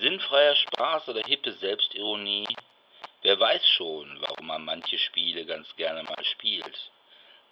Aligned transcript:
Sinnfreier 0.00 0.56
Spaß 0.56 1.08
oder 1.08 1.22
hippe 1.26 1.52
Selbstironie? 1.52 2.46
Wer 3.22 3.38
weiß 3.38 3.66
schon, 3.76 4.20
warum 4.20 4.46
man 4.46 4.64
manche 4.64 4.98
Spiele 4.98 5.44
ganz 5.46 5.66
gerne 5.76 6.02
mal 6.02 6.24
spielt. 6.24 6.90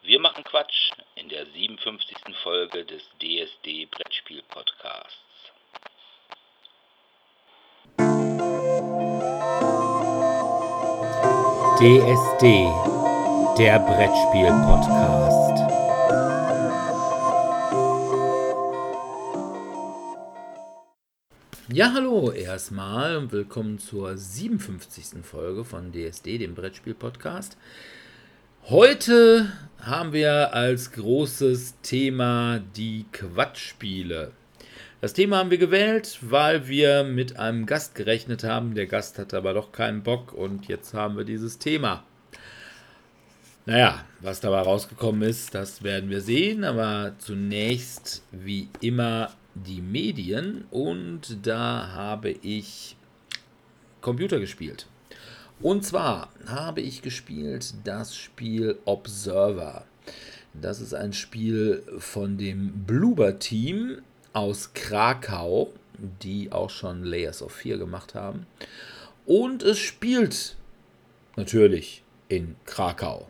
Wir 0.02 0.18
machen 0.18 0.42
Quatsch 0.44 0.92
in 1.14 1.28
der 1.28 1.46
57. 1.46 2.16
Folge 2.42 2.84
des 2.84 3.02
DSD 3.20 3.86
Brettspiel 3.86 4.42
Podcasts. 4.48 5.16
DSD, 11.78 12.68
der 13.58 13.78
Brettspiel 13.78 14.50
Podcast. 14.66 15.61
Ja, 21.72 21.94
hallo 21.94 22.30
erstmal 22.30 23.16
und 23.16 23.32
willkommen 23.32 23.78
zur 23.78 24.18
57. 24.18 25.24
Folge 25.24 25.64
von 25.64 25.90
DSD, 25.90 26.36
dem 26.36 26.54
Brettspiel 26.54 26.92
Podcast. 26.92 27.56
Heute 28.64 29.50
haben 29.80 30.12
wir 30.12 30.52
als 30.52 30.92
großes 30.92 31.76
Thema 31.80 32.60
die 32.76 33.06
Quatschspiele. 33.12 34.32
Das 35.00 35.14
Thema 35.14 35.38
haben 35.38 35.50
wir 35.50 35.56
gewählt, 35.56 36.18
weil 36.20 36.68
wir 36.68 37.04
mit 37.04 37.38
einem 37.38 37.64
Gast 37.64 37.94
gerechnet 37.94 38.44
haben. 38.44 38.74
Der 38.74 38.86
Gast 38.86 39.18
hatte 39.18 39.38
aber 39.38 39.54
doch 39.54 39.72
keinen 39.72 40.02
Bock 40.02 40.34
und 40.34 40.68
jetzt 40.68 40.92
haben 40.92 41.16
wir 41.16 41.24
dieses 41.24 41.58
Thema. 41.58 42.04
Naja, 43.64 44.04
was 44.20 44.40
dabei 44.40 44.60
rausgekommen 44.60 45.22
ist, 45.22 45.54
das 45.54 45.82
werden 45.82 46.10
wir 46.10 46.20
sehen. 46.20 46.64
Aber 46.64 47.14
zunächst, 47.16 48.22
wie 48.30 48.68
immer, 48.82 49.30
die 49.54 49.80
Medien. 49.80 50.64
Und 50.70 51.46
da 51.46 51.92
habe 51.92 52.30
ich 52.30 52.96
Computer 54.00 54.40
gespielt. 54.40 54.86
Und 55.60 55.84
zwar 55.84 56.30
habe 56.46 56.80
ich 56.80 57.02
gespielt 57.02 57.74
das 57.84 58.16
Spiel 58.16 58.78
Observer. 58.84 59.84
Das 60.54 60.80
ist 60.80 60.92
ein 60.92 61.12
Spiel 61.12 61.82
von 61.98 62.36
dem 62.36 62.84
Bluber 62.84 63.38
Team 63.38 64.02
aus 64.32 64.74
Krakau, 64.74 65.72
die 66.22 66.50
auch 66.52 66.70
schon 66.70 67.04
Layers 67.04 67.42
of 67.42 67.52
4 67.52 67.78
gemacht 67.78 68.14
haben. 68.14 68.46
Und 69.24 69.62
es 69.62 69.78
spielt 69.78 70.56
natürlich 71.36 72.02
in 72.28 72.56
Krakau. 72.66 73.28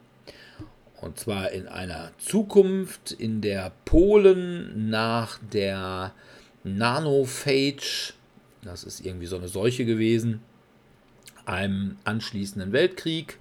Und 1.02 1.18
zwar 1.18 1.50
in 1.50 1.66
einer 1.66 2.12
Zukunft, 2.18 3.10
in 3.10 3.40
der 3.40 3.72
Polen 3.84 4.88
nach 4.88 5.38
der 5.52 6.14
Nanophage, 6.62 8.14
das 8.62 8.84
ist 8.84 9.04
irgendwie 9.04 9.26
so 9.26 9.36
eine 9.36 9.48
Seuche 9.48 9.84
gewesen, 9.84 10.42
einem 11.44 11.96
anschließenden 12.04 12.70
Weltkrieg 12.70 13.38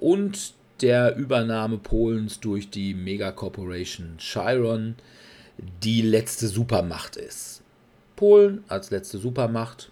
und 0.00 0.52
der 0.82 1.16
Übernahme 1.16 1.78
Polens 1.78 2.40
durch 2.40 2.68
die 2.68 2.92
Megacorporation 2.92 4.18
Chiron 4.18 4.96
die 5.82 6.02
letzte 6.02 6.46
Supermacht 6.46 7.16
ist. 7.16 7.62
Polen 8.16 8.64
als 8.68 8.90
letzte 8.90 9.16
Supermacht, 9.16 9.90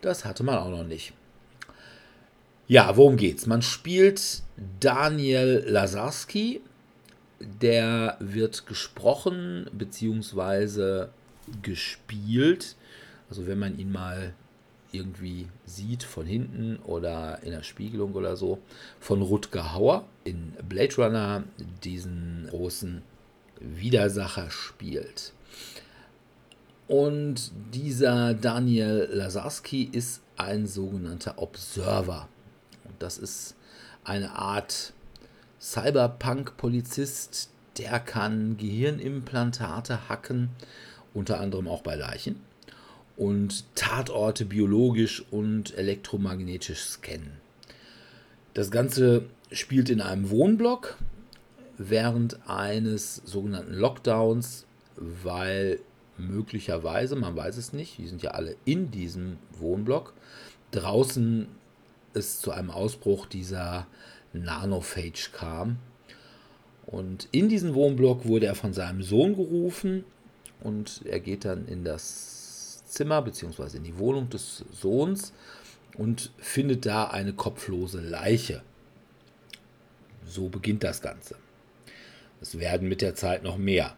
das 0.00 0.24
hatte 0.24 0.42
man 0.42 0.56
auch 0.56 0.70
noch 0.70 0.84
nicht. 0.84 1.12
Ja, 2.72 2.96
worum 2.96 3.18
geht's? 3.18 3.46
Man 3.46 3.60
spielt 3.60 4.42
Daniel 4.80 5.62
Lazarski, 5.66 6.62
der 7.38 8.16
wird 8.18 8.64
gesprochen 8.64 9.66
bzw. 9.74 11.08
gespielt. 11.60 12.76
Also 13.28 13.46
wenn 13.46 13.58
man 13.58 13.78
ihn 13.78 13.92
mal 13.92 14.32
irgendwie 14.90 15.48
sieht 15.66 16.02
von 16.02 16.24
hinten 16.24 16.78
oder 16.84 17.42
in 17.42 17.50
der 17.50 17.62
Spiegelung 17.62 18.14
oder 18.14 18.36
so, 18.36 18.58
von 19.00 19.20
Rutger 19.20 19.74
Hauer 19.74 20.06
in 20.24 20.54
Blade 20.66 20.96
Runner 20.96 21.44
diesen 21.84 22.46
großen 22.48 23.02
Widersacher 23.60 24.50
spielt. 24.50 25.34
Und 26.88 27.52
dieser 27.74 28.32
Daniel 28.32 29.10
Lazarski 29.12 29.90
ist 29.92 30.22
ein 30.38 30.66
sogenannter 30.66 31.34
Observer. 31.36 32.28
Das 33.02 33.18
ist 33.18 33.56
eine 34.04 34.36
Art 34.36 34.92
Cyberpunk-Polizist, 35.60 37.50
der 37.78 37.98
kann 37.98 38.56
Gehirnimplantate 38.56 40.08
hacken, 40.08 40.50
unter 41.12 41.40
anderem 41.40 41.66
auch 41.66 41.82
bei 41.82 41.96
Leichen, 41.96 42.40
und 43.16 43.64
Tatorte 43.74 44.44
biologisch 44.44 45.24
und 45.32 45.76
elektromagnetisch 45.76 46.78
scannen. 46.78 47.32
Das 48.54 48.70
Ganze 48.70 49.24
spielt 49.50 49.90
in 49.90 50.00
einem 50.00 50.30
Wohnblock 50.30 50.96
während 51.78 52.48
eines 52.48 53.16
sogenannten 53.16 53.74
Lockdowns, 53.74 54.64
weil 54.96 55.80
möglicherweise, 56.18 57.16
man 57.16 57.34
weiß 57.34 57.56
es 57.56 57.72
nicht, 57.72 57.98
die 57.98 58.06
sind 58.06 58.22
ja 58.22 58.30
alle 58.30 58.54
in 58.64 58.92
diesem 58.92 59.38
Wohnblock, 59.58 60.12
draußen 60.70 61.48
es 62.14 62.40
zu 62.40 62.50
einem 62.50 62.70
Ausbruch 62.70 63.26
dieser 63.26 63.86
Nanophage 64.32 65.30
kam. 65.32 65.78
Und 66.86 67.28
in 67.32 67.48
diesen 67.48 67.74
Wohnblock 67.74 68.26
wurde 68.26 68.46
er 68.46 68.54
von 68.54 68.72
seinem 68.72 69.02
Sohn 69.02 69.36
gerufen 69.36 70.04
und 70.60 71.02
er 71.04 71.20
geht 71.20 71.44
dann 71.44 71.66
in 71.66 71.84
das 71.84 72.84
Zimmer 72.86 73.22
bzw. 73.22 73.76
in 73.76 73.84
die 73.84 73.98
Wohnung 73.98 74.28
des 74.28 74.64
Sohns 74.72 75.32
und 75.96 76.32
findet 76.38 76.86
da 76.86 77.06
eine 77.06 77.32
kopflose 77.32 78.00
Leiche. 78.00 78.62
So 80.26 80.48
beginnt 80.48 80.84
das 80.84 81.00
Ganze. 81.00 81.36
Es 82.40 82.58
werden 82.58 82.88
mit 82.88 83.00
der 83.02 83.14
Zeit 83.14 83.42
noch 83.42 83.56
mehr, 83.56 83.96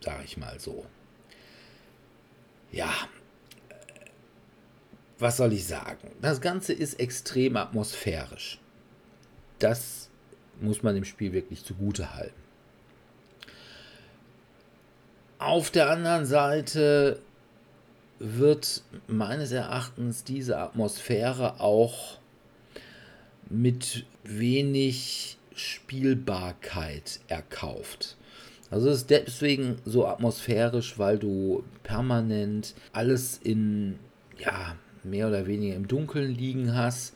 sage 0.00 0.22
ich 0.24 0.36
mal 0.36 0.60
so. 0.60 0.84
Ja, 2.70 2.92
was 5.18 5.36
soll 5.36 5.52
ich 5.52 5.66
sagen? 5.66 6.10
Das 6.20 6.40
Ganze 6.40 6.72
ist 6.72 7.00
extrem 7.00 7.56
atmosphärisch. 7.56 8.60
Das 9.58 10.08
muss 10.60 10.82
man 10.82 10.94
dem 10.94 11.04
Spiel 11.04 11.32
wirklich 11.32 11.64
zugute 11.64 12.14
halten. 12.14 12.34
Auf 15.38 15.70
der 15.70 15.90
anderen 15.90 16.26
Seite 16.26 17.20
wird 18.18 18.82
meines 19.06 19.52
Erachtens 19.52 20.24
diese 20.24 20.58
Atmosphäre 20.58 21.60
auch 21.60 22.18
mit 23.48 24.04
wenig 24.24 25.38
Spielbarkeit 25.54 27.20
erkauft. 27.28 28.16
Also 28.70 28.90
es 28.90 28.98
ist 28.98 29.10
deswegen 29.10 29.78
so 29.84 30.06
atmosphärisch, 30.06 30.98
weil 30.98 31.18
du 31.18 31.64
permanent 31.84 32.74
alles 32.92 33.38
in, 33.42 33.98
ja, 34.38 34.76
mehr 35.10 35.28
oder 35.28 35.46
weniger 35.46 35.74
im 35.74 35.88
Dunkeln 35.88 36.34
liegen 36.34 36.74
hast, 36.74 37.14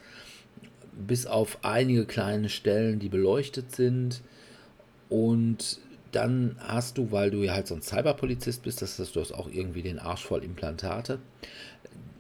bis 0.93 1.27
auf 1.27 1.59
einige 1.63 2.05
kleine 2.05 2.49
Stellen, 2.49 2.99
die 2.99 3.09
beleuchtet 3.09 3.75
sind. 3.75 4.23
Und 5.09 5.79
dann 6.13 6.57
hast 6.59 6.99
du, 6.99 7.11
weil 7.11 7.31
du 7.31 7.39
ja 7.39 7.55
halt 7.55 7.67
so 7.67 7.75
ein 7.75 7.83
Cyberpolizist 7.83 8.63
bist, 8.63 8.83
das 8.83 8.99
heißt, 8.99 9.17
du 9.17 9.21
hast 9.21 9.33
auch 9.33 9.51
irgendwie 9.51 9.83
den 9.83 9.99
Arsch 9.99 10.25
voll 10.25 10.45
Implantate, 10.45 11.19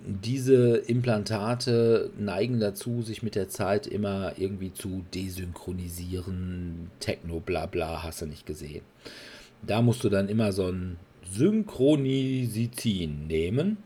diese 0.05 0.77
Implantate 0.79 2.11
neigen 2.19 2.59
dazu, 2.59 3.03
sich 3.03 3.23
mit 3.23 3.35
der 3.35 3.49
Zeit 3.49 3.87
immer 3.87 4.33
irgendwie 4.37 4.73
zu 4.73 5.05
desynchronisieren. 5.15 6.91
Techno, 6.99 7.41
bla 7.41 7.67
bla, 7.67 8.03
hast 8.03 8.23
du 8.23 8.27
nicht 8.27 8.47
gesehen. 8.47 8.83
Da 9.63 9.81
musst 9.81 10.03
du 10.03 10.09
dann 10.09 10.29
immer 10.29 10.53
so 10.53 10.67
ein 10.67 10.97
Synchronisizin 11.31 13.27
nehmen. 13.29 13.77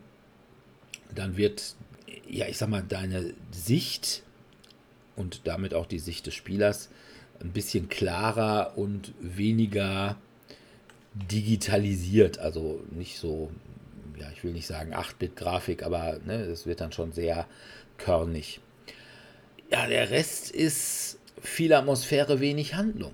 Dann 1.13 1.37
wird, 1.37 1.75
ja, 2.29 2.47
ich 2.47 2.57
sag 2.57 2.69
mal, 2.69 2.83
deine 2.83 3.33
Sicht 3.51 4.23
und 5.15 5.41
damit 5.47 5.73
auch 5.73 5.85
die 5.85 5.99
Sicht 5.99 6.25
des 6.27 6.33
Spielers 6.35 6.89
ein 7.39 7.51
bisschen 7.51 7.89
klarer 7.89 8.73
und 8.77 9.13
weniger 9.19 10.17
digitalisiert. 11.13 12.39
Also 12.39 12.83
nicht 12.91 13.17
so 13.17 13.51
ja, 14.19 14.27
ich 14.33 14.43
will 14.43 14.51
nicht 14.51 14.67
sagen 14.67 14.93
8-Bit-Grafik, 14.93 15.83
aber 15.83 16.19
ne, 16.25 16.41
es 16.41 16.65
wird 16.65 16.81
dann 16.81 16.91
schon 16.91 17.11
sehr 17.11 17.47
körnig. 17.97 18.59
Ja, 19.71 19.87
der 19.87 20.09
Rest 20.09 20.51
ist 20.51 21.19
viel 21.41 21.73
Atmosphäre, 21.73 22.39
wenig 22.39 22.75
Handlung. 22.75 23.13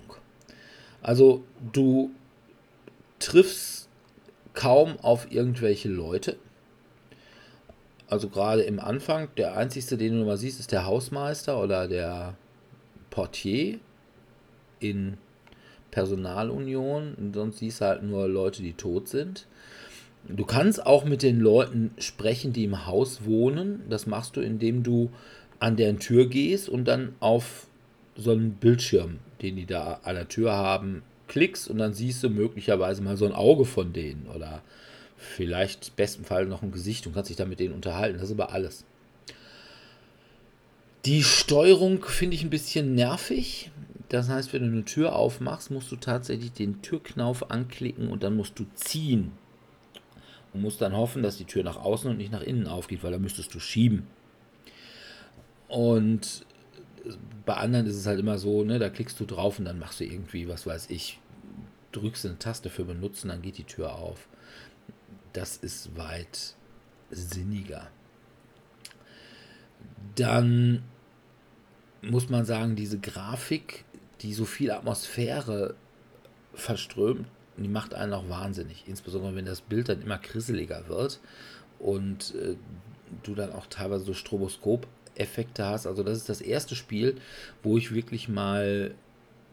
Also 1.02 1.44
du 1.72 2.10
triffst 3.18 3.88
kaum 4.54 4.98
auf 5.00 5.30
irgendwelche 5.30 5.88
Leute. 5.88 6.36
Also 8.08 8.28
gerade 8.28 8.62
im 8.62 8.80
Anfang, 8.80 9.28
der 9.36 9.56
einzigste, 9.56 9.96
den 9.96 10.18
du 10.18 10.24
mal 10.24 10.36
siehst, 10.36 10.60
ist 10.60 10.72
der 10.72 10.86
Hausmeister 10.86 11.62
oder 11.62 11.88
der 11.88 12.36
Portier 13.10 13.78
in 14.80 15.16
Personalunion. 15.90 17.14
Und 17.14 17.34
sonst 17.34 17.58
siehst 17.58 17.80
du 17.80 17.86
halt 17.86 18.02
nur 18.02 18.28
Leute, 18.28 18.62
die 18.62 18.74
tot 18.74 19.08
sind. 19.08 19.46
Du 20.28 20.44
kannst 20.44 20.84
auch 20.84 21.04
mit 21.04 21.22
den 21.22 21.40
Leuten 21.40 21.92
sprechen, 21.98 22.52
die 22.52 22.64
im 22.64 22.86
Haus 22.86 23.24
wohnen. 23.24 23.82
Das 23.88 24.06
machst 24.06 24.36
du, 24.36 24.40
indem 24.40 24.82
du 24.82 25.10
an 25.58 25.76
deren 25.76 25.98
Tür 25.98 26.26
gehst 26.26 26.68
und 26.68 26.86
dann 26.86 27.14
auf 27.20 27.66
so 28.16 28.32
einen 28.32 28.52
Bildschirm, 28.52 29.18
den 29.42 29.56
die 29.56 29.66
da 29.66 30.00
an 30.02 30.14
der 30.14 30.28
Tür 30.28 30.52
haben, 30.52 31.02
klickst 31.28 31.68
und 31.68 31.78
dann 31.78 31.94
siehst 31.94 32.22
du 32.22 32.30
möglicherweise 32.30 33.02
mal 33.02 33.16
so 33.16 33.24
ein 33.26 33.32
Auge 33.32 33.64
von 33.64 33.92
denen 33.92 34.26
oder 34.34 34.62
vielleicht 35.16 35.88
im 35.88 35.94
besten 35.96 36.24
Fall 36.24 36.46
noch 36.46 36.62
ein 36.62 36.72
Gesicht 36.72 37.06
und 37.06 37.14
kannst 37.14 37.30
dich 37.30 37.36
dann 37.36 37.48
mit 37.48 37.60
denen 37.60 37.74
unterhalten. 37.74 38.18
Das 38.18 38.28
ist 38.28 38.34
aber 38.34 38.52
alles. 38.52 38.84
Die 41.04 41.22
Steuerung 41.22 42.02
finde 42.04 42.36
ich 42.36 42.42
ein 42.42 42.50
bisschen 42.50 42.94
nervig. 42.94 43.70
Das 44.08 44.28
heißt, 44.28 44.52
wenn 44.52 44.62
du 44.62 44.68
eine 44.68 44.84
Tür 44.84 45.16
aufmachst, 45.16 45.70
musst 45.70 45.90
du 45.90 45.96
tatsächlich 45.96 46.52
den 46.52 46.82
Türknauf 46.82 47.50
anklicken 47.50 48.08
und 48.08 48.22
dann 48.22 48.36
musst 48.36 48.58
du 48.58 48.64
ziehen. 48.74 49.32
Und 50.52 50.62
musst 50.62 50.80
dann 50.80 50.96
hoffen, 50.96 51.22
dass 51.22 51.36
die 51.36 51.46
Tür 51.46 51.64
nach 51.64 51.76
außen 51.76 52.10
und 52.10 52.16
nicht 52.16 52.30
nach 52.32 52.42
innen 52.42 52.66
aufgeht, 52.66 53.02
weil 53.02 53.10
da 53.10 53.18
müsstest 53.18 53.54
du 53.54 53.60
schieben. 53.60 54.06
Und 55.68 56.46
bei 57.44 57.54
anderen 57.54 57.86
ist 57.86 57.96
es 57.96 58.06
halt 58.06 58.20
immer 58.20 58.38
so, 58.38 58.64
ne, 58.64 58.78
da 58.78 58.88
klickst 58.88 59.18
du 59.20 59.26
drauf 59.26 59.58
und 59.58 59.64
dann 59.64 59.78
machst 59.78 60.00
du 60.00 60.04
irgendwie, 60.04 60.48
was 60.48 60.66
weiß 60.66 60.90
ich, 60.90 61.18
drückst 61.92 62.26
eine 62.26 62.38
Taste 62.38 62.70
für 62.70 62.84
benutzen, 62.84 63.28
dann 63.28 63.42
geht 63.42 63.58
die 63.58 63.64
Tür 63.64 63.94
auf. 63.94 64.28
Das 65.34 65.58
ist 65.58 65.94
weit 65.96 66.54
sinniger. 67.10 67.90
Dann 70.14 70.82
muss 72.02 72.30
man 72.30 72.44
sagen, 72.44 72.76
diese 72.76 73.00
Grafik, 73.00 73.84
die 74.20 74.32
so 74.32 74.44
viel 74.44 74.70
Atmosphäre 74.70 75.74
verströmt, 76.54 77.26
die 77.56 77.66
macht 77.68 77.94
einen 77.94 78.12
auch 78.12 78.28
wahnsinnig. 78.28 78.84
Insbesondere 78.86 79.34
wenn 79.34 79.44
das 79.44 79.60
Bild 79.60 79.88
dann 79.88 80.02
immer 80.02 80.18
krisseliger 80.18 80.86
wird 80.88 81.18
und 81.78 82.34
äh, 82.36 82.54
du 83.22 83.34
dann 83.34 83.52
auch 83.52 83.66
teilweise 83.66 84.04
so 84.04 84.14
Stroboskop-Effekte 84.14 85.64
hast. 85.64 85.86
Also 85.86 86.02
das 86.04 86.18
ist 86.18 86.28
das 86.28 86.40
erste 86.40 86.76
Spiel, 86.76 87.16
wo 87.62 87.76
ich 87.76 87.92
wirklich 87.92 88.28
mal 88.28 88.94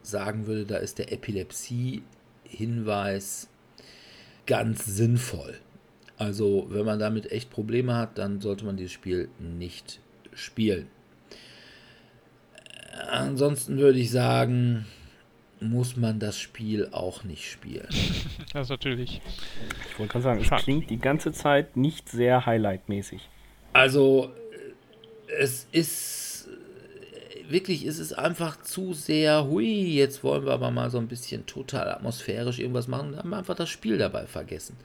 sagen 0.02 0.46
würde, 0.46 0.64
da 0.64 0.76
ist 0.76 0.98
der 0.98 1.12
Epilepsie-Hinweis 1.12 3.48
ganz 4.46 4.84
sinnvoll. 4.84 5.58
Also 6.22 6.66
wenn 6.70 6.84
man 6.84 7.00
damit 7.00 7.32
echt 7.32 7.50
Probleme 7.50 7.96
hat, 7.96 8.16
dann 8.16 8.40
sollte 8.40 8.64
man 8.64 8.76
dieses 8.76 8.92
Spiel 8.92 9.28
nicht 9.40 9.98
spielen. 10.32 10.86
Ansonsten 13.10 13.78
würde 13.78 13.98
ich 13.98 14.12
sagen, 14.12 14.86
muss 15.58 15.96
man 15.96 16.20
das 16.20 16.38
Spiel 16.38 16.88
auch 16.92 17.24
nicht 17.24 17.50
spielen. 17.50 17.88
Das 18.52 18.66
ist 18.66 18.70
natürlich. 18.70 19.20
Ich 19.88 19.98
wollte 19.98 20.12
gerade 20.12 20.22
sagen, 20.22 20.40
es 20.42 20.62
klingt 20.62 20.90
die 20.90 20.98
ganze 20.98 21.32
Zeit 21.32 21.76
nicht 21.76 22.08
sehr 22.10 22.44
highlightmäßig. 22.44 23.28
Also, 23.72 24.30
es 25.26 25.66
ist 25.72 26.48
wirklich, 27.48 27.84
es 27.86 27.98
ist 27.98 28.12
einfach 28.12 28.60
zu 28.60 28.92
sehr, 28.92 29.46
hui, 29.46 29.96
jetzt 29.96 30.22
wollen 30.22 30.44
wir 30.44 30.52
aber 30.52 30.70
mal 30.70 30.90
so 30.90 30.98
ein 30.98 31.08
bisschen 31.08 31.46
total 31.46 31.88
atmosphärisch 31.88 32.58
irgendwas 32.58 32.88
machen, 32.88 33.12
dann 33.12 33.20
haben 33.20 33.30
wir 33.30 33.38
einfach 33.38 33.56
das 33.56 33.70
Spiel 33.70 33.96
dabei 33.96 34.26
vergessen. 34.26 34.76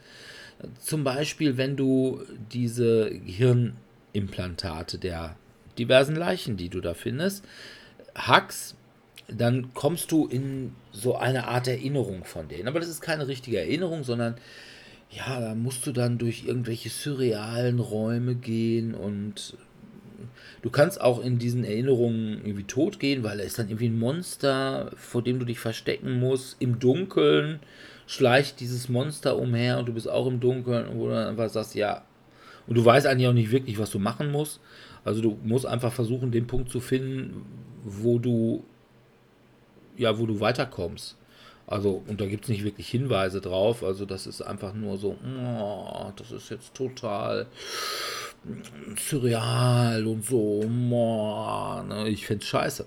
Zum 0.80 1.04
Beispiel, 1.04 1.56
wenn 1.56 1.76
du 1.76 2.22
diese 2.52 3.10
Gehirnimplantate 3.10 4.98
der 4.98 5.36
diversen 5.78 6.16
Leichen, 6.16 6.56
die 6.56 6.68
du 6.68 6.80
da 6.80 6.94
findest, 6.94 7.44
hackst, 8.14 8.74
dann 9.28 9.74
kommst 9.74 10.10
du 10.10 10.26
in 10.26 10.72
so 10.90 11.16
eine 11.16 11.48
Art 11.48 11.68
Erinnerung 11.68 12.24
von 12.24 12.48
denen. 12.48 12.66
Aber 12.66 12.80
das 12.80 12.88
ist 12.88 13.00
keine 13.00 13.28
richtige 13.28 13.58
Erinnerung, 13.58 14.02
sondern 14.02 14.36
ja, 15.10 15.40
da 15.40 15.54
musst 15.54 15.86
du 15.86 15.92
dann 15.92 16.18
durch 16.18 16.44
irgendwelche 16.44 16.90
surrealen 16.90 17.78
Räume 17.78 18.34
gehen 18.34 18.94
und 18.94 19.56
du 20.62 20.70
kannst 20.70 21.00
auch 21.00 21.22
in 21.22 21.38
diesen 21.38 21.64
Erinnerungen 21.64 22.40
irgendwie 22.44 22.64
tot 22.64 22.98
gehen, 22.98 23.22
weil 23.22 23.38
da 23.38 23.44
ist 23.44 23.58
dann 23.58 23.68
irgendwie 23.68 23.88
ein 23.88 23.98
Monster, 23.98 24.90
vor 24.96 25.22
dem 25.22 25.38
du 25.38 25.46
dich 25.46 25.60
verstecken 25.60 26.18
musst, 26.18 26.56
im 26.60 26.78
Dunkeln 26.78 27.60
schleicht 28.08 28.58
dieses 28.58 28.88
Monster 28.88 29.36
umher 29.38 29.78
und 29.78 29.86
du 29.86 29.92
bist 29.92 30.08
auch 30.08 30.26
im 30.26 30.40
Dunkeln, 30.40 30.86
wo 30.94 31.06
du 31.06 31.12
dann 31.12 31.28
einfach 31.28 31.48
sagst, 31.48 31.76
ja, 31.76 32.02
und 32.66 32.76
du 32.76 32.84
weißt 32.84 33.06
eigentlich 33.06 33.28
auch 33.28 33.32
nicht 33.32 33.52
wirklich, 33.52 33.78
was 33.78 33.90
du 33.90 34.00
machen 34.00 34.32
musst. 34.32 34.60
Also 35.04 35.22
du 35.22 35.38
musst 35.44 35.66
einfach 35.66 35.92
versuchen, 35.92 36.32
den 36.32 36.48
Punkt 36.48 36.70
zu 36.70 36.80
finden, 36.80 37.46
wo 37.84 38.18
du 38.18 38.64
ja, 39.98 40.18
wo 40.18 40.26
du 40.26 40.40
weiterkommst. 40.40 41.16
Also, 41.66 42.02
und 42.06 42.20
da 42.20 42.26
gibt 42.26 42.44
es 42.44 42.48
nicht 42.48 42.64
wirklich 42.64 42.88
Hinweise 42.88 43.42
drauf. 43.42 43.84
Also, 43.84 44.06
das 44.06 44.26
ist 44.26 44.40
einfach 44.40 44.72
nur 44.72 44.96
so, 44.96 45.18
oh, 45.22 46.10
das 46.16 46.32
ist 46.32 46.48
jetzt 46.48 46.72
total 46.72 47.46
surreal 48.96 50.06
und 50.06 50.24
so. 50.24 50.62
Oh, 50.64 51.82
ne? 51.86 52.08
Ich 52.08 52.26
finde 52.26 52.42
es 52.42 52.48
scheiße. 52.48 52.86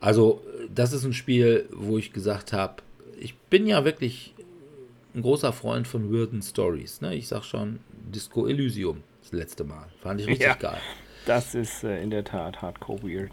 Also, 0.00 0.42
das 0.74 0.92
ist 0.92 1.04
ein 1.04 1.14
Spiel, 1.14 1.68
wo 1.72 1.96
ich 1.96 2.12
gesagt 2.12 2.52
habe, 2.52 2.82
ich 3.18 3.34
bin 3.34 3.66
ja 3.66 3.84
wirklich 3.84 4.34
ein 5.14 5.22
großer 5.22 5.52
Freund 5.52 5.88
von 5.88 6.12
Weirden 6.12 6.42
Stories. 6.42 7.00
Ne? 7.00 7.14
Ich 7.14 7.28
sag 7.28 7.44
schon, 7.44 7.80
Disco 8.12 8.46
Elysium 8.46 9.02
das 9.22 9.32
letzte 9.32 9.64
Mal. 9.64 9.86
Fand 10.02 10.20
ich 10.20 10.26
richtig 10.26 10.46
ja, 10.46 10.54
geil. 10.54 10.78
Das 11.26 11.54
ist 11.54 11.84
äh, 11.84 12.02
in 12.02 12.10
der 12.10 12.24
Tat 12.24 12.62
hardcore 12.62 13.02
weird. 13.02 13.32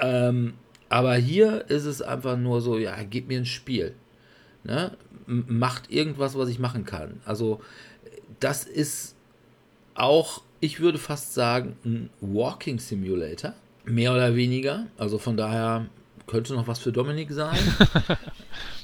Ähm, 0.00 0.54
aber 0.88 1.14
hier 1.16 1.68
ist 1.68 1.84
es 1.84 2.02
einfach 2.02 2.36
nur 2.36 2.60
so, 2.60 2.78
ja, 2.78 2.96
gib 3.02 3.28
mir 3.28 3.38
ein 3.38 3.46
Spiel. 3.46 3.94
Ne? 4.64 4.96
Macht 5.26 5.90
irgendwas, 5.90 6.36
was 6.36 6.48
ich 6.48 6.58
machen 6.58 6.84
kann. 6.84 7.20
Also, 7.24 7.60
das 8.40 8.64
ist 8.64 9.16
auch, 9.94 10.42
ich 10.60 10.80
würde 10.80 10.98
fast 10.98 11.34
sagen, 11.34 11.76
ein 11.84 12.10
Walking 12.20 12.78
Simulator. 12.78 13.54
Mehr 13.84 14.12
oder 14.12 14.34
weniger. 14.34 14.86
Also 14.98 15.18
von 15.18 15.36
daher 15.36 15.86
könnte 16.26 16.54
noch 16.54 16.66
was 16.66 16.78
für 16.78 16.92
Dominik 16.92 17.32
sein. 17.32 17.58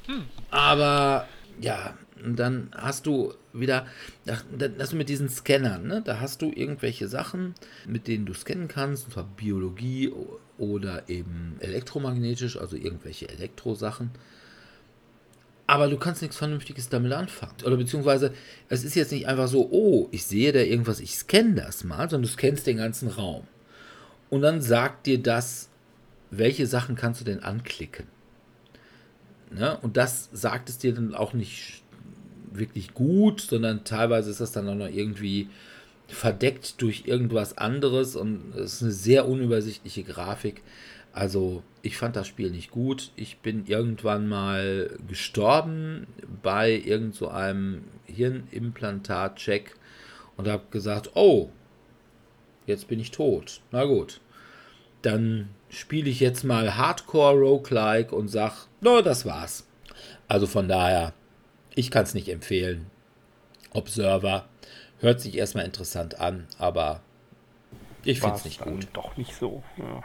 Hm. 0.06 0.24
Aber 0.50 1.28
ja, 1.60 1.96
dann 2.24 2.70
hast 2.72 3.06
du 3.06 3.34
wieder, 3.52 3.86
du 4.24 4.96
mit 4.96 5.08
diesen 5.08 5.28
Scannern, 5.28 5.86
ne? 5.86 6.02
da 6.04 6.20
hast 6.20 6.42
du 6.42 6.50
irgendwelche 6.52 7.06
Sachen, 7.06 7.54
mit 7.86 8.08
denen 8.08 8.26
du 8.26 8.34
scannen 8.34 8.66
kannst, 8.66 9.04
und 9.04 9.12
zwar 9.12 9.24
Biologie 9.24 10.12
oder 10.58 11.08
eben 11.08 11.56
elektromagnetisch, 11.60 12.56
also 12.56 12.76
irgendwelche 12.76 13.28
Elektrosachen. 13.28 14.10
Aber 15.66 15.88
du 15.88 15.96
kannst 15.96 16.22
nichts 16.22 16.36
Vernünftiges 16.36 16.88
damit 16.88 17.12
anfangen. 17.12 17.54
Oder 17.64 17.76
beziehungsweise, 17.76 18.34
es 18.68 18.84
ist 18.84 18.94
jetzt 18.94 19.12
nicht 19.12 19.26
einfach 19.26 19.48
so, 19.48 19.68
oh, 19.70 20.08
ich 20.10 20.24
sehe 20.26 20.52
da 20.52 20.60
irgendwas, 20.60 21.00
ich 21.00 21.16
scanne 21.16 21.54
das 21.54 21.84
mal, 21.84 22.10
sondern 22.10 22.22
du 22.22 22.28
scannst 22.28 22.66
den 22.66 22.76
ganzen 22.76 23.08
Raum. 23.08 23.46
Und 24.28 24.42
dann 24.42 24.60
sagt 24.60 25.06
dir 25.06 25.22
das, 25.22 25.68
welche 26.32 26.66
Sachen 26.66 26.96
kannst 26.96 27.20
du 27.20 27.24
denn 27.24 27.42
anklicken. 27.42 28.06
Ne? 29.50 29.78
Und 29.82 29.96
das 29.98 30.30
sagt 30.32 30.70
es 30.70 30.78
dir 30.78 30.94
dann 30.94 31.14
auch 31.14 31.34
nicht 31.34 31.82
wirklich 32.50 32.94
gut, 32.94 33.42
sondern 33.42 33.84
teilweise 33.84 34.30
ist 34.30 34.40
das 34.40 34.50
dann 34.50 34.68
auch 34.68 34.74
noch 34.74 34.88
irgendwie 34.88 35.48
verdeckt 36.08 36.80
durch 36.80 37.04
irgendwas 37.06 37.56
anderes 37.58 38.16
und 38.16 38.54
es 38.54 38.74
ist 38.74 38.82
eine 38.82 38.92
sehr 38.92 39.28
unübersichtliche 39.28 40.04
Grafik. 40.04 40.62
Also 41.12 41.62
ich 41.82 41.98
fand 41.98 42.16
das 42.16 42.28
Spiel 42.28 42.50
nicht 42.50 42.70
gut. 42.70 43.10
Ich 43.16 43.38
bin 43.38 43.66
irgendwann 43.66 44.26
mal 44.26 44.96
gestorben 45.08 46.06
bei 46.42 46.72
irgend 46.72 47.14
so 47.14 47.28
einem 47.28 47.84
Hirnimplantat-Check 48.06 49.74
und 50.38 50.48
habe 50.48 50.64
gesagt, 50.70 51.10
oh, 51.14 51.50
jetzt 52.66 52.88
bin 52.88 53.00
ich 53.00 53.10
tot. 53.10 53.60
Na 53.70 53.84
gut, 53.84 54.20
dann 55.02 55.50
spiele 55.72 56.10
ich 56.10 56.20
jetzt 56.20 56.44
mal 56.44 56.76
Hardcore 56.76 57.38
Roguelike 57.38 58.14
und 58.14 58.28
sag, 58.28 58.66
no, 58.80 59.00
das 59.00 59.24
war's. 59.24 59.66
Also 60.28 60.46
von 60.46 60.68
daher, 60.68 61.14
ich 61.74 61.90
kann 61.90 62.04
es 62.04 62.14
nicht 62.14 62.28
empfehlen. 62.28 62.90
Observer 63.72 64.46
hört 65.00 65.20
sich 65.20 65.36
erstmal 65.36 65.64
interessant 65.64 66.20
an, 66.20 66.46
aber 66.58 67.00
ich 68.04 68.20
finde 68.20 68.36
es 68.36 68.44
nicht 68.44 68.60
gut. 68.60 68.86
Doch 68.92 69.16
nicht 69.16 69.34
so. 69.34 69.62
Ja. 69.78 70.04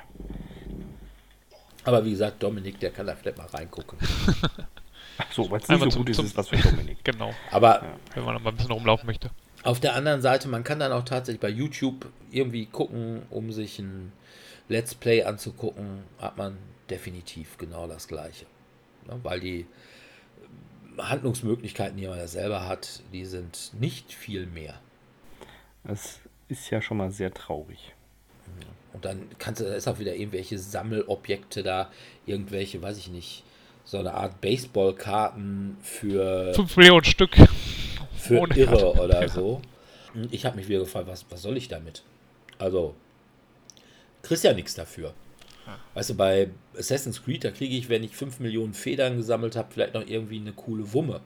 Aber 1.83 2.05
wie 2.05 2.12
gesagt, 2.12 2.41
Dominik, 2.43 2.79
der 2.79 2.91
kann 2.91 3.07
da 3.07 3.15
vielleicht 3.15 3.38
mal 3.38 3.47
reingucken. 3.47 3.97
Ach 5.17 5.31
so, 5.31 5.50
weil 5.50 5.59
es 5.59 5.67
nicht 5.67 5.79
so 5.79 5.89
zum, 5.89 6.05
gut 6.05 6.09
ist, 6.09 6.19
ist 6.19 6.38
was 6.38 6.47
für 6.47 6.57
Dominik. 6.57 6.97
genau. 7.03 7.33
Aber 7.51 7.81
ja. 7.81 7.95
wenn 8.13 8.24
man 8.24 8.36
noch 8.36 8.41
mal 8.41 8.51
ein 8.51 8.55
bisschen 8.55 8.71
rumlaufen 8.71 9.05
möchte. 9.05 9.31
Auf 9.63 9.79
der 9.79 9.95
anderen 9.95 10.21
Seite, 10.21 10.47
man 10.47 10.63
kann 10.63 10.79
dann 10.79 10.91
auch 10.91 11.03
tatsächlich 11.03 11.41
bei 11.41 11.50
YouTube 11.50 12.07
irgendwie 12.31 12.67
gucken, 12.67 13.24
um 13.29 13.51
sich 13.51 13.79
ein 13.79 14.13
Let's 14.69 14.93
Play 14.95 15.24
anzugucken, 15.24 16.03
hat 16.19 16.38
man 16.38 16.57
definitiv 16.89 17.57
genau 17.57 17.88
das 17.88 18.07
Gleiche. 18.07 18.45
Ja, 19.07 19.17
weil 19.24 19.39
die 19.39 19.65
Handlungsmöglichkeiten, 20.97 21.97
die 21.97 22.07
man 22.07 22.17
ja 22.17 22.27
selber 22.27 22.67
hat, 22.67 23.01
die 23.13 23.25
sind 23.25 23.71
nicht 23.79 24.13
viel 24.13 24.45
mehr. 24.47 24.79
Das 25.83 26.19
ist 26.50 26.69
ja 26.69 26.81
schon 26.81 26.97
mal 26.97 27.12
sehr 27.12 27.33
traurig. 27.33 27.93
Und 28.93 29.05
dann 29.05 29.29
kannst 29.38 29.62
du, 29.62 29.65
da 29.65 29.75
ist 29.75 29.88
auch 29.88 30.00
wieder 30.00 30.15
irgendwelche 30.15 30.57
Sammelobjekte 30.57 31.62
da, 31.62 31.91
irgendwelche, 32.25 32.81
weiß 32.81 32.97
ich 32.97 33.09
nicht, 33.09 33.43
so 33.86 34.00
eine 34.00 34.13
Art 34.15 34.41
Baseballkarten 34.41 35.77
für. 35.81 36.53
5 36.55 36.77
Millionen 36.77 37.03
Stück. 37.05 37.36
für 38.17 38.39
Ohne 38.39 38.55
Irre 38.57 38.71
Karte. 38.71 39.00
oder 39.01 39.21
Ja. 39.21 39.27
so. 39.29 39.62
Und 40.13 40.33
ich 40.33 40.45
habe 40.45 40.55
mich 40.57 40.67
wieder 40.67 40.79
gefragt, 40.79 41.07
was, 41.07 41.25
was 41.29 41.41
soll 41.43 41.57
ich 41.57 41.67
damit? 41.67 42.03
Also, 42.57 42.95
kriegst 44.27 44.43
ja 44.43 44.53
nichts 44.53 44.75
dafür. 44.75 45.13
Weißt 45.93 46.12
du, 46.12 46.15
bei 46.15 46.50
Assassin's 46.77 47.24
Creed, 47.24 47.43
da 47.43 47.51
kriege 47.51 47.75
ich, 47.75 47.89
wenn 47.89 48.03
ich 48.03 48.15
5 48.15 48.39
Millionen 48.39 48.74
Federn 48.74 49.17
gesammelt 49.17 49.55
habe, 49.55 49.74
vielleicht 49.74 49.93
noch 49.93 50.07
irgendwie 50.07 50.39
eine 50.39 50.53
coole 50.53 50.93
Wumme. 50.93 51.22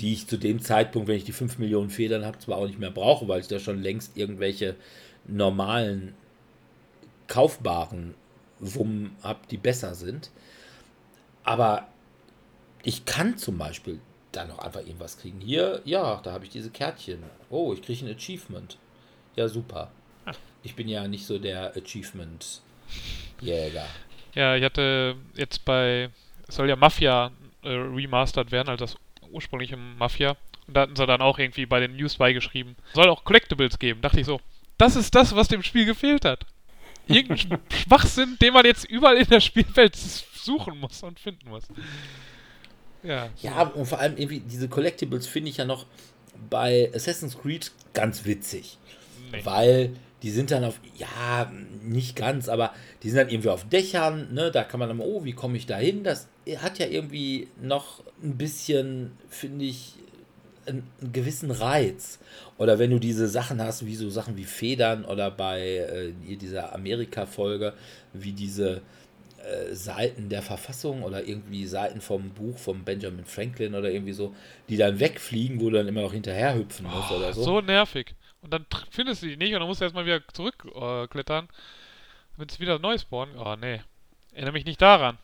Die 0.00 0.12
ich 0.12 0.26
zu 0.26 0.36
dem 0.36 0.60
Zeitpunkt, 0.60 1.08
wenn 1.08 1.16
ich 1.16 1.24
die 1.24 1.32
5 1.32 1.58
Millionen 1.58 1.90
Federn 1.90 2.24
habe, 2.24 2.38
zwar 2.38 2.58
auch 2.58 2.66
nicht 2.66 2.78
mehr 2.78 2.90
brauche, 2.90 3.26
weil 3.26 3.40
ich 3.40 3.48
da 3.48 3.58
schon 3.58 3.82
längst 3.82 4.16
irgendwelche 4.16 4.76
normalen, 5.26 6.14
kaufbaren 7.26 8.14
Wummen 8.60 9.16
habe, 9.22 9.40
die 9.50 9.56
besser 9.56 9.94
sind. 9.94 10.30
Aber 11.42 11.88
ich 12.82 13.04
kann 13.04 13.38
zum 13.38 13.58
Beispiel 13.58 13.98
da 14.32 14.44
noch 14.44 14.58
einfach 14.58 14.80
irgendwas 14.80 15.18
kriegen. 15.18 15.40
Hier, 15.40 15.80
ja, 15.84 16.20
da 16.22 16.32
habe 16.32 16.44
ich 16.44 16.50
diese 16.50 16.70
Kärtchen. 16.70 17.22
Oh, 17.50 17.72
ich 17.72 17.82
kriege 17.82 18.06
ein 18.06 18.14
Achievement. 18.14 18.78
Ja, 19.34 19.48
super. 19.48 19.90
Ich 20.62 20.74
bin 20.74 20.88
ja 20.88 21.06
nicht 21.06 21.26
so 21.26 21.38
der 21.38 21.76
Achievement-Jäger. 21.76 23.86
Ja, 24.34 24.56
ich 24.56 24.64
hatte 24.64 25.16
jetzt 25.34 25.64
bei, 25.64 26.10
es 26.48 26.56
soll 26.56 26.68
ja 26.68 26.76
Mafia 26.76 27.30
äh, 27.62 27.68
remastered 27.70 28.50
werden, 28.50 28.68
also 28.68 28.84
das 28.84 28.96
ursprüngliche 29.30 29.76
Mafia. 29.76 30.36
Und 30.66 30.74
da 30.74 30.80
hatten 30.82 30.96
sie 30.96 31.06
dann 31.06 31.22
auch 31.22 31.38
irgendwie 31.38 31.66
bei 31.66 31.80
den 31.80 31.96
News 31.96 32.16
beigeschrieben, 32.16 32.76
soll 32.92 33.08
auch 33.08 33.24
Collectibles 33.24 33.78
geben. 33.78 34.00
Dachte 34.00 34.20
ich 34.20 34.26
so, 34.26 34.40
das 34.78 34.96
ist 34.96 35.14
das, 35.14 35.34
was 35.36 35.48
dem 35.48 35.62
Spiel 35.62 35.86
gefehlt 35.86 36.24
hat. 36.24 36.44
Irgendein 37.06 37.60
Schwachsinn, 37.72 38.36
den 38.42 38.52
man 38.52 38.66
jetzt 38.66 38.84
überall 38.84 39.16
in 39.16 39.28
der 39.28 39.40
Spielwelt 39.40 39.94
suchen 39.96 40.78
muss 40.80 41.02
und 41.02 41.20
finden 41.20 41.48
muss. 41.48 41.64
Ja, 43.02 43.28
Ja, 43.40 43.62
und 43.62 43.86
vor 43.86 44.00
allem 44.00 44.16
irgendwie 44.16 44.40
diese 44.40 44.68
Collectibles 44.68 45.26
finde 45.28 45.50
ich 45.50 45.58
ja 45.58 45.64
noch 45.64 45.86
bei 46.50 46.90
Assassin's 46.94 47.38
Creed 47.38 47.70
ganz 47.94 48.24
witzig. 48.24 48.76
nee. 49.30 49.40
Weil 49.44 49.94
die 50.22 50.30
sind 50.30 50.50
dann 50.50 50.64
auf, 50.64 50.80
ja, 50.96 51.52
nicht 51.82 52.16
ganz, 52.16 52.48
aber 52.48 52.72
die 53.02 53.10
sind 53.10 53.18
dann 53.18 53.28
irgendwie 53.28 53.50
auf 53.50 53.68
Dächern, 53.68 54.32
ne? 54.32 54.50
Da 54.50 54.64
kann 54.64 54.80
man 54.80 54.88
dann, 54.88 55.00
oh, 55.00 55.24
wie 55.24 55.34
komme 55.34 55.56
ich 55.56 55.66
da 55.66 55.76
hin? 55.76 56.04
Das 56.04 56.28
hat 56.58 56.78
ja 56.78 56.86
irgendwie 56.86 57.48
noch 57.60 58.02
ein 58.22 58.36
bisschen, 58.36 59.12
finde 59.28 59.66
ich, 59.66 59.94
einen, 60.66 60.84
einen 61.00 61.12
gewissen 61.12 61.50
Reiz. 61.50 62.18
Oder 62.58 62.78
wenn 62.78 62.90
du 62.90 62.98
diese 62.98 63.28
Sachen 63.28 63.62
hast, 63.62 63.86
wie 63.86 63.94
so 63.94 64.10
Sachen 64.10 64.36
wie 64.36 64.44
Federn 64.44 65.04
oder 65.04 65.30
bei 65.30 66.12
äh, 66.28 66.36
dieser 66.36 66.74
Amerika-Folge, 66.74 67.74
wie 68.12 68.32
diese 68.32 68.80
äh, 69.46 69.74
Seiten 69.74 70.28
der 70.28 70.42
Verfassung 70.42 71.02
oder 71.02 71.24
irgendwie 71.24 71.66
Seiten 71.66 72.00
vom 72.00 72.30
Buch 72.30 72.58
von 72.58 72.84
Benjamin 72.84 73.24
Franklin 73.24 73.74
oder 73.74 73.90
irgendwie 73.90 74.12
so, 74.12 74.34
die 74.68 74.76
dann 74.76 74.98
wegfliegen, 74.98 75.60
wo 75.60 75.70
du 75.70 75.76
dann 75.76 75.88
immer 75.88 76.02
noch 76.02 76.12
hinterher 76.12 76.56
hüpfen 76.56 76.86
musst 76.86 77.12
oder 77.12 77.32
so. 77.32 77.42
So 77.42 77.60
nervig. 77.60 78.14
Und 78.46 78.52
dann 78.52 78.66
findest 78.90 79.24
du 79.24 79.26
die 79.26 79.36
nicht 79.36 79.52
und 79.54 79.58
dann 79.58 79.68
musst 79.68 79.80
du 79.80 79.84
erstmal 79.84 80.06
wieder 80.06 80.20
zurückklettern. 80.32 81.46
Äh. 81.46 81.48
Wenn 82.36 82.48
es 82.48 82.60
wieder 82.60 82.78
neu 82.78 82.96
spawnen. 82.96 83.36
Oh, 83.36 83.56
nee. 83.60 83.80
Erinnere 84.32 84.52
mich 84.52 84.64
nicht 84.64 84.80
daran. 84.80 85.18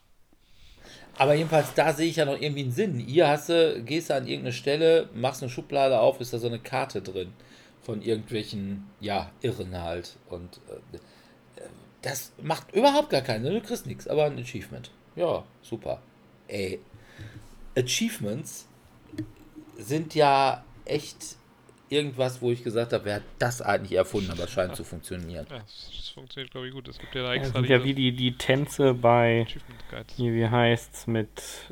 Aber 1.17 1.35
jedenfalls, 1.35 1.73
da 1.75 1.93
sehe 1.93 2.09
ich 2.09 2.17
ja 2.17 2.25
noch 2.25 2.41
irgendwie 2.41 2.63
einen 2.63 2.73
Sinn. 2.73 2.99
Hier 2.99 3.29
hast 3.29 3.49
du, 3.49 3.81
gehst 3.85 4.11
du 4.11 4.17
an 4.17 4.27
irgendeine 4.27 4.53
Stelle, 4.53 5.09
machst 5.15 5.41
eine 5.41 5.51
Schublade 5.51 6.01
auf, 6.01 6.21
ist 6.21 6.33
da 6.33 6.39
so 6.39 6.49
eine 6.49 6.59
Karte 6.59 7.01
drin 7.01 7.33
von 7.81 8.03
irgendwelchen, 8.03 8.91
ja, 8.99 9.31
Irren 9.41 9.81
halt. 9.81 10.17
Und 10.29 10.57
äh, 10.69 10.99
das 12.01 12.33
macht 12.43 12.75
überhaupt 12.75 13.11
gar 13.11 13.21
keinen 13.21 13.45
Sinn. 13.45 13.55
Du 13.55 13.61
kriegst 13.61 13.87
nichts, 13.87 14.09
aber 14.09 14.25
ein 14.25 14.39
Achievement. 14.39 14.91
Ja, 15.15 15.45
super. 15.63 16.03
Ey, 16.49 16.81
Achievements 17.77 18.67
sind 19.79 20.17
ja 20.17 20.65
echt 20.87 21.37
irgendwas, 21.93 22.41
wo 22.43 22.51
ich 22.51 22.65
gesagt 22.65 22.93
habe, 22.93 23.05
wer 23.05 23.15
hat 23.17 23.23
das 23.39 23.63
eigentlich 23.63 23.97
erfunden, 23.97 24.31
aber 24.31 24.45
es 24.45 24.51
scheint 24.51 24.75
zu 24.75 24.85
funktionieren. 24.85 25.47
Ja, 25.51 25.59
das, 25.59 25.91
das 25.97 26.09
funktioniert, 26.09 26.51
glaube 26.51 26.69
ich, 26.69 26.75
gut. 26.75 26.89
Es 26.89 26.99
gibt 26.99 27.15
ja 27.15 27.23
da 27.23 27.29
Das 27.29 27.37
extra 27.39 27.61
sind 27.61 27.69
ja 27.69 27.85
wie 27.85 27.95
die, 27.95 28.13
die 28.13 28.37
Tänze 28.37 28.95
bei, 28.95 29.47
Guides. 29.91 30.15
hier, 30.17 30.33
wie 30.35 30.49
heißt's, 30.49 31.07
mit, 31.07 31.29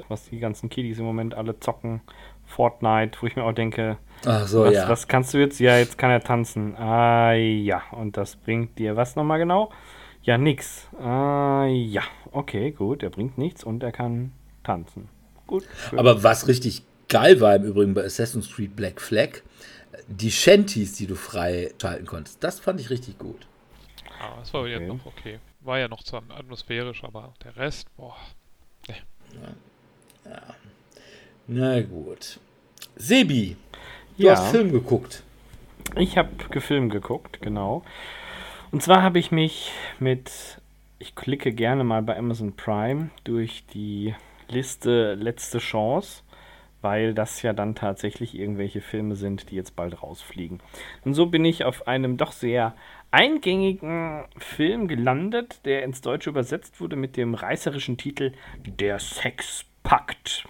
was 0.08 0.28
die 0.28 0.38
ganzen 0.38 0.68
Kiddies 0.68 0.98
im 0.98 1.04
Moment 1.04 1.34
alle 1.34 1.58
zocken, 1.58 2.02
Fortnite, 2.46 3.18
wo 3.20 3.26
ich 3.26 3.36
mir 3.36 3.44
auch 3.44 3.52
denke, 3.52 3.96
Ach 4.26 4.46
so, 4.46 4.64
was, 4.64 4.74
ja. 4.74 4.88
was 4.88 5.08
kannst 5.08 5.32
du 5.32 5.38
jetzt? 5.38 5.60
Ja, 5.60 5.78
jetzt 5.78 5.96
kann 5.96 6.10
er 6.10 6.22
tanzen. 6.22 6.76
Ah, 6.76 7.32
ja. 7.32 7.82
Und 7.92 8.16
das 8.16 8.36
bringt 8.36 8.78
dir 8.78 8.96
was 8.96 9.16
nochmal 9.16 9.38
genau? 9.38 9.72
Ja, 10.22 10.36
nix. 10.36 10.88
Ah, 11.00 11.66
ja. 11.66 12.02
Okay, 12.32 12.72
gut. 12.72 13.02
Er 13.02 13.10
bringt 13.10 13.38
nichts 13.38 13.64
und 13.64 13.82
er 13.82 13.92
kann 13.92 14.32
tanzen. 14.62 15.08
Gut. 15.46 15.64
schön. 15.88 15.98
Aber 15.98 16.22
was 16.22 16.48
richtig 16.48 16.82
geil 17.08 17.40
war 17.40 17.56
im 17.56 17.64
Übrigen 17.64 17.94
bei 17.94 18.04
Assassin's 18.04 18.52
Creed 18.52 18.76
Black 18.76 19.00
Flag, 19.00 19.42
die 20.08 20.30
Shanties, 20.30 20.92
die 20.94 21.06
du 21.06 21.14
freischalten 21.14 22.06
konntest, 22.06 22.42
das 22.42 22.60
fand 22.60 22.80
ich 22.80 22.90
richtig 22.90 23.18
gut. 23.18 23.46
Ah, 24.20 24.36
das 24.38 24.52
war 24.54 24.66
ja 24.68 24.76
Okay. 24.76 24.86
noch 24.88 25.06
okay. 25.06 25.38
War 25.60 25.78
ja 25.78 25.88
noch 25.88 26.02
zu 26.02 26.16
atmosphärisch, 26.16 27.04
aber 27.04 27.34
der 27.44 27.56
Rest, 27.56 27.94
boah. 27.96 28.16
Na 31.46 31.80
gut. 31.82 32.38
Sebi, 32.96 33.56
du 34.18 34.26
Ja. 34.26 34.30
hast 34.30 34.50
Film 34.50 34.72
geguckt. 34.72 35.22
Ich 35.96 36.16
habe 36.16 36.30
gefilmt 36.50 36.92
geguckt, 36.92 37.40
genau. 37.42 37.82
Und 38.70 38.82
zwar 38.82 39.02
habe 39.02 39.18
ich 39.18 39.32
mich 39.32 39.72
mit, 39.98 40.30
ich 40.98 41.14
klicke 41.14 41.52
gerne 41.52 41.82
mal 41.82 42.02
bei 42.02 42.16
Amazon 42.16 42.54
Prime 42.54 43.10
durch 43.24 43.64
die 43.74 44.14
Liste 44.48 45.14
Letzte 45.14 45.58
Chance, 45.58 46.22
weil 46.82 47.14
das 47.14 47.42
ja 47.42 47.52
dann 47.52 47.74
tatsächlich 47.74 48.34
irgendwelche 48.34 48.80
Filme 48.80 49.16
sind, 49.16 49.50
die 49.50 49.56
jetzt 49.56 49.76
bald 49.76 50.02
rausfliegen. 50.02 50.60
Und 51.04 51.14
so 51.14 51.26
bin 51.26 51.44
ich 51.44 51.64
auf 51.64 51.86
einem 51.86 52.16
doch 52.16 52.32
sehr 52.32 52.74
eingängigen 53.10 54.24
Film 54.38 54.88
gelandet, 54.88 55.64
der 55.64 55.82
ins 55.82 56.00
Deutsche 56.00 56.30
übersetzt 56.30 56.80
wurde 56.80 56.96
mit 56.96 57.16
dem 57.16 57.34
reißerischen 57.34 57.96
Titel 57.96 58.32
Der 58.58 58.98
Sexpakt. 58.98 60.46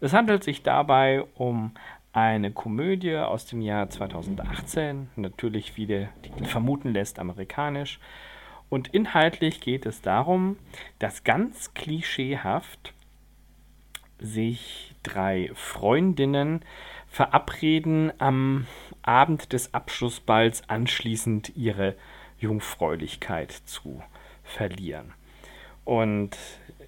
Es 0.00 0.12
handelt 0.12 0.44
sich 0.44 0.62
dabei 0.62 1.24
um 1.34 1.72
eine 2.12 2.52
Komödie 2.52 3.16
aus 3.16 3.46
dem 3.46 3.60
Jahr 3.60 3.90
2018, 3.90 5.10
natürlich 5.16 5.76
wie 5.76 5.86
der 5.86 6.08
Titel 6.22 6.44
vermuten 6.44 6.92
lässt, 6.92 7.18
amerikanisch. 7.18 7.98
Und 8.68 8.88
inhaltlich 8.88 9.60
geht 9.60 9.84
es 9.84 10.00
darum, 10.00 10.56
dass 10.98 11.24
ganz 11.24 11.74
klischeehaft 11.74 12.93
sich 14.24 14.94
drei 15.02 15.50
Freundinnen 15.54 16.62
verabreden, 17.08 18.12
am 18.18 18.66
Abend 19.02 19.52
des 19.52 19.72
Abschlussballs 19.74 20.68
anschließend 20.68 21.52
ihre 21.56 21.94
Jungfräulichkeit 22.38 23.52
zu 23.52 24.02
verlieren. 24.42 25.12
Und 25.84 26.36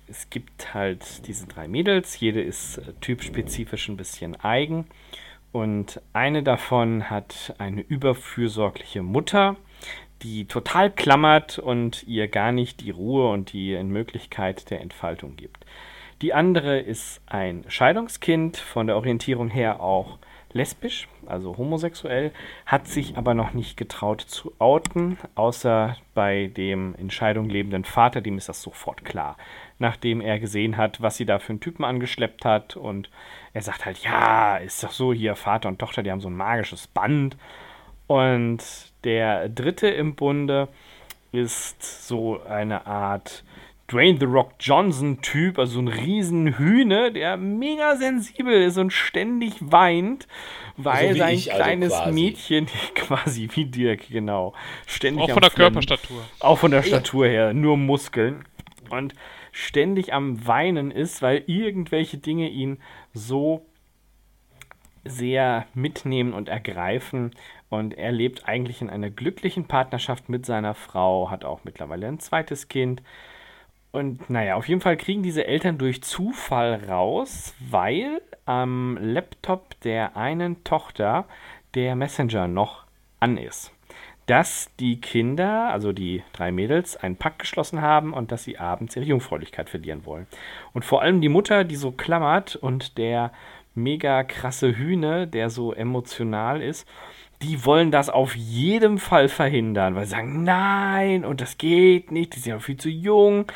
es 0.09 0.31
gibt 0.31 0.75
halt 0.75 1.27
diese 1.27 1.47
drei 1.47 1.69
Mädels, 1.69 2.19
jede 2.21 2.41
ist 2.41 2.79
äh, 2.79 2.93
typspezifisch 3.01 3.89
ein 3.89 3.97
bisschen 3.97 4.37
eigen. 4.37 4.87
Und 5.53 6.01
eine 6.13 6.43
davon 6.43 7.09
hat 7.09 7.55
eine 7.59 7.81
überfürsorgliche 7.81 9.03
Mutter, 9.03 9.57
die 10.23 10.47
total 10.47 10.91
klammert 10.91 11.59
und 11.59 12.05
ihr 12.07 12.29
gar 12.29 12.53
nicht 12.53 12.81
die 12.81 12.91
Ruhe 12.91 13.31
und 13.31 13.53
die 13.53 13.83
Möglichkeit 13.83 14.71
der 14.71 14.81
Entfaltung 14.81 15.37
gibt. 15.37 15.65
Die 16.23 16.33
andere 16.33 16.79
ist 16.79 17.21
ein 17.27 17.65
Scheidungskind, 17.69 18.57
von 18.57 18.87
der 18.87 18.97
Orientierung 18.97 19.49
her 19.49 19.81
auch 19.81 20.19
lesbisch, 20.53 21.09
also 21.27 21.59
homosexuell, 21.59 22.33
hat 22.65 22.89
sich 22.89 23.19
aber 23.19 23.35
noch 23.35 23.53
nicht 23.53 23.77
getraut 23.77 24.23
zu 24.23 24.55
outen, 24.59 25.19
außer 25.35 25.97
bei 26.15 26.47
dem 26.57 26.95
in 26.97 27.11
Scheidung 27.11 27.51
lebenden 27.51 27.85
Vater, 27.85 28.23
dem 28.23 28.39
ist 28.39 28.49
das 28.49 28.63
sofort 28.63 29.05
klar. 29.05 29.37
Nachdem 29.79 30.23
er 30.23 30.39
gesehen 30.39 30.79
hat, 30.79 31.03
was 31.03 31.19
sie 31.19 31.27
da 31.27 31.39
für 31.39 31.51
einen 31.51 31.61
Typen 31.61 31.85
angeschleppt 31.85 32.47
hat 32.47 32.77
und 32.77 33.11
er 33.53 33.61
sagt 33.61 33.85
halt, 33.85 33.99
ja, 33.99 34.57
ist 34.57 34.83
doch 34.83 34.93
so, 34.93 35.13
hier 35.13 35.37
Vater 35.37 35.69
und 35.69 35.79
Tochter, 35.79 36.03
die 36.03 36.11
haben 36.11 36.23
so 36.23 36.31
ein 36.31 36.37
magisches 36.37 36.87
Band. 36.87 37.37
Und 38.07 38.63
der 39.05 39.51
dritte 39.51 39.89
im 39.89 40.15
Bunde 40.15 40.69
ist 41.33 42.09
so 42.09 42.41
eine 42.45 42.87
Art 42.87 43.45
Dwayne 43.89 44.19
The 44.19 44.25
Rock 44.27 44.53
Johnson 44.59 45.21
Typ, 45.23 45.59
also 45.59 45.79
ein 45.81 45.87
riesen 45.89 46.59
Hühne, 46.59 47.13
der 47.13 47.37
mega 47.37 47.97
sensibel 47.97 48.53
ist 48.63 48.79
und 48.79 48.93
ständig 48.93 49.55
weint, 49.61 50.27
weil 50.77 51.09
So 51.11 51.15
wie 51.15 51.19
sein 51.19 51.35
ich 51.35 51.53
also 51.53 51.63
kleines 51.65 51.93
quasi. 51.93 52.13
Mädchen, 52.13 52.67
quasi 52.97 53.49
wie 53.55 53.65
Dirk, 53.67 54.09
genau, 54.11 54.55
ständig 54.87 55.23
Auch 55.23 55.29
am 55.29 55.35
von 55.35 55.43
der 55.43 55.51
Flennen- 55.51 55.73
Körperstatur. 55.75 56.23
auch 56.41 56.59
von 56.59 56.71
der 56.73 56.83
Statur 56.83 57.27
her, 57.29 57.55
nur 57.55 57.77
Muskeln. 57.77 58.45
Und 58.91 59.15
ständig 59.53 60.13
am 60.13 60.47
Weinen 60.47 60.91
ist, 60.91 61.23
weil 61.23 61.45
irgendwelche 61.47 62.19
Dinge 62.19 62.49
ihn 62.49 62.79
so 63.15 63.65
sehr 65.05 65.67
mitnehmen 65.75 66.33
und 66.33 66.49
ergreifen. 66.49 67.31
Und 67.69 67.95
er 67.95 68.13
lebt 68.13 68.49
eigentlich 68.49 68.81
in 68.81 68.91
einer 68.91 69.11
glücklichen 69.11 69.67
Partnerschaft 69.67 70.29
mit 70.29 70.47
seiner 70.47 70.75
Frau, 70.75 71.31
hat 71.31 71.45
auch 71.45 71.61
mittlerweile 71.65 72.07
ein 72.09 72.19
zweites 72.21 72.69
Kind. 72.69 73.03
Und 73.93 74.29
naja, 74.29 74.57
auf 74.57 74.69
jeden 74.69 74.81
Fall 74.81 74.97
kriegen 74.97 75.23
diese 75.23 75.47
Eltern 75.47 75.79
durch 75.79 76.03
Zufall 76.03 76.85
raus, 76.89 77.55
weil 77.71 78.21
am 78.45 78.99
Laptop 79.01 79.81
der 79.81 80.17
einen 80.17 80.63
Tochter 80.65 81.25
der 81.75 81.97
Messenger 81.97 82.49
noch 82.49 82.85
an 83.21 83.37
ist. 83.39 83.73
Dass 84.27 84.71
die 84.81 85.01
Kinder, 85.01 85.71
also 85.71 85.93
die 85.93 86.23
drei 86.33 86.51
Mädels, 86.51 86.97
einen 86.97 87.17
Pakt 87.17 87.39
geschlossen 87.39 87.81
haben 87.81 88.13
und 88.13 88.33
dass 88.33 88.45
sie 88.45 88.59
abends 88.59 88.97
ihre 88.97 89.07
Jungfräulichkeit 89.07 89.71
verlieren 89.71 90.05
wollen. 90.05 90.27
Und 90.73 90.85
vor 90.85 91.03
allem 91.03 91.21
die 91.21 91.29
Mutter, 91.29 91.65
die 91.65 91.77
so 91.77 91.93
klammert 91.93 92.57
und 92.57 92.99
der 92.99 93.33
mega 93.75 94.25
krasse 94.25 94.77
Hühne, 94.77 95.27
der 95.29 95.49
so 95.51 95.73
emotional 95.73 96.61
ist, 96.61 96.89
die 97.43 97.65
wollen 97.65 97.91
das 97.91 98.09
auf 98.09 98.35
jeden 98.35 98.99
Fall 98.99 99.29
verhindern, 99.29 99.95
weil 99.95 100.05
sie 100.05 100.13
sagen, 100.13 100.43
nein, 100.43 101.25
und 101.25 101.41
das 101.41 101.59
geht 101.59 102.11
nicht, 102.11 102.35
die 102.35 102.41
sind 102.41 102.51
ja 102.51 102.59
viel 102.59 102.77
zu 102.77 102.89
jung. 102.89 103.47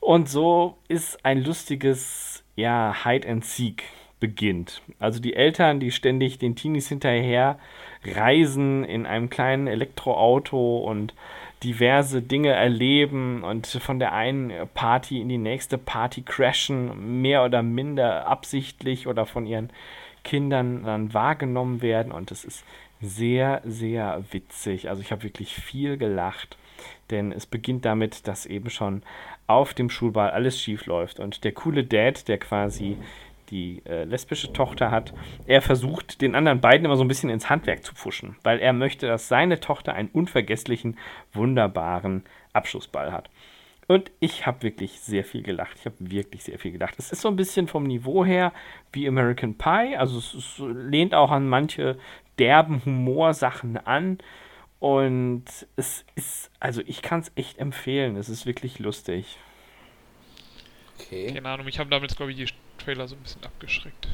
Und 0.00 0.28
so 0.28 0.78
ist 0.88 1.24
ein 1.24 1.44
lustiges, 1.44 2.42
ja, 2.56 2.94
Hide 3.04 3.28
and 3.28 3.44
Seek 3.44 3.84
beginnt. 4.20 4.82
Also 4.98 5.20
die 5.20 5.34
Eltern, 5.34 5.80
die 5.80 5.90
ständig 5.90 6.38
den 6.38 6.54
Teenies 6.54 6.88
hinterher 6.88 7.58
reisen 8.04 8.84
in 8.84 9.06
einem 9.06 9.30
kleinen 9.30 9.66
Elektroauto 9.66 10.78
und 10.78 11.14
diverse 11.64 12.22
Dinge 12.22 12.50
erleben 12.50 13.42
und 13.42 13.66
von 13.66 13.98
der 13.98 14.12
einen 14.12 14.52
Party 14.74 15.20
in 15.20 15.28
die 15.28 15.38
nächste 15.38 15.76
Party 15.76 16.22
crashen, 16.22 17.20
mehr 17.20 17.44
oder 17.44 17.62
minder 17.62 18.26
absichtlich 18.26 19.06
oder 19.06 19.26
von 19.26 19.46
ihren 19.46 19.70
Kindern 20.24 20.84
dann 20.84 21.12
wahrgenommen 21.12 21.82
werden. 21.82 22.12
Und 22.12 22.30
es 22.30 22.44
ist 22.44 22.64
sehr, 23.00 23.62
sehr 23.64 24.22
witzig. 24.30 24.88
Also 24.88 25.02
ich 25.02 25.12
habe 25.12 25.22
wirklich 25.22 25.54
viel 25.54 25.96
gelacht, 25.96 26.56
denn 27.10 27.32
es 27.32 27.46
beginnt 27.46 27.84
damit, 27.84 28.26
dass 28.28 28.46
eben 28.46 28.70
schon 28.70 29.02
auf 29.46 29.74
dem 29.74 29.90
Schulball 29.90 30.30
alles 30.30 30.60
schief 30.60 30.86
läuft 30.86 31.18
und 31.18 31.44
der 31.44 31.52
coole 31.52 31.84
Dad, 31.84 32.28
der 32.28 32.38
quasi 32.38 32.96
die 33.50 33.82
äh, 33.84 34.04
lesbische 34.04 34.52
Tochter 34.52 34.90
hat, 34.90 35.12
er 35.46 35.60
versucht, 35.60 36.20
den 36.20 36.34
anderen 36.36 36.60
beiden 36.60 36.84
immer 36.84 36.96
so 36.96 37.02
ein 37.02 37.08
bisschen 37.08 37.30
ins 37.30 37.50
Handwerk 37.50 37.84
zu 37.84 37.94
pfuschen, 37.94 38.36
weil 38.44 38.60
er 38.60 38.72
möchte, 38.72 39.08
dass 39.08 39.28
seine 39.28 39.58
Tochter 39.58 39.94
einen 39.94 40.08
unvergesslichen, 40.08 40.96
wunderbaren 41.32 42.24
Abschlussball 42.52 43.12
hat. 43.12 43.28
Und 43.88 44.12
ich 44.20 44.46
habe 44.46 44.62
wirklich 44.62 45.00
sehr 45.00 45.24
viel 45.24 45.42
gelacht. 45.42 45.76
Ich 45.80 45.84
habe 45.84 45.96
wirklich 45.98 46.44
sehr 46.44 46.60
viel 46.60 46.70
gelacht. 46.70 46.94
Es 46.98 47.10
ist 47.10 47.22
so 47.22 47.28
ein 47.28 47.34
bisschen 47.34 47.66
vom 47.66 47.82
Niveau 47.82 48.24
her 48.24 48.52
wie 48.92 49.08
American 49.08 49.58
Pie. 49.58 49.96
Also 49.96 50.18
es, 50.18 50.32
es 50.32 50.58
lehnt 50.60 51.12
auch 51.12 51.32
an 51.32 51.48
manche 51.48 51.98
derben 52.40 52.84
Humorsachen 52.84 53.76
an. 53.76 54.18
Und 54.80 55.44
es 55.76 56.04
ist, 56.14 56.50
also 56.58 56.80
ich 56.86 57.02
kann 57.02 57.20
es 57.20 57.30
echt 57.34 57.58
empfehlen. 57.58 58.16
Es 58.16 58.28
ist 58.28 58.46
wirklich 58.46 58.78
lustig. 58.78 59.38
Okay. 60.98 61.32
Keine 61.34 61.48
Ahnung, 61.48 61.68
ich 61.68 61.78
habe 61.78 61.90
damit, 61.90 62.16
glaube 62.16 62.32
ich, 62.32 62.38
die 62.38 62.46
Trailer 62.82 63.06
so 63.06 63.14
ein 63.14 63.22
bisschen 63.22 63.44
abgeschreckt. 63.44 64.08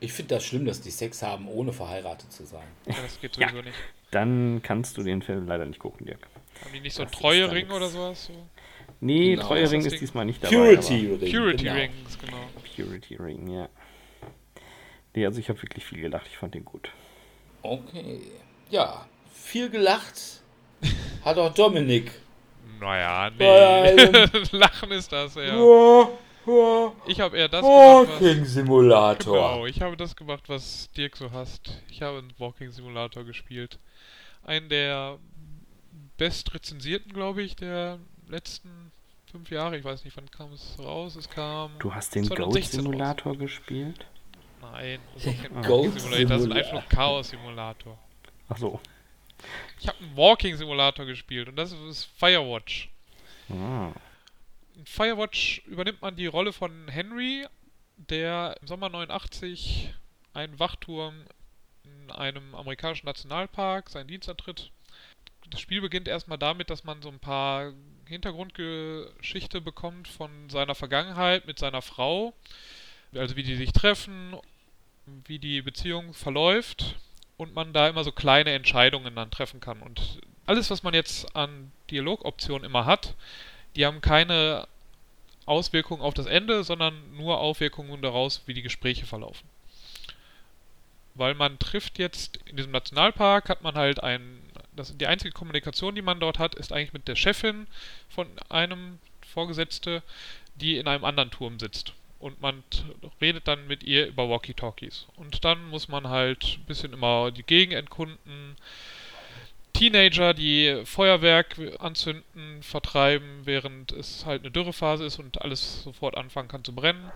Ich 0.00 0.12
finde 0.12 0.34
das 0.34 0.44
schlimm, 0.44 0.66
dass 0.66 0.80
die 0.80 0.90
Sex 0.90 1.22
haben, 1.22 1.48
ohne 1.48 1.72
verheiratet 1.72 2.30
zu 2.30 2.44
sein. 2.44 2.66
Ja, 2.86 2.94
das 3.02 3.20
geht 3.20 3.34
sowieso 3.34 3.56
ja, 3.56 3.62
nicht. 3.62 3.78
Dann 4.10 4.60
kannst 4.62 4.96
du 4.96 5.02
den 5.02 5.22
Film 5.22 5.46
leider 5.46 5.64
nicht 5.64 5.78
gucken, 5.78 6.06
Dirk. 6.06 6.28
Haben 6.62 6.72
die 6.72 6.80
nicht 6.80 6.94
so 6.94 7.02
einen 7.02 7.10
Treuering 7.10 7.70
oder 7.70 7.88
sowas? 7.88 8.26
So? 8.26 8.32
Nee, 9.00 9.34
genau, 9.34 9.48
Treuering 9.48 9.80
ist, 9.80 9.94
ist 9.94 10.00
diesmal 10.00 10.24
nicht 10.24 10.44
dabei. 10.44 10.54
Purity 10.54 11.06
Ring. 11.06 11.32
Purity 11.32 11.64
genau. 11.64 11.74
Rings, 11.76 12.18
genau. 12.18 12.36
Purity 12.76 13.16
Ring, 13.16 13.48
ja. 13.48 13.68
Nee, 15.14 15.26
also 15.26 15.38
ich 15.38 15.48
habe 15.48 15.60
wirklich 15.62 15.84
viel 15.84 16.00
gelacht. 16.00 16.26
Ich 16.28 16.36
fand 16.36 16.54
den 16.54 16.64
gut. 16.64 16.90
Okay. 17.62 18.20
Ja, 18.70 19.06
viel 19.32 19.70
gelacht 19.70 20.42
hat 21.24 21.38
auch 21.38 21.54
Dominik. 21.54 22.12
Naja, 22.80 23.30
nee. 23.30 23.44
Also 24.32 24.56
Lachen 24.56 24.90
ist 24.90 25.12
das, 25.12 25.34
ja. 25.36 25.56
ja. 25.56 26.08
Ich 27.06 27.20
habe 27.20 27.38
eher 27.38 27.48
das 27.48 27.62
Walking 27.62 28.18
gemacht, 28.18 28.42
was, 28.42 28.52
Simulator. 28.52 29.52
Genau, 29.52 29.66
ich 29.66 29.80
habe 29.80 29.96
das 29.96 30.14
gemacht, 30.14 30.42
was 30.48 30.90
Dirk 30.96 31.16
so 31.16 31.30
hasst. 31.30 31.82
Ich 31.88 32.02
habe 32.02 32.18
einen 32.18 32.32
Walking 32.38 32.70
Simulator 32.70 33.24
gespielt. 33.24 33.78
Einen 34.44 34.68
der 34.68 35.18
bestrezensierten, 36.18 37.12
glaube 37.12 37.42
ich, 37.42 37.56
der 37.56 37.98
letzten 38.28 38.92
fünf 39.30 39.50
Jahre. 39.50 39.78
Ich 39.78 39.84
weiß 39.84 40.04
nicht, 40.04 40.16
wann 40.16 40.30
kam 40.30 40.52
es 40.52 40.76
raus. 40.78 41.16
Es 41.16 41.30
kam. 41.30 41.72
Du 41.78 41.94
hast 41.94 42.14
den 42.14 42.28
Goat 42.28 42.62
Simulator 42.64 43.32
raus. 43.32 43.40
gespielt? 43.40 44.06
Nein, 44.74 45.00
das 45.14 45.26
ist 45.26 45.40
kein 45.40 45.62
Goat 45.62 46.00
Simulator. 46.00 46.28
Das 46.28 46.42
ist 46.42 46.52
einfach 46.52 46.72
nur 46.72 46.82
Chaos 46.82 47.28
Simulator. 47.28 47.98
Ach 48.48 48.56
so. 48.56 48.80
Ich 49.80 49.86
habe 49.86 49.98
einen 49.98 50.16
Walking 50.16 50.56
Simulator 50.56 51.06
gespielt 51.06 51.48
und 51.48 51.56
das 51.56 51.70
ist 51.70 52.06
Firewatch. 52.16 52.88
Ah. 53.50 53.92
In 54.74 54.84
Firewatch 54.84 55.62
übernimmt 55.66 56.02
man 56.02 56.16
die 56.16 56.26
Rolle 56.26 56.52
von 56.52 56.88
Henry, 56.88 57.46
der 57.96 58.56
im 58.60 58.66
Sommer 58.66 58.88
89 58.88 59.94
einen 60.32 60.58
Wachturm 60.58 61.22
in 61.84 62.10
einem 62.10 62.54
amerikanischen 62.56 63.06
Nationalpark 63.06 63.88
seinen 63.90 64.08
Dienst 64.08 64.28
antritt. 64.28 64.72
Das 65.50 65.60
Spiel 65.60 65.82
beginnt 65.82 66.08
erstmal 66.08 66.38
damit, 66.38 66.70
dass 66.70 66.82
man 66.82 67.00
so 67.00 67.10
ein 67.10 67.20
paar 67.20 67.72
Hintergrundgeschichte 68.06 69.60
bekommt 69.60 70.08
von 70.08 70.50
seiner 70.50 70.74
Vergangenheit 70.74 71.46
mit 71.46 71.60
seiner 71.60 71.82
Frau. 71.82 72.34
Also 73.14 73.36
wie 73.36 73.44
die 73.44 73.54
sich 73.54 73.72
treffen, 73.72 74.34
wie 75.06 75.38
die 75.38 75.62
Beziehung 75.62 76.14
verläuft 76.14 76.96
und 77.36 77.54
man 77.54 77.72
da 77.72 77.88
immer 77.88 78.04
so 78.04 78.12
kleine 78.12 78.52
Entscheidungen 78.52 79.14
dann 79.16 79.30
treffen 79.30 79.60
kann. 79.60 79.82
Und 79.82 80.20
alles, 80.46 80.70
was 80.70 80.82
man 80.82 80.94
jetzt 80.94 81.34
an 81.36 81.72
Dialogoptionen 81.90 82.64
immer 82.64 82.86
hat, 82.86 83.14
die 83.76 83.86
haben 83.86 84.00
keine 84.00 84.68
Auswirkungen 85.46 86.02
auf 86.02 86.14
das 86.14 86.26
Ende, 86.26 86.64
sondern 86.64 87.16
nur 87.16 87.38
Auswirkungen 87.38 88.00
daraus, 88.02 88.42
wie 88.46 88.54
die 88.54 88.62
Gespräche 88.62 89.04
verlaufen. 89.04 89.48
Weil 91.14 91.34
man 91.34 91.58
trifft 91.58 91.98
jetzt 91.98 92.38
in 92.46 92.56
diesem 92.56 92.72
Nationalpark, 92.72 93.48
hat 93.48 93.62
man 93.62 93.74
halt 93.74 94.02
ein, 94.02 94.40
das, 94.74 94.96
die 94.96 95.06
einzige 95.06 95.32
Kommunikation, 95.32 95.94
die 95.94 96.02
man 96.02 96.18
dort 96.18 96.38
hat, 96.38 96.54
ist 96.54 96.72
eigentlich 96.72 96.92
mit 96.92 97.08
der 97.08 97.16
Chefin 97.16 97.66
von 98.08 98.26
einem 98.48 98.98
Vorgesetzte, 99.32 100.02
die 100.56 100.78
in 100.78 100.88
einem 100.88 101.04
anderen 101.04 101.30
Turm 101.30 101.58
sitzt 101.58 101.92
und 102.24 102.40
man 102.40 102.64
redet 103.20 103.46
dann 103.46 103.66
mit 103.66 103.82
ihr 103.82 104.06
über 104.06 104.30
Walkie-Talkies. 104.30 105.06
Und 105.16 105.44
dann 105.44 105.62
muss 105.68 105.88
man 105.88 106.08
halt 106.08 106.56
ein 106.58 106.64
bisschen 106.64 106.94
immer 106.94 107.30
die 107.30 107.42
Gegend 107.42 107.74
entkunden, 107.74 108.56
Teenager, 109.74 110.32
die 110.32 110.86
Feuerwerk 110.86 111.56
anzünden, 111.80 112.62
vertreiben, 112.62 113.42
während 113.44 113.92
es 113.92 114.24
halt 114.24 114.40
eine 114.40 114.50
Dürrephase 114.50 115.04
ist 115.04 115.18
und 115.18 115.42
alles 115.42 115.82
sofort 115.82 116.16
anfangen 116.16 116.48
kann 116.48 116.64
zu 116.64 116.74
brennen. 116.74 117.12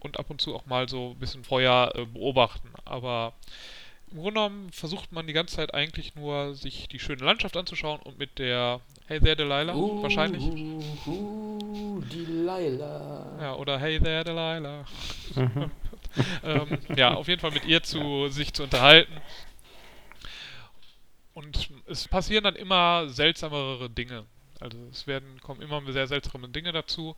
Und 0.00 0.18
ab 0.18 0.30
und 0.30 0.40
zu 0.40 0.56
auch 0.56 0.66
mal 0.66 0.88
so 0.88 1.10
ein 1.10 1.20
bisschen 1.20 1.44
Feuer 1.44 1.92
äh, 1.94 2.06
beobachten. 2.06 2.72
Aber 2.84 3.34
im 4.10 4.18
Grunde 4.18 4.32
genommen 4.32 4.72
versucht 4.72 5.12
man 5.12 5.26
die 5.26 5.32
ganze 5.32 5.56
Zeit 5.56 5.74
eigentlich 5.74 6.14
nur, 6.14 6.54
sich 6.54 6.88
die 6.88 6.98
schöne 6.98 7.24
Landschaft 7.24 7.56
anzuschauen 7.56 8.00
und 8.02 8.18
mit 8.18 8.38
der 8.38 8.80
Hey 9.06 9.20
there 9.20 9.36
Delilah 9.36 9.74
uh, 9.74 10.02
wahrscheinlich. 10.02 10.42
Uh, 10.42 10.82
uh, 11.06 12.00
Delilah. 12.02 13.38
Ja, 13.40 13.54
oder 13.54 13.78
Hey 13.78 14.00
there 14.00 14.24
Delilah. 14.24 14.84
Mhm. 15.34 15.70
ähm, 16.44 16.78
ja, 16.96 17.14
auf 17.14 17.28
jeden 17.28 17.40
Fall 17.40 17.50
mit 17.50 17.64
ihr 17.66 17.82
zu 17.82 18.28
sich 18.28 18.52
zu 18.52 18.64
unterhalten. 18.64 19.12
Und 21.34 21.70
es 21.86 22.08
passieren 22.08 22.44
dann 22.44 22.56
immer 22.56 23.08
seltsamere 23.08 23.90
Dinge. 23.90 24.24
Also 24.58 24.78
es 24.90 25.06
werden, 25.06 25.40
kommen 25.40 25.60
immer 25.60 25.80
sehr 25.92 26.06
seltsame 26.06 26.48
Dinge 26.48 26.72
dazu. 26.72 27.14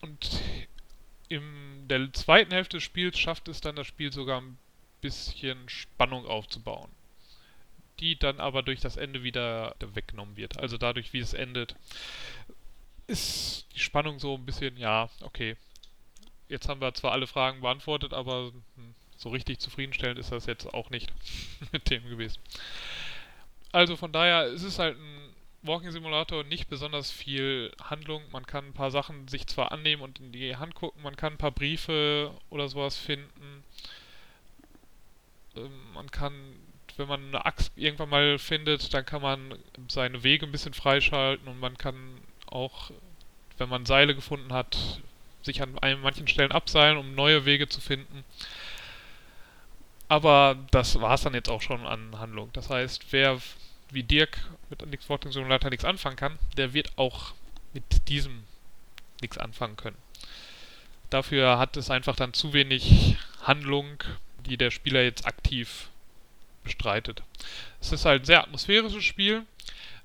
Und 0.00 0.40
in 1.28 1.86
der 1.88 2.12
zweiten 2.12 2.52
Hälfte 2.52 2.78
des 2.78 2.84
Spiels 2.84 3.18
schafft 3.18 3.48
es 3.48 3.60
dann 3.60 3.76
das 3.76 3.86
Spiel 3.86 4.12
sogar 4.12 4.40
ein 4.40 4.56
bisschen 5.00 5.68
Spannung 5.68 6.26
aufzubauen. 6.26 6.90
Die 8.00 8.18
dann 8.18 8.40
aber 8.40 8.62
durch 8.62 8.80
das 8.80 8.96
Ende 8.96 9.22
wieder 9.22 9.74
weggenommen 9.80 10.36
wird. 10.36 10.58
Also 10.58 10.78
dadurch, 10.78 11.12
wie 11.12 11.18
es 11.18 11.34
endet, 11.34 11.74
ist 13.06 13.66
die 13.74 13.80
Spannung 13.80 14.18
so 14.18 14.34
ein 14.36 14.46
bisschen, 14.46 14.76
ja, 14.76 15.08
okay. 15.22 15.56
Jetzt 16.48 16.68
haben 16.68 16.80
wir 16.80 16.94
zwar 16.94 17.12
alle 17.12 17.26
Fragen 17.26 17.60
beantwortet, 17.60 18.12
aber 18.12 18.52
hm, 18.76 18.94
so 19.16 19.30
richtig 19.30 19.58
zufriedenstellend 19.58 20.18
ist 20.18 20.30
das 20.32 20.46
jetzt 20.46 20.72
auch 20.72 20.90
nicht 20.90 21.12
mit 21.72 21.90
dem 21.90 22.08
gewesen. 22.08 22.40
Also 23.72 23.96
von 23.96 24.12
daher, 24.12 24.44
es 24.44 24.62
ist 24.62 24.78
halt 24.78 24.96
ein 24.96 25.34
Walking 25.62 25.90
Simulator 25.90 26.44
nicht 26.44 26.68
besonders 26.68 27.10
viel 27.10 27.72
Handlung. 27.82 28.22
Man 28.30 28.46
kann 28.46 28.66
ein 28.66 28.74
paar 28.74 28.90
Sachen 28.90 29.28
sich 29.28 29.46
zwar 29.46 29.72
annehmen 29.72 30.02
und 30.02 30.20
in 30.20 30.32
die 30.32 30.56
Hand 30.56 30.74
gucken, 30.74 31.02
man 31.02 31.16
kann 31.16 31.34
ein 31.34 31.38
paar 31.38 31.50
Briefe 31.50 32.32
oder 32.48 32.68
sowas 32.68 32.96
finden. 32.96 33.64
Ähm, 35.58 35.92
man 35.94 36.10
kann, 36.10 36.32
wenn 36.96 37.08
man 37.08 37.28
eine 37.28 37.46
Axt 37.46 37.72
irgendwann 37.76 38.08
mal 38.08 38.38
findet, 38.38 38.92
dann 38.94 39.04
kann 39.04 39.22
man 39.22 39.54
seine 39.88 40.22
Wege 40.22 40.46
ein 40.46 40.52
bisschen 40.52 40.74
freischalten 40.74 41.48
und 41.48 41.60
man 41.60 41.76
kann 41.76 41.94
auch, 42.46 42.90
wenn 43.58 43.68
man 43.68 43.86
Seile 43.86 44.14
gefunden 44.14 44.52
hat, 44.52 45.00
sich 45.42 45.62
an 45.62 45.76
manchen 46.02 46.28
Stellen 46.28 46.52
abseilen, 46.52 46.98
um 46.98 47.14
neue 47.14 47.44
Wege 47.44 47.68
zu 47.68 47.80
finden. 47.80 48.24
Aber 50.08 50.56
das 50.70 51.00
war 51.00 51.14
es 51.14 51.22
dann 51.22 51.34
jetzt 51.34 51.50
auch 51.50 51.62
schon 51.62 51.86
an 51.86 52.18
Handlung. 52.18 52.50
Das 52.54 52.70
heißt, 52.70 53.12
wer 53.12 53.38
wie 53.90 54.02
Dirk 54.02 54.38
mit 54.70 54.84
Nix 54.86 55.08
Walking 55.08 55.32
Simulator 55.32 55.70
nichts 55.70 55.84
anfangen 55.84 56.16
kann, 56.16 56.38
der 56.56 56.72
wird 56.72 56.96
auch 56.96 57.32
mit 57.72 58.08
diesem 58.08 58.44
nichts 59.20 59.38
anfangen 59.38 59.76
können. 59.76 59.96
Dafür 61.10 61.58
hat 61.58 61.76
es 61.76 61.90
einfach 61.90 62.16
dann 62.16 62.34
zu 62.34 62.52
wenig 62.52 63.16
Handlung, 63.42 64.02
die 64.48 64.56
der 64.56 64.70
Spieler 64.70 65.02
jetzt 65.02 65.26
aktiv 65.26 65.88
bestreitet. 66.64 67.22
Es 67.80 67.92
ist 67.92 68.04
halt 68.04 68.22
ein 68.22 68.26
sehr 68.26 68.42
atmosphärisches 68.42 69.04
Spiel. 69.04 69.44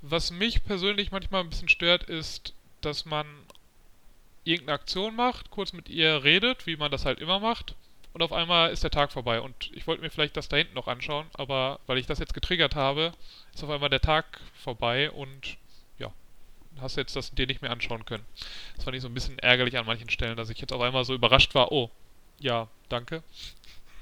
Was 0.02 0.32
mich 0.32 0.64
persönlich 0.64 1.12
manchmal 1.12 1.42
ein 1.42 1.50
bisschen 1.50 1.70
stört, 1.70 2.04
ist, 2.04 2.54
dass 2.82 3.06
man 3.06 3.26
irgendeine 4.44 4.76
Aktion 4.76 5.16
macht, 5.16 5.50
kurz 5.50 5.74
mit 5.74 5.90
ihr 5.90 6.24
redet, 6.24 6.68
wie 6.68 6.76
man 6.76 6.92
das 6.92 7.06
halt 7.06 7.20
immer 7.20 7.40
macht, 7.40 7.76
und 8.14 8.22
auf 8.22 8.32
einmal 8.32 8.72
ist 8.72 8.84
der 8.84 8.92
Tag 8.92 9.12
vorbei. 9.12 9.42
Und 9.42 9.72
ich 9.74 9.88
wollte 9.88 10.04
mir 10.04 10.12
vielleicht 10.12 10.38
das 10.38 10.48
da 10.48 10.58
hinten 10.58 10.76
noch 10.76 10.88
anschauen, 10.88 11.26
aber 11.34 11.80
weil 11.88 11.98
ich 11.98 12.06
das 12.06 12.20
jetzt 12.20 12.36
getriggert 12.36 12.76
habe, 12.76 13.12
ist 13.54 13.64
auf 13.64 13.70
einmal 13.70 13.90
der 13.90 14.02
Tag 14.02 14.40
vorbei 14.54 15.10
und 15.10 15.58
ja, 15.98 16.12
hast 16.80 16.96
jetzt 16.96 17.16
das 17.16 17.34
dir 17.34 17.48
nicht 17.48 17.62
mehr 17.62 17.72
anschauen 17.72 18.06
können. 18.06 18.26
Das 18.76 18.86
fand 18.86 18.96
ich 18.96 19.02
so 19.02 19.08
ein 19.08 19.14
bisschen 19.16 19.40
ärgerlich 19.40 19.78
an 19.78 19.88
manchen 19.88 20.10
Stellen, 20.10 20.38
dass 20.38 20.52
ich 20.52 20.60
jetzt 20.60 20.74
auf 20.74 20.82
einmal 20.82 21.06
so 21.06 21.16
überrascht 21.16 21.56
war, 21.56 21.72
oh, 21.72 21.90
ja, 22.40 22.68
danke. 22.88 23.24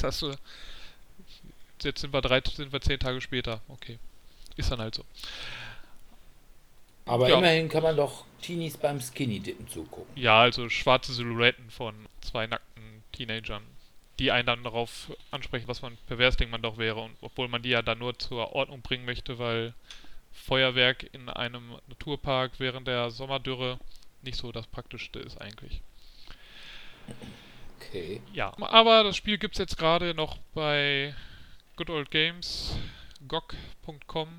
Das, 0.04 0.26
jetzt 1.84 2.02
sind 2.02 2.14
wir 2.14 2.22
drei, 2.22 2.42
sind 2.42 2.72
wir 2.72 2.82
zehn 2.82 3.00
Tage 3.00 3.22
später. 3.22 3.62
Okay. 3.68 4.00
Ist 4.56 4.72
dann 4.72 4.80
halt 4.80 4.96
so. 4.96 5.04
Aber 7.06 7.30
ja. 7.30 7.38
immerhin 7.38 7.68
kann 7.68 7.84
man 7.84 7.96
doch 7.96 8.26
Teenies 8.42 8.78
beim 8.78 9.00
Skinny-Dippen 9.02 9.68
zugucken. 9.68 10.16
Ja, 10.16 10.42
also 10.42 10.70
schwarze 10.70 11.14
Silhouetten 11.14 11.70
von 11.70 11.96
zwei 12.22 12.48
nackten 12.48 13.04
Teenagern 13.12 13.64
die 14.22 14.32
einen 14.32 14.46
dann 14.46 14.64
darauf 14.64 15.12
ansprechen, 15.32 15.68
was 15.68 15.82
man 15.82 15.98
pervers 16.06 16.38
Ding 16.38 16.52
man 16.52 16.62
doch 16.62 16.78
wäre. 16.78 17.02
Und 17.02 17.16
obwohl 17.22 17.48
man 17.48 17.64
die 17.64 17.70
ja 17.70 17.82
dann 17.82 17.98
nur 17.98 18.20
zur 18.20 18.54
Ordnung 18.54 18.84
bringen 18.84 19.04
möchte, 19.04 19.40
weil 19.40 19.74
Feuerwerk 20.32 21.10
in 21.12 21.28
einem 21.28 21.76
Naturpark 21.88 22.52
während 22.60 22.88
der 22.88 23.10
Sommerdürre 23.10 23.80
nicht 24.22 24.38
so 24.38 24.52
das 24.52 24.68
Praktischste 24.68 25.18
ist 25.18 25.42
eigentlich. 25.42 25.82
Okay. 27.92 28.22
Ja, 28.32 28.54
aber 28.58 29.04
das 29.04 29.18
Spiel 29.18 29.38
gibt 29.38 29.56
es 29.56 29.60
jetzt 29.60 29.78
gerade 29.78 30.14
noch 30.14 30.38
bei 30.54 31.14
Good 31.76 31.90
Old 31.90 32.10
Games, 32.10 32.78
gog.com 33.28 34.30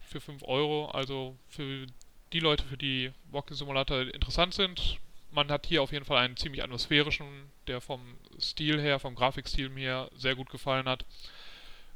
für 0.00 0.20
5 0.20 0.44
Euro. 0.44 0.86
Also 0.92 1.36
für 1.48 1.86
die 2.32 2.38
Leute, 2.38 2.62
für 2.62 2.76
die 2.76 3.10
Walking 3.32 3.56
Simulator 3.56 4.02
interessant 4.02 4.54
sind, 4.54 5.00
man 5.32 5.50
hat 5.50 5.66
hier 5.66 5.82
auf 5.82 5.90
jeden 5.90 6.04
Fall 6.04 6.18
einen 6.18 6.36
ziemlich 6.36 6.62
atmosphärischen, 6.62 7.26
der 7.66 7.80
vom 7.80 8.00
Stil 8.38 8.80
her, 8.80 9.00
vom 9.00 9.16
Grafikstil 9.16 9.70
mir 9.70 10.08
sehr 10.14 10.36
gut 10.36 10.48
gefallen 10.48 10.88
hat. 10.88 11.04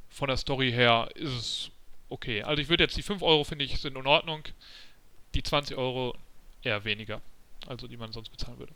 Von 0.09 0.27
der 0.27 0.35
Story 0.35 0.73
her 0.73 1.07
ist 1.15 1.31
es 1.31 1.71
okay. 2.09 2.43
Also 2.43 2.61
ich 2.61 2.67
würde 2.67 2.83
jetzt 2.83 2.97
die 2.97 3.03
5 3.03 3.21
Euro 3.21 3.45
finde 3.45 3.63
ich 3.63 3.79
sind 3.79 3.95
in 3.95 4.05
Ordnung. 4.05 4.43
Die 5.33 5.43
20 5.43 5.77
Euro 5.77 6.13
eher 6.61 6.83
weniger. 6.83 7.21
Also 7.67 7.87
die 7.87 7.95
man 7.95 8.11
sonst 8.11 8.29
bezahlen 8.29 8.59
würde. 8.59 8.73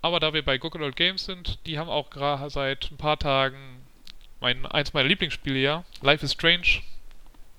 Aber 0.00 0.20
da 0.20 0.32
wir 0.32 0.44
bei 0.44 0.58
Google 0.58 0.82
Old 0.82 0.96
Games 0.96 1.24
sind, 1.24 1.58
die 1.66 1.78
haben 1.78 1.90
auch 1.90 2.10
gerade 2.10 2.50
seit 2.50 2.90
ein 2.90 2.96
paar 2.96 3.18
Tagen 3.18 3.82
mein, 4.40 4.64
eins 4.66 4.92
meiner 4.92 5.08
Lieblingsspiele 5.08 5.58
ja, 5.58 5.84
Life 6.02 6.24
is 6.24 6.32
Strange, 6.32 6.82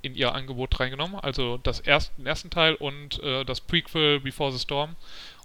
in 0.01 0.15
ihr 0.15 0.33
Angebot 0.33 0.79
reingenommen. 0.79 1.19
Also 1.19 1.57
das 1.57 1.79
erst, 1.81 2.17
den 2.17 2.25
ersten 2.25 2.49
Teil 2.49 2.75
und 2.75 3.21
äh, 3.21 3.43
das 3.43 3.59
Prequel 3.61 4.21
Before 4.21 4.51
the 4.51 4.59
Storm. 4.59 4.95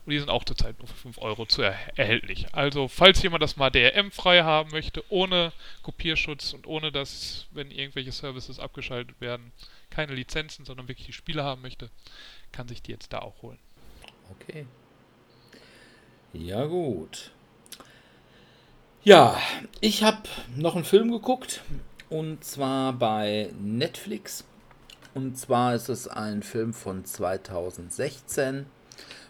Und 0.04 0.10
die 0.10 0.18
sind 0.18 0.28
auch 0.28 0.44
zurzeit 0.44 0.78
nur 0.78 0.86
für 0.86 0.96
5 0.96 1.18
Euro 1.18 1.46
zu 1.46 1.62
er 1.62 1.74
erhältlich. 1.96 2.46
Also, 2.52 2.88
falls 2.88 3.22
jemand 3.22 3.42
das 3.42 3.56
mal 3.56 3.70
DRM-frei 3.70 4.42
haben 4.42 4.70
möchte, 4.70 5.02
ohne 5.08 5.50
Kopierschutz 5.82 6.52
und 6.52 6.66
ohne 6.66 6.92
dass, 6.92 7.46
wenn 7.52 7.70
irgendwelche 7.70 8.12
Services 8.12 8.58
abgeschaltet 8.58 9.18
werden, 9.22 9.50
keine 9.88 10.14
Lizenzen, 10.14 10.66
sondern 10.66 10.88
wirklich 10.88 11.06
die 11.06 11.14
Spiele 11.14 11.42
haben 11.42 11.62
möchte, 11.62 11.88
kann 12.52 12.68
sich 12.68 12.82
die 12.82 12.92
jetzt 12.92 13.14
da 13.14 13.20
auch 13.20 13.40
holen. 13.40 13.58
Okay. 14.38 14.66
Ja, 16.34 16.64
gut. 16.64 17.30
Ja, 19.04 19.38
ich 19.80 20.02
habe 20.02 20.22
noch 20.56 20.74
einen 20.74 20.84
Film 20.84 21.12
geguckt 21.12 21.62
und 22.10 22.42
zwar 22.42 22.92
bei 22.92 23.50
Netflix. 23.62 24.42
Und 25.14 25.38
zwar 25.38 25.76
ist 25.76 25.88
es 25.88 26.08
ein 26.08 26.42
Film 26.42 26.74
von 26.74 27.04
2016 27.04 28.66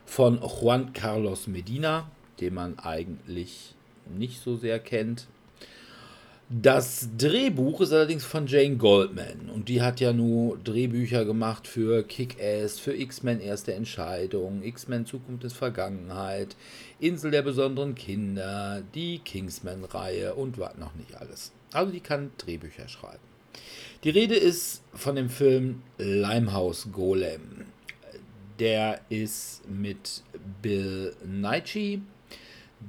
von 0.07 0.41
Juan 0.41 0.95
Carlos 0.95 1.47
Medina, 1.47 2.11
den 2.41 2.55
man 2.55 2.79
eigentlich 2.79 3.75
nicht 4.07 4.41
so 4.43 4.57
sehr 4.57 4.79
kennt. 4.79 5.27
Das 6.51 7.09
Drehbuch 7.17 7.81
ist 7.81 7.93
allerdings 7.93 8.25
von 8.25 8.47
Jane 8.47 8.77
Goldman 8.77 9.51
und 9.53 9.69
die 9.71 9.81
hat 9.81 9.99
ja 9.99 10.13
nur 10.13 10.59
Drehbücher 10.59 11.25
gemacht 11.25 11.67
für 11.67 12.03
Kick-Ass, 12.03 12.79
für 12.79 12.95
X-Men 12.95 13.41
Erste 13.41 13.73
Entscheidung, 13.73 14.63
X-Men 14.63 15.07
Zukunft 15.07 15.45
ist 15.45 15.57
Vergangenheit, 15.57 16.55
Insel 17.01 17.31
der 17.31 17.43
besonderen 17.43 17.95
Kinder, 17.95 18.83
die 18.95 19.19
Kingsman-Reihe 19.19 20.35
und 20.35 20.59
was 20.59 20.77
noch 20.77 20.95
nicht 20.95 21.15
alles. 21.17 21.53
Also 21.73 21.93
die 21.93 22.01
kann 22.01 22.31
Drehbücher 22.39 22.89
schreiben. 22.89 23.23
Die 24.05 24.11
Rede 24.11 24.35
ist 24.37 24.83
von 24.93 25.17
dem 25.17 25.29
Film 25.29 25.83
Limehouse 25.99 26.89
Golem. 26.93 27.67
Der 28.59 29.01
ist 29.09 29.69
mit 29.69 30.23
Bill 30.63 31.15
Nighy, 31.25 32.03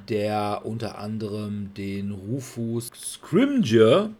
der 0.09 0.61
unter 0.63 0.97
anderem 0.99 1.73
den 1.73 2.11
Rufus 2.11 2.91
Scrimger 2.95 4.11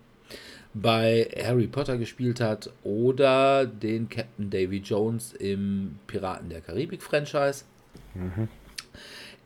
bei 0.74 1.30
Harry 1.44 1.68
Potter 1.68 1.98
gespielt 1.98 2.42
hat 2.42 2.70
oder 2.84 3.66
den 3.66 4.10
Captain 4.10 4.50
Davy 4.50 4.78
Jones 4.78 5.34
im 5.34 6.00
Piraten 6.08 6.50
der 6.50 6.62
Karibik 6.62 7.02
Franchise. 7.02 7.66
Mhm. 8.14 8.50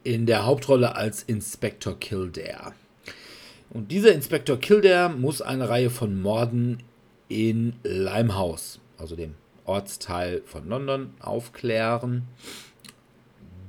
In 0.04 0.26
der 0.26 0.46
Hauptrolle 0.46 0.96
als 0.96 1.24
Inspector 1.24 2.00
Kildare. 2.00 2.74
Und 3.70 3.92
dieser 3.92 4.14
Inspector 4.14 4.58
Kildare 4.58 5.10
muss 5.10 5.42
eine 5.42 5.70
Reihe 5.70 5.90
von 5.90 6.22
Morden 6.22 6.82
in 7.28 7.74
Limehouse, 7.84 8.80
also 8.98 9.16
dem 9.16 9.36
Ortsteil 9.66 10.42
von 10.46 10.68
London 10.68 11.14
aufklären, 11.20 12.24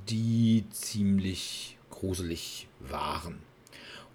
die 0.09 0.65
ziemlich 0.71 1.77
gruselig 1.89 2.67
waren. 2.79 3.39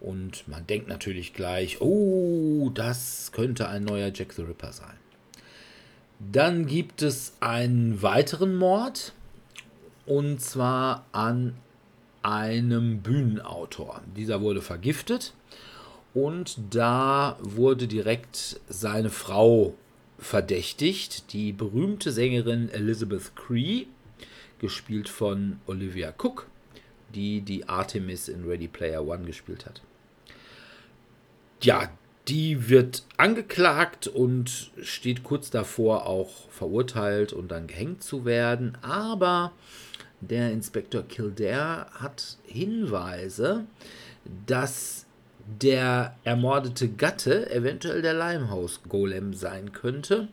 Und 0.01 0.47
man 0.49 0.67
denkt 0.67 0.89
natürlich 0.89 1.33
gleich, 1.33 1.81
oh, 1.81 2.71
das 2.75 3.31
könnte 3.33 3.69
ein 3.69 3.85
neuer 3.85 4.11
Jack 4.13 4.33
the 4.33 4.43
Ripper 4.43 4.73
sein. 4.73 4.97
Dann 6.33 6.67
gibt 6.67 7.03
es 7.03 7.35
einen 7.41 8.03
weiteren 8.03 8.57
Mord, 8.57 9.13
und 10.07 10.41
zwar 10.41 11.05
an 11.13 11.55
einem 12.27 13.03
Bühnenautor. 13.03 14.03
Dieser 14.17 14.41
wurde 14.41 14.61
vergiftet 14.61 15.33
und 16.13 16.59
da 16.71 17.39
wurde 17.41 17.87
direkt 17.87 18.61
seine 18.69 19.11
Frau 19.11 19.75
verdächtigt, 20.19 21.33
die 21.33 21.53
berühmte 21.53 22.11
Sängerin 22.11 22.69
Elizabeth 22.71 23.37
Cree, 23.37 23.85
gespielt 24.59 25.09
von 25.09 25.61
Olivia 25.67 26.13
Cook, 26.21 26.49
die 27.15 27.43
die 27.43 27.69
Artemis 27.69 28.29
in 28.29 28.45
Ready 28.45 28.67
Player 28.67 29.07
One 29.07 29.25
gespielt 29.25 29.65
hat. 29.65 29.83
Ja, 31.63 31.91
die 32.27 32.69
wird 32.69 33.05
angeklagt 33.19 34.09
und 34.09 34.73
steht 34.83 35.23
kurz 35.23 35.51
davor, 35.51 36.07
auch 36.07 36.51
verurteilt 36.51 37.33
und 37.33 37.53
dann 37.53 37.69
gehängt 37.69 38.03
zu 38.03 38.25
werden. 38.25 38.77
Aber 38.83 39.53
der 40.21 40.51
Inspektor 40.51 41.03
Kildare 41.03 41.87
hat 41.93 42.39
Hinweise, 42.45 43.67
dass 44.47 45.07
der 45.61 46.17
ermordete 46.25 46.89
Gatte 46.89 47.51
eventuell 47.51 48.03
der 48.03 48.15
Limehouse-Golem 48.15 49.35
sein 49.35 49.73
könnte. 49.73 50.29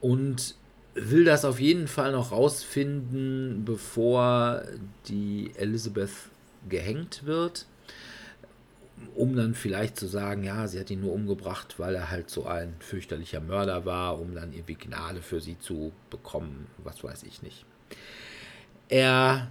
Und 0.00 0.56
will 0.94 1.24
das 1.24 1.44
auf 1.44 1.60
jeden 1.60 1.88
Fall 1.88 2.12
noch 2.12 2.32
rausfinden, 2.32 3.64
bevor 3.64 4.62
die 5.08 5.52
Elizabeth 5.56 6.10
gehängt 6.68 7.24
wird. 7.24 7.66
Um 9.14 9.36
dann 9.36 9.54
vielleicht 9.54 9.98
zu 9.98 10.06
sagen, 10.06 10.42
ja, 10.42 10.66
sie 10.66 10.80
hat 10.80 10.90
ihn 10.90 11.02
nur 11.02 11.12
umgebracht, 11.12 11.78
weil 11.78 11.94
er 11.94 12.10
halt 12.10 12.30
so 12.30 12.46
ein 12.46 12.74
fürchterlicher 12.78 13.40
Mörder 13.40 13.84
war, 13.84 14.18
um 14.18 14.34
dann 14.34 14.54
irgendwie 14.54 14.74
Gnade 14.74 15.20
für 15.20 15.40
sie 15.40 15.58
zu 15.58 15.92
bekommen, 16.08 16.66
was 16.78 17.04
weiß 17.04 17.24
ich 17.24 17.42
nicht. 17.42 17.66
Er 18.88 19.48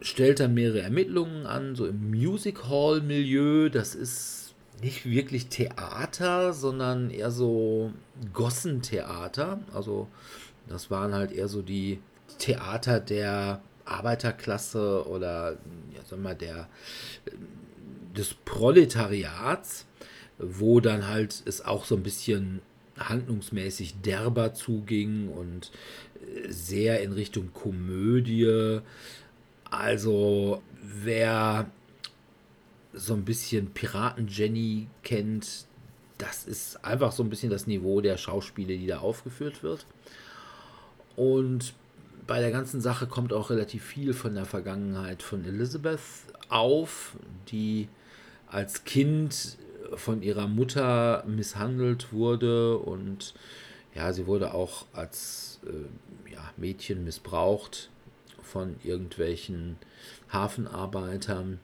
stellt 0.00 0.40
dann 0.40 0.54
mehrere 0.54 0.82
Ermittlungen 0.82 1.46
an, 1.46 1.74
so 1.74 1.86
im 1.86 2.10
Music 2.10 2.68
Hall-Milieu. 2.68 3.68
Das 3.68 3.94
ist 3.94 4.54
nicht 4.82 5.08
wirklich 5.08 5.48
Theater, 5.48 6.52
sondern 6.52 7.10
eher 7.10 7.30
so 7.30 7.92
Gossentheater. 8.32 9.60
Also 9.74 10.08
das 10.68 10.90
waren 10.90 11.14
halt 11.14 11.32
eher 11.32 11.48
so 11.48 11.62
die 11.62 12.00
Theater 12.38 13.00
der 13.00 13.60
Arbeiterklasse 13.84 15.06
oder 15.06 15.52
ja, 15.92 16.10
wir 16.10 16.18
mal, 16.18 16.34
der, 16.34 16.68
des 18.16 18.34
Proletariats, 18.44 19.86
wo 20.38 20.80
dann 20.80 21.08
halt 21.08 21.42
es 21.44 21.64
auch 21.64 21.84
so 21.84 21.96
ein 21.96 22.02
bisschen 22.02 22.62
handlungsmäßig 22.98 24.00
derber 24.02 24.52
zuging 24.52 25.28
und 25.28 25.70
äh, 26.09 26.09
sehr 26.48 27.02
in 27.02 27.12
Richtung 27.12 27.52
Komödie. 27.52 28.80
Also 29.70 30.62
wer 30.82 31.70
so 32.92 33.14
ein 33.14 33.24
bisschen 33.24 33.70
Piraten-Jenny 33.70 34.88
kennt, 35.02 35.66
das 36.18 36.44
ist 36.44 36.84
einfach 36.84 37.12
so 37.12 37.22
ein 37.22 37.30
bisschen 37.30 37.50
das 37.50 37.66
Niveau 37.66 38.00
der 38.00 38.16
Schauspiele, 38.16 38.76
die 38.76 38.86
da 38.86 38.98
aufgeführt 38.98 39.62
wird. 39.62 39.86
Und 41.16 41.74
bei 42.26 42.40
der 42.40 42.50
ganzen 42.50 42.80
Sache 42.80 43.06
kommt 43.06 43.32
auch 43.32 43.50
relativ 43.50 43.84
viel 43.84 44.12
von 44.12 44.34
der 44.34 44.44
Vergangenheit 44.44 45.22
von 45.22 45.44
Elizabeth 45.44 46.00
auf, 46.48 47.16
die 47.50 47.88
als 48.46 48.84
Kind 48.84 49.56
von 49.94 50.22
ihrer 50.22 50.46
Mutter 50.46 51.24
misshandelt 51.26 52.12
wurde 52.12 52.78
und 52.78 53.34
ja, 53.94 54.12
sie 54.12 54.26
wurde 54.26 54.54
auch 54.54 54.86
als 54.92 55.60
äh, 55.66 56.32
ja, 56.32 56.52
Mädchen 56.56 57.04
missbraucht 57.04 57.90
von 58.42 58.76
irgendwelchen 58.84 59.76
Hafenarbeitern. 60.32 61.60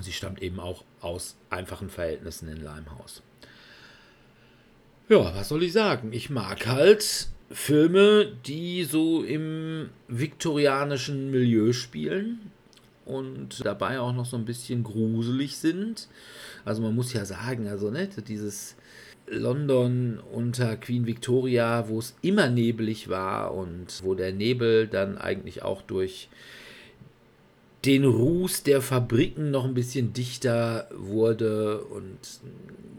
Sie 0.00 0.12
stammt 0.12 0.42
eben 0.42 0.60
auch 0.60 0.84
aus 1.00 1.36
einfachen 1.50 1.90
Verhältnissen 1.90 2.48
in 2.48 2.62
Leimhaus. 2.62 3.22
Ja, 5.08 5.34
was 5.34 5.48
soll 5.48 5.62
ich 5.62 5.72
sagen? 5.72 6.12
Ich 6.12 6.30
mag 6.30 6.66
halt 6.66 7.28
Filme, 7.50 8.30
die 8.46 8.84
so 8.84 9.22
im 9.22 9.88
viktorianischen 10.06 11.30
Milieu 11.30 11.72
spielen 11.72 12.52
und 13.06 13.64
dabei 13.64 14.00
auch 14.00 14.12
noch 14.12 14.26
so 14.26 14.36
ein 14.36 14.44
bisschen 14.44 14.84
gruselig 14.84 15.56
sind. 15.56 16.08
Also 16.64 16.82
man 16.82 16.94
muss 16.94 17.14
ja 17.14 17.24
sagen, 17.24 17.66
also 17.68 17.90
ne, 17.90 18.06
dieses 18.06 18.76
London 19.30 20.20
unter 20.32 20.76
Queen 20.76 21.06
Victoria, 21.06 21.88
wo 21.88 21.98
es 21.98 22.14
immer 22.22 22.48
nebelig 22.48 23.08
war 23.08 23.54
und 23.54 24.02
wo 24.02 24.14
der 24.14 24.32
Nebel 24.32 24.86
dann 24.86 25.18
eigentlich 25.18 25.62
auch 25.62 25.82
durch 25.82 26.28
den 27.84 28.04
Ruß 28.04 28.64
der 28.64 28.82
Fabriken 28.82 29.50
noch 29.50 29.64
ein 29.64 29.74
bisschen 29.74 30.12
dichter 30.12 30.88
wurde 30.92 31.82
und 31.84 32.18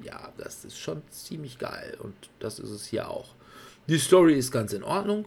ja, 0.04 0.32
das 0.38 0.64
ist 0.66 0.78
schon 0.78 1.02
ziemlich 1.10 1.60
geil 1.60 1.98
und 2.02 2.14
das 2.40 2.60
ist 2.60 2.70
es 2.70 2.86
hier 2.86 3.10
auch. 3.10 3.36
Die 3.88 3.98
Story 3.98 4.36
ist 4.36 4.52
ganz 4.52 4.72
in 4.74 4.84
Ordnung. 4.84 5.26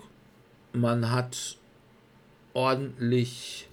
Man 0.73 1.11
hat 1.11 1.59
ordentlich 2.55 3.69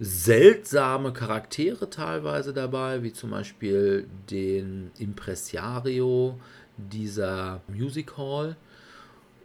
seltsame 0.00 1.12
Charaktere 1.12 1.90
teilweise 1.90 2.52
dabei, 2.52 3.02
wie 3.02 3.12
zum 3.12 3.30
Beispiel 3.30 4.06
den 4.30 4.90
Impresario 4.98 6.38
dieser 6.76 7.60
Music 7.66 8.16
Hall 8.16 8.56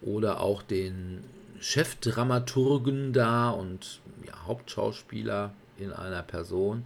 oder 0.01 0.41
auch 0.41 0.61
den 0.61 1.23
Chefdramaturgen 1.59 3.13
da 3.13 3.49
und 3.49 4.01
ja, 4.27 4.33
Hauptschauspieler 4.45 5.53
in 5.77 5.91
einer 5.91 6.21
Person. 6.21 6.85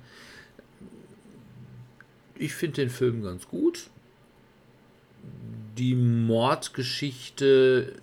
Ich 2.36 2.54
finde 2.54 2.82
den 2.82 2.90
Film 2.90 3.24
ganz 3.24 3.48
gut 3.48 3.90
die 5.78 5.96
Mordgeschichte, 5.96 7.94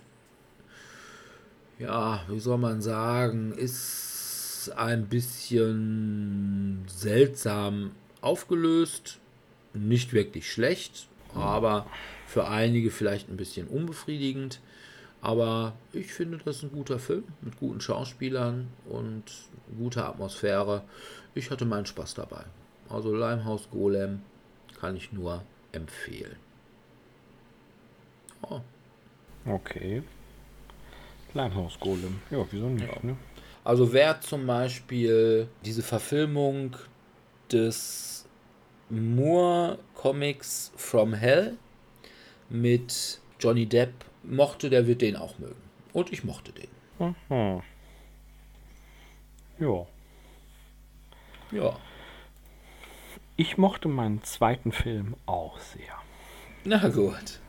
ja, 1.77 2.21
wie 2.29 2.39
soll 2.39 2.57
man 2.57 2.81
sagen, 2.81 3.51
ist 3.51 4.14
ein 4.69 5.07
bisschen 5.07 6.83
seltsam 6.87 7.91
aufgelöst. 8.21 9.19
Nicht 9.73 10.13
wirklich 10.13 10.51
schlecht, 10.51 11.07
aber 11.33 11.85
für 12.27 12.47
einige 12.47 12.91
vielleicht 12.91 13.29
ein 13.29 13.37
bisschen 13.37 13.67
unbefriedigend. 13.67 14.61
Aber 15.21 15.73
ich 15.91 16.13
finde, 16.13 16.37
das 16.37 16.57
ist 16.57 16.63
ein 16.63 16.71
guter 16.71 16.99
Film 16.99 17.23
mit 17.41 17.57
guten 17.59 17.81
Schauspielern 17.81 18.67
und 18.89 19.23
guter 19.77 20.07
Atmosphäre. 20.07 20.83
Ich 21.33 21.51
hatte 21.51 21.65
meinen 21.65 21.85
Spaß 21.85 22.13
dabei. 22.13 22.45
Also 22.89 23.13
Limehouse 23.13 23.69
Golem 23.71 24.21
kann 24.79 24.95
ich 24.95 25.11
nur 25.11 25.41
empfehlen. 25.71 26.35
Oh. 28.43 28.61
Okay. 29.45 30.03
Limehouse-Golem. 31.35 32.21
Ja, 32.31 32.45
wieso 32.49 32.69
nicht, 32.69 32.87
ja. 32.87 32.97
ne? 33.03 33.17
Also 33.65 33.91
wer 33.93 34.21
zum 34.21 34.45
Beispiel 34.45 35.49
diese 35.65 35.81
Verfilmung 35.81 36.75
des 37.51 38.29
Moore 38.89 39.79
Comics 39.95 40.71
From 40.75 41.15
Hell 41.15 41.57
mit 42.47 43.19
Johnny 43.39 43.65
Depp 43.65 43.91
mochte, 44.21 44.69
der 44.69 44.85
wird 44.85 45.01
den 45.01 45.15
auch 45.15 45.39
mögen. 45.39 45.63
Und 45.93 46.13
ich 46.13 46.23
mochte 46.23 46.51
den. 46.51 46.67
Aha. 46.99 47.63
Ja. 49.59 49.87
Ja. 51.51 51.75
Ich 53.35 53.57
mochte 53.57 53.87
meinen 53.87 54.21
zweiten 54.23 54.71
Film 54.71 55.15
auch 55.25 55.57
sehr. 55.57 55.95
Na 56.65 56.87
gut. 56.89 57.39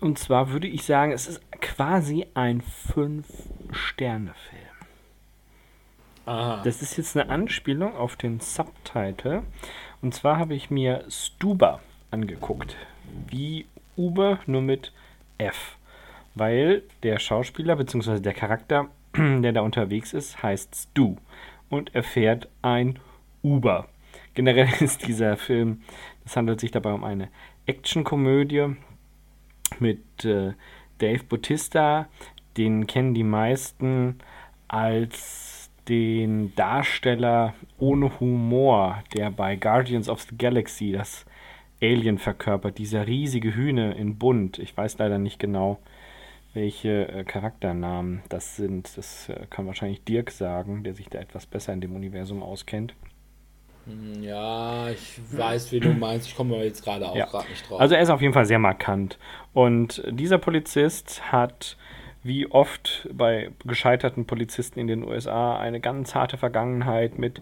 Und 0.00 0.18
zwar 0.18 0.50
würde 0.50 0.66
ich 0.66 0.84
sagen, 0.84 1.12
es 1.12 1.26
ist 1.26 1.40
quasi 1.62 2.26
ein 2.34 2.60
Fünf-Sterne-Film. 2.60 4.65
Das 6.26 6.82
ist 6.82 6.96
jetzt 6.96 7.16
eine 7.16 7.30
Anspielung 7.30 7.94
auf 7.96 8.16
den 8.16 8.40
Subtitle. 8.40 9.44
Und 10.02 10.12
zwar 10.12 10.38
habe 10.38 10.54
ich 10.54 10.70
mir 10.70 11.04
Stuba 11.08 11.80
angeguckt. 12.10 12.76
Wie 13.28 13.66
Uber, 13.96 14.40
nur 14.46 14.60
mit 14.60 14.92
F. 15.38 15.76
Weil 16.34 16.82
der 17.04 17.20
Schauspieler 17.20 17.76
bzw. 17.76 18.20
der 18.20 18.34
Charakter, 18.34 18.88
der 19.16 19.52
da 19.52 19.60
unterwegs 19.60 20.12
ist, 20.12 20.42
heißt 20.42 20.74
Stu. 20.74 21.16
Und 21.70 21.94
er 21.94 22.02
fährt 22.02 22.48
ein 22.60 22.98
Uber. 23.42 23.88
Generell 24.34 24.68
ist 24.80 25.06
dieser 25.06 25.36
Film, 25.36 25.82
es 26.24 26.36
handelt 26.36 26.60
sich 26.60 26.72
dabei 26.72 26.92
um 26.92 27.04
eine 27.04 27.28
Actionkomödie 27.66 28.76
mit 29.78 30.24
äh, 30.24 30.54
Dave 30.98 31.22
Bautista. 31.22 32.08
Den 32.56 32.88
kennen 32.88 33.14
die 33.14 33.24
meisten 33.24 34.18
als 34.68 35.45
den 35.88 36.54
Darsteller 36.54 37.54
ohne 37.78 38.18
Humor, 38.20 39.02
der 39.14 39.30
bei 39.30 39.56
Guardians 39.56 40.08
of 40.08 40.22
the 40.22 40.36
Galaxy 40.36 40.92
das 40.92 41.24
Alien 41.82 42.18
verkörpert, 42.18 42.78
dieser 42.78 43.06
riesige 43.06 43.54
Hühne 43.54 43.94
in 43.94 44.18
Bunt. 44.18 44.58
Ich 44.58 44.76
weiß 44.76 44.98
leider 44.98 45.18
nicht 45.18 45.38
genau, 45.38 45.78
welche 46.54 47.08
äh, 47.08 47.24
Charakternamen 47.24 48.22
das 48.28 48.56
sind. 48.56 48.96
Das 48.96 49.28
äh, 49.28 49.46
kann 49.50 49.66
wahrscheinlich 49.66 50.02
Dirk 50.04 50.30
sagen, 50.30 50.84
der 50.84 50.94
sich 50.94 51.08
da 51.08 51.18
etwas 51.18 51.46
besser 51.46 51.72
in 51.72 51.80
dem 51.80 51.94
Universum 51.94 52.42
auskennt. 52.42 52.94
Hm, 53.84 54.22
ja, 54.22 54.90
ich 54.90 55.20
weiß, 55.32 55.70
wie 55.72 55.80
du 55.80 55.90
meinst. 55.90 56.28
Ich 56.28 56.36
komme 56.36 56.56
jetzt 56.64 56.82
gerade 56.82 57.08
auch 57.08 57.14
ja. 57.14 57.26
gerade 57.26 57.48
nicht 57.48 57.68
drauf. 57.68 57.80
Also 57.80 57.94
er 57.94 58.00
ist 58.00 58.10
auf 58.10 58.22
jeden 58.22 58.32
Fall 58.32 58.46
sehr 58.46 58.58
markant. 58.58 59.18
Und 59.52 60.02
dieser 60.10 60.38
Polizist 60.38 61.30
hat, 61.30 61.76
wie 62.26 62.50
oft 62.50 63.08
bei 63.12 63.50
gescheiterten 63.64 64.26
Polizisten 64.26 64.78
in 64.78 64.86
den 64.86 65.04
USA, 65.04 65.58
eine 65.58 65.80
ganz 65.80 66.14
harte 66.14 66.36
Vergangenheit 66.36 67.18
mit 67.18 67.40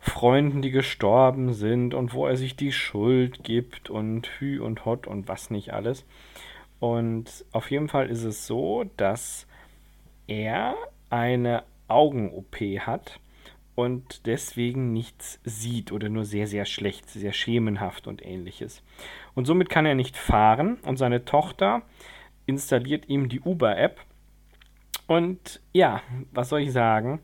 Freunden, 0.00 0.62
die 0.62 0.70
gestorben 0.70 1.52
sind 1.52 1.94
und 1.94 2.14
wo 2.14 2.26
er 2.26 2.36
sich 2.36 2.56
die 2.56 2.72
Schuld 2.72 3.42
gibt 3.44 3.90
und 3.90 4.28
Hü 4.38 4.60
und 4.60 4.84
Hot 4.84 5.06
und 5.06 5.28
was 5.28 5.50
nicht 5.50 5.72
alles. 5.72 6.04
Und 6.78 7.44
auf 7.52 7.70
jeden 7.70 7.88
Fall 7.88 8.08
ist 8.08 8.24
es 8.24 8.46
so, 8.46 8.84
dass 8.96 9.46
er 10.26 10.74
eine 11.10 11.62
Augen-OP 11.88 12.56
hat 12.80 13.20
und 13.74 14.26
deswegen 14.26 14.92
nichts 14.92 15.38
sieht 15.44 15.92
oder 15.92 16.08
nur 16.08 16.24
sehr, 16.24 16.46
sehr 16.46 16.64
schlecht, 16.64 17.08
sehr 17.10 17.32
schemenhaft 17.32 18.06
und 18.06 18.24
ähnliches. 18.24 18.82
Und 19.34 19.44
somit 19.44 19.68
kann 19.68 19.86
er 19.86 19.94
nicht 19.94 20.16
fahren 20.16 20.78
und 20.82 20.96
seine 20.96 21.24
Tochter 21.24 21.82
installiert 22.46 23.08
ihm 23.08 23.28
die 23.28 23.40
Uber-App. 23.40 24.00
Und 25.06 25.60
ja, 25.72 26.02
was 26.32 26.48
soll 26.48 26.60
ich 26.60 26.72
sagen? 26.72 27.20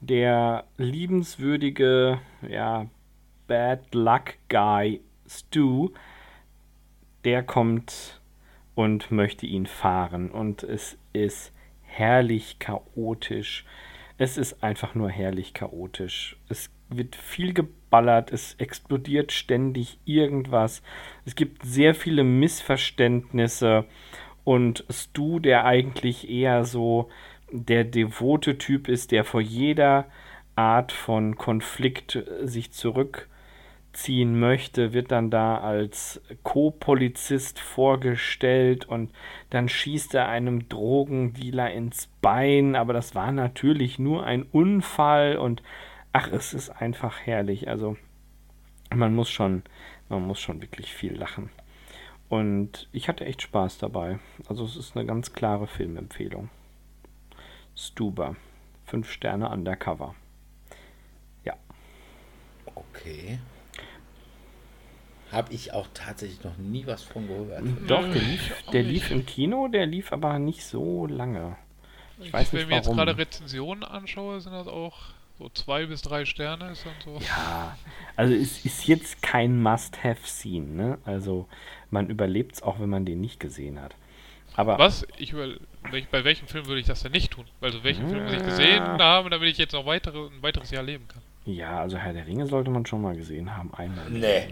Der 0.00 0.64
liebenswürdige, 0.76 2.20
ja, 2.48 2.86
Bad 3.46 3.94
Luck 3.94 4.34
Guy 4.48 5.00
Stu, 5.28 5.90
der 7.24 7.42
kommt 7.42 8.20
und 8.74 9.10
möchte 9.10 9.46
ihn 9.46 9.66
fahren. 9.66 10.30
Und 10.30 10.62
es 10.62 10.98
ist 11.12 11.52
herrlich 11.82 12.58
chaotisch 12.58 13.64
es 14.18 14.38
ist 14.38 14.62
einfach 14.62 14.94
nur 14.94 15.10
herrlich 15.10 15.52
chaotisch. 15.52 16.36
Es 16.48 16.70
wird 16.88 17.16
viel 17.16 17.52
geballert, 17.52 18.32
es 18.32 18.54
explodiert 18.54 19.32
ständig 19.32 19.98
irgendwas. 20.04 20.82
Es 21.24 21.34
gibt 21.34 21.64
sehr 21.64 21.94
viele 21.94 22.24
Missverständnisse 22.24 23.84
und 24.46 24.86
Stu, 24.88 25.40
der 25.40 25.66
eigentlich 25.66 26.30
eher 26.30 26.64
so 26.64 27.10
der 27.50 27.84
devote 27.84 28.56
Typ 28.56 28.88
ist, 28.88 29.12
der 29.12 29.24
vor 29.24 29.42
jeder 29.42 30.06
Art 30.54 30.92
von 30.92 31.36
Konflikt 31.36 32.24
sich 32.42 32.72
zurückzieht 32.72 33.28
ziehen 33.96 34.38
möchte, 34.38 34.92
wird 34.92 35.10
dann 35.10 35.30
da 35.30 35.58
als 35.58 36.20
Co-Polizist 36.42 37.58
vorgestellt 37.58 38.84
und 38.84 39.10
dann 39.50 39.68
schießt 39.68 40.14
er 40.14 40.28
einem 40.28 40.68
Drogendealer 40.68 41.72
ins 41.72 42.08
Bein, 42.20 42.76
aber 42.76 42.92
das 42.92 43.14
war 43.14 43.32
natürlich 43.32 43.98
nur 43.98 44.24
ein 44.24 44.42
Unfall 44.42 45.38
und 45.38 45.62
ach, 46.12 46.30
es 46.30 46.54
ist 46.54 46.70
einfach 46.70 47.20
herrlich. 47.24 47.68
Also 47.68 47.96
man 48.94 49.14
muss 49.14 49.30
schon, 49.30 49.62
man 50.08 50.26
muss 50.26 50.40
schon 50.40 50.60
wirklich 50.60 50.92
viel 50.92 51.14
lachen. 51.14 51.50
Und 52.28 52.88
ich 52.92 53.08
hatte 53.08 53.24
echt 53.24 53.42
Spaß 53.42 53.78
dabei. 53.78 54.18
Also 54.48 54.64
es 54.64 54.76
ist 54.76 54.96
eine 54.96 55.06
ganz 55.06 55.32
klare 55.32 55.66
Filmempfehlung. 55.66 56.50
Stuber. 57.76 58.36
Fünf 58.84 59.10
Sterne 59.10 59.48
undercover. 59.50 60.14
Ja. 61.44 61.54
Okay. 62.74 63.38
Habe 65.32 65.52
ich 65.52 65.72
auch 65.72 65.88
tatsächlich 65.92 66.42
noch 66.44 66.56
nie 66.56 66.86
was 66.86 67.02
von 67.02 67.26
gehört. 67.26 67.64
Doch, 67.88 68.02
der 68.02 68.16
ich 68.16 68.28
lief, 68.28 68.64
der 68.72 68.82
lief 68.82 69.10
im 69.10 69.26
Kino, 69.26 69.68
der 69.68 69.86
lief 69.86 70.12
aber 70.12 70.38
nicht 70.38 70.64
so 70.64 71.06
lange. 71.06 71.56
Ich 72.18 72.32
weiß 72.32 72.52
Wenn 72.52 72.58
nicht 72.58 72.64
ich 72.64 72.70
mir 72.70 72.76
jetzt 72.76 72.90
gerade 72.90 73.18
Rezensionen 73.18 73.84
anschaue, 73.84 74.40
sind 74.40 74.52
das 74.52 74.68
auch 74.68 74.96
so 75.38 75.48
zwei 75.50 75.86
bis 75.86 76.02
drei 76.02 76.24
Sterne. 76.24 76.70
Ist 76.70 76.84
dann 76.86 76.94
so. 77.04 77.18
Ja, 77.26 77.76
also 78.16 78.34
es 78.34 78.64
ist 78.64 78.86
jetzt 78.86 79.22
kein 79.22 79.60
Must-Have-Scene, 79.62 80.66
ne? 80.66 80.98
Also 81.04 81.46
man 81.90 82.08
überlebt 82.08 82.54
es 82.56 82.62
auch, 82.62 82.80
wenn 82.80 82.88
man 82.88 83.04
den 83.04 83.20
nicht 83.20 83.40
gesehen 83.40 83.80
hat. 83.80 83.94
Aber 84.54 84.78
Was? 84.78 85.06
Ich 85.18 85.32
über, 85.32 85.48
welch, 85.90 86.08
bei 86.08 86.24
welchem 86.24 86.48
Film 86.48 86.66
würde 86.66 86.80
ich 86.80 86.86
das 86.86 87.02
denn 87.02 87.12
nicht 87.12 87.30
tun? 87.32 87.44
Also 87.60 87.84
welchen 87.84 88.08
Film 88.08 88.24
muss 88.24 88.32
ich 88.32 88.42
gesehen 88.42 88.82
Ja. 88.82 88.98
haben, 88.98 89.30
damit 89.30 89.50
ich 89.50 89.58
jetzt 89.58 89.72
noch 89.74 89.84
weitere, 89.84 90.18
ein 90.28 90.42
weiteres 90.42 90.70
Jahr 90.70 90.82
leben 90.82 91.06
kann? 91.08 91.20
ja, 91.44 91.78
also 91.78 91.96
Herr 91.96 92.12
der 92.12 92.26
Ringe 92.26 92.44
sollte 92.46 92.70
man 92.70 92.84
schon 92.86 93.02
mal 93.02 93.14
gesehen 93.14 93.56
haben, 93.56 93.72
einmal. 93.74 94.10
Nee. 94.10 94.48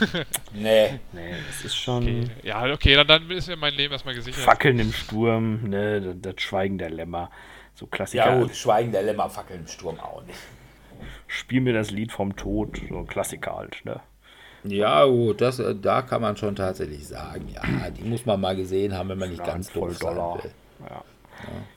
Nee. 0.54 0.98
Nee, 1.12 1.34
das 1.48 1.64
ist 1.66 1.76
schon 1.76 2.02
Okay. 2.02 2.24
Ja, 2.42 2.64
okay, 2.72 2.94
dann, 2.94 3.06
dann 3.06 3.30
ist 3.30 3.48
ja 3.48 3.56
mein 3.56 3.74
Leben 3.74 3.92
erstmal 3.92 4.14
gesichert. 4.14 4.42
Fackeln 4.42 4.78
im 4.78 4.92
Sturm, 4.92 5.68
ne, 5.68 6.00
das, 6.00 6.14
das 6.22 6.42
Schweigen 6.42 6.78
der 6.78 6.88
Lämmer. 6.90 7.30
So 7.80 7.86
Klassiker. 7.86 8.26
Ja 8.26 8.38
gut, 8.38 8.54
Schweigen 8.54 8.92
der 8.92 9.02
Lämmer, 9.02 9.30
Fackeln 9.30 9.60
im 9.60 9.66
Sturm 9.66 9.98
auch 10.00 10.22
nicht. 10.24 10.38
Spiel 11.26 11.62
mir 11.62 11.72
das 11.72 11.90
Lied 11.90 12.12
vom 12.12 12.36
Tod, 12.36 12.78
so 12.90 13.04
Klassiker 13.04 13.56
halt, 13.56 13.80
ne? 13.86 14.00
Ja 14.64 15.06
gut, 15.06 15.40
das, 15.40 15.58
äh, 15.60 15.74
da 15.74 16.02
kann 16.02 16.20
man 16.20 16.36
schon 16.36 16.54
tatsächlich 16.54 17.08
sagen, 17.08 17.48
ja, 17.48 17.62
die 17.88 18.02
muss 18.02 18.26
man 18.26 18.38
mal 18.38 18.54
gesehen 18.54 18.94
haben, 18.94 19.08
wenn 19.08 19.18
man 19.18 19.30
nicht 19.30 19.38
Ja, 19.38 19.46
ganz 19.46 19.70
voll 19.70 19.88
doof 19.88 19.96
sein 19.96 20.14
Dollar. 20.14 20.44
will. 20.44 20.50
Ja. 20.90 21.02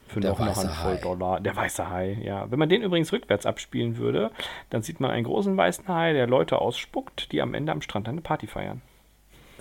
Für 0.07 0.19
der 0.19 0.31
noch, 0.31 0.39
weiße 0.41 0.59
einen 0.59 0.77
Hai. 0.83 0.83
Volldollar. 0.83 1.39
Der 1.39 1.55
weiße 1.55 1.89
Hai, 1.89 2.17
ja. 2.21 2.51
Wenn 2.51 2.59
man 2.59 2.67
den 2.67 2.81
übrigens 2.81 3.13
rückwärts 3.13 3.45
abspielen 3.45 3.95
würde, 3.95 4.31
dann 4.71 4.81
sieht 4.81 4.99
man 4.99 5.09
einen 5.09 5.23
großen 5.23 5.55
weißen 5.55 5.87
Hai, 5.87 6.11
der 6.11 6.27
Leute 6.27 6.59
ausspuckt, 6.59 7.31
die 7.31 7.41
am 7.41 7.53
Ende 7.53 7.71
am 7.71 7.81
Strand 7.81 8.09
eine 8.09 8.19
Party 8.19 8.47
feiern. 8.47 8.81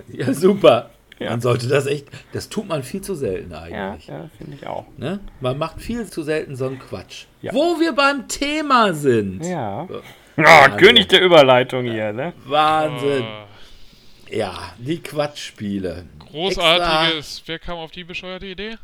Ja, 0.09 0.35
super. 0.35 0.91
Ja. 1.23 1.31
Man 1.31 1.41
sollte 1.41 1.69
das 1.69 1.87
echt, 1.87 2.07
das 2.33 2.49
tut 2.49 2.67
man 2.69 2.83
viel 2.83 3.01
zu 3.01 3.15
selten 3.15 3.51
Ja, 3.53 3.63
eigentlich. 3.63 4.07
ja 4.09 4.29
finde 4.39 4.57
ich 4.57 4.67
auch. 4.67 4.87
Ne? 4.97 5.21
Man 5.41 5.59
macht 5.59 5.81
viel 5.81 6.07
zu 6.07 6.23
selten 6.23 6.57
so 6.57 6.67
einen 6.67 6.79
Quatsch. 6.79 7.25
Ja. 7.41 7.53
Wo 7.55 7.79
wir 7.81 7.93
beim 7.93 8.29
Thema 8.29 8.93
sind. 8.95 9.45
Ja. 9.45 9.89
Ja, 10.37 10.43
Ja, 10.45 10.69
König 10.77 11.09
der 11.09 11.21
Überleitung 11.23 11.85
hier, 11.85 12.13
ne? 12.13 12.33
Wahnsinn. 12.47 13.25
Äh, 14.31 14.39
Ja, 14.39 14.73
die 14.79 14.99
Quatschspiele. 15.03 16.05
großartiges. 16.31 17.43
Wer 17.47 17.59
kam 17.59 17.77
auf 17.79 17.91
die 17.91 18.05
bescheuerte 18.05 18.47
Idee? 18.47 18.77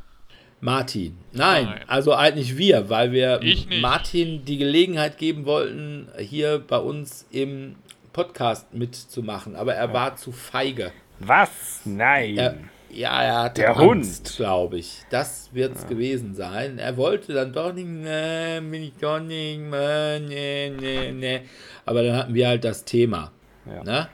Martin. 0.61 1.16
Nein, 1.33 1.66
Nein. 1.66 1.81
also 1.87 2.12
eigentlich 2.14 2.59
wir, 2.59 2.90
weil 2.90 3.12
wir. 3.12 3.40
Martin 3.81 4.44
die 4.44 4.59
Gelegenheit 4.59 5.16
geben 5.16 5.44
wollten, 5.46 6.09
hier 6.18 6.59
bei 6.59 6.79
uns 6.79 7.27
im 7.31 7.77
Podcast 8.12 8.74
mitzumachen. 8.74 9.55
Aber 9.55 9.74
er 9.74 9.92
war 9.92 10.16
zu 10.16 10.33
feige. 10.33 10.90
Was? 11.20 11.81
Nein. 11.85 12.37
Er, 12.37 12.54
ja, 12.90 13.22
er 13.22 13.42
hatte 13.42 13.61
Der 13.62 13.76
Angst, 13.76 14.28
Hund. 14.28 14.37
glaube 14.37 14.78
ich. 14.78 15.02
Das 15.11 15.50
wird 15.52 15.76
es 15.76 15.87
gewesen 15.87 16.35
sein. 16.35 16.78
Er 16.78 16.96
wollte 16.96 17.35
dann 17.35 17.52
doch 17.52 17.72
nicht, 17.72 17.87
ne, 17.87 18.61
bin 18.62 18.83
ich 18.83 18.94
doch 19.00 19.20
nicht, 19.20 19.61
ne, 19.61 20.20
ne, 20.20 20.70
ne, 20.70 21.12
ne. 21.12 21.40
Aber 21.85 22.02
dann 22.02 22.16
hatten 22.16 22.35
wir 22.35 22.48
halt 22.48 22.64
das 22.64 22.85
Thema. 22.85 23.33
Ja. 23.66 23.85
Ne? 23.85 24.09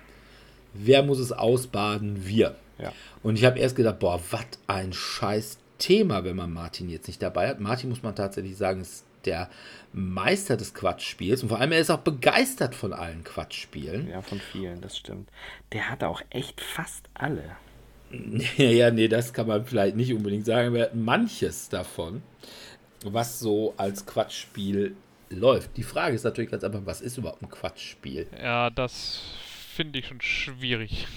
Wer 0.72 1.02
muss 1.02 1.18
es 1.20 1.32
ausbaden? 1.32 2.26
Wir. 2.26 2.56
Ja. 2.78 2.92
Und 3.22 3.36
ich 3.38 3.44
habe 3.44 3.58
erst 3.58 3.76
gedacht, 3.76 4.00
boah, 4.00 4.20
was 4.30 4.46
ein 4.66 4.92
scheiß 4.92 5.58
Thema, 5.78 6.24
wenn 6.24 6.36
man 6.36 6.52
Martin 6.52 6.88
jetzt 6.88 7.06
nicht 7.06 7.22
dabei 7.22 7.48
hat. 7.48 7.60
Martin, 7.60 7.90
muss 7.90 8.02
man 8.02 8.14
tatsächlich 8.16 8.56
sagen, 8.56 8.80
ist 8.80 9.04
der 9.24 9.48
Meister 9.94 10.56
des 10.56 10.74
Quatschspiels. 10.74 11.42
Und 11.42 11.50
vor 11.50 11.60
allem, 11.60 11.70
er 11.70 11.78
ist 11.78 11.90
auch 11.90 12.00
begeistert 12.00 12.74
von 12.74 12.92
allen 12.92 13.22
Quatschspielen. 13.22 14.08
Ja, 14.08 14.22
von 14.22 14.40
vielen, 14.40 14.80
das 14.80 14.98
stimmt. 14.98 15.30
Der 15.72 15.88
hatte 15.88 16.08
auch 16.08 16.20
echt 16.30 16.60
fast 16.60 17.08
alle. 17.14 17.56
Ja, 18.56 18.70
ja, 18.70 18.90
nee, 18.92 19.08
das 19.08 19.32
kann 19.32 19.48
man 19.48 19.66
vielleicht 19.66 19.96
nicht 19.96 20.14
unbedingt 20.14 20.46
sagen. 20.46 20.72
Wir 20.72 20.82
hatten 20.84 21.02
manches 21.04 21.68
davon, 21.68 22.22
was 23.04 23.40
so 23.40 23.74
als 23.76 24.06
Quatschspiel 24.06 24.94
läuft. 25.30 25.76
Die 25.76 25.82
Frage 25.82 26.14
ist 26.14 26.22
natürlich 26.22 26.50
ganz 26.50 26.62
einfach, 26.62 26.82
was 26.84 27.00
ist 27.00 27.18
überhaupt 27.18 27.42
ein 27.42 27.48
Quatschspiel? 27.50 28.28
Ja, 28.40 28.70
das 28.70 29.20
finde 29.74 29.98
ich 29.98 30.06
schon 30.06 30.20
schwierig 30.20 31.08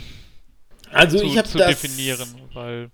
Also 0.91 1.19
zu, 1.19 1.25
ich 1.25 1.37
habe 1.37 1.47
zu 1.47 1.59
das 1.59 1.67
definieren, 1.79 2.27
weil 2.53 2.89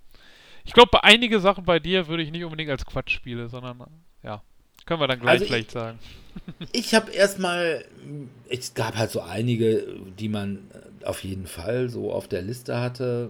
ich 0.66 0.74
glaube, 0.74 1.02
einige 1.04 1.40
Sachen 1.40 1.64
bei 1.64 1.80
dir 1.80 2.08
würde 2.08 2.24
ich 2.24 2.32
nicht 2.32 2.44
unbedingt 2.44 2.72
als 2.72 2.86
Quatschspiele, 2.86 3.48
sondern 3.48 3.86
ja, 4.22 4.42
können 4.86 5.00
wir 5.00 5.08
dann 5.08 5.20
gleich 5.20 5.32
Also 5.34 5.44
ich- 5.46 5.50
vielleicht 5.50 5.72
sagen. 5.72 6.00
Ich 6.72 6.96
habe 6.96 7.12
erstmal, 7.12 7.86
es 8.50 8.74
gab 8.74 8.96
halt 8.98 9.12
so 9.12 9.22
einige, 9.22 9.86
die 10.18 10.30
man 10.30 10.60
auf 11.04 11.24
jeden 11.24 11.46
Fall 11.46 11.90
so 11.90 12.12
auf 12.12 12.28
der 12.28 12.42
Liste 12.42 12.80
hatte, 12.80 13.30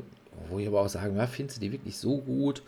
wo 0.49 0.57
ich 0.59 0.67
aber 0.67 0.81
auch 0.81 0.87
sagen, 0.89 1.17
ja, 1.17 1.27
findest 1.27 1.57
du 1.57 1.61
die 1.61 1.71
wirklich 1.73 1.97
so 1.97 2.19
gut? 2.19 2.63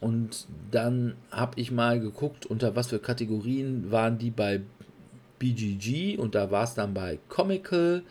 Und 0.00 0.46
dann 0.70 1.14
habe 1.30 1.60
ich 1.60 1.70
mal 1.70 2.00
geguckt, 2.00 2.46
unter 2.46 2.74
was 2.74 2.88
für 2.88 2.98
Kategorien 2.98 3.90
waren 3.90 4.16
die 4.18 4.30
bei 4.30 4.60
BGG 5.38 6.16
und 6.18 6.34
da 6.34 6.50
war 6.50 6.64
es 6.64 6.74
dann 6.74 6.94
bei 6.94 7.18
Comical 7.28 8.02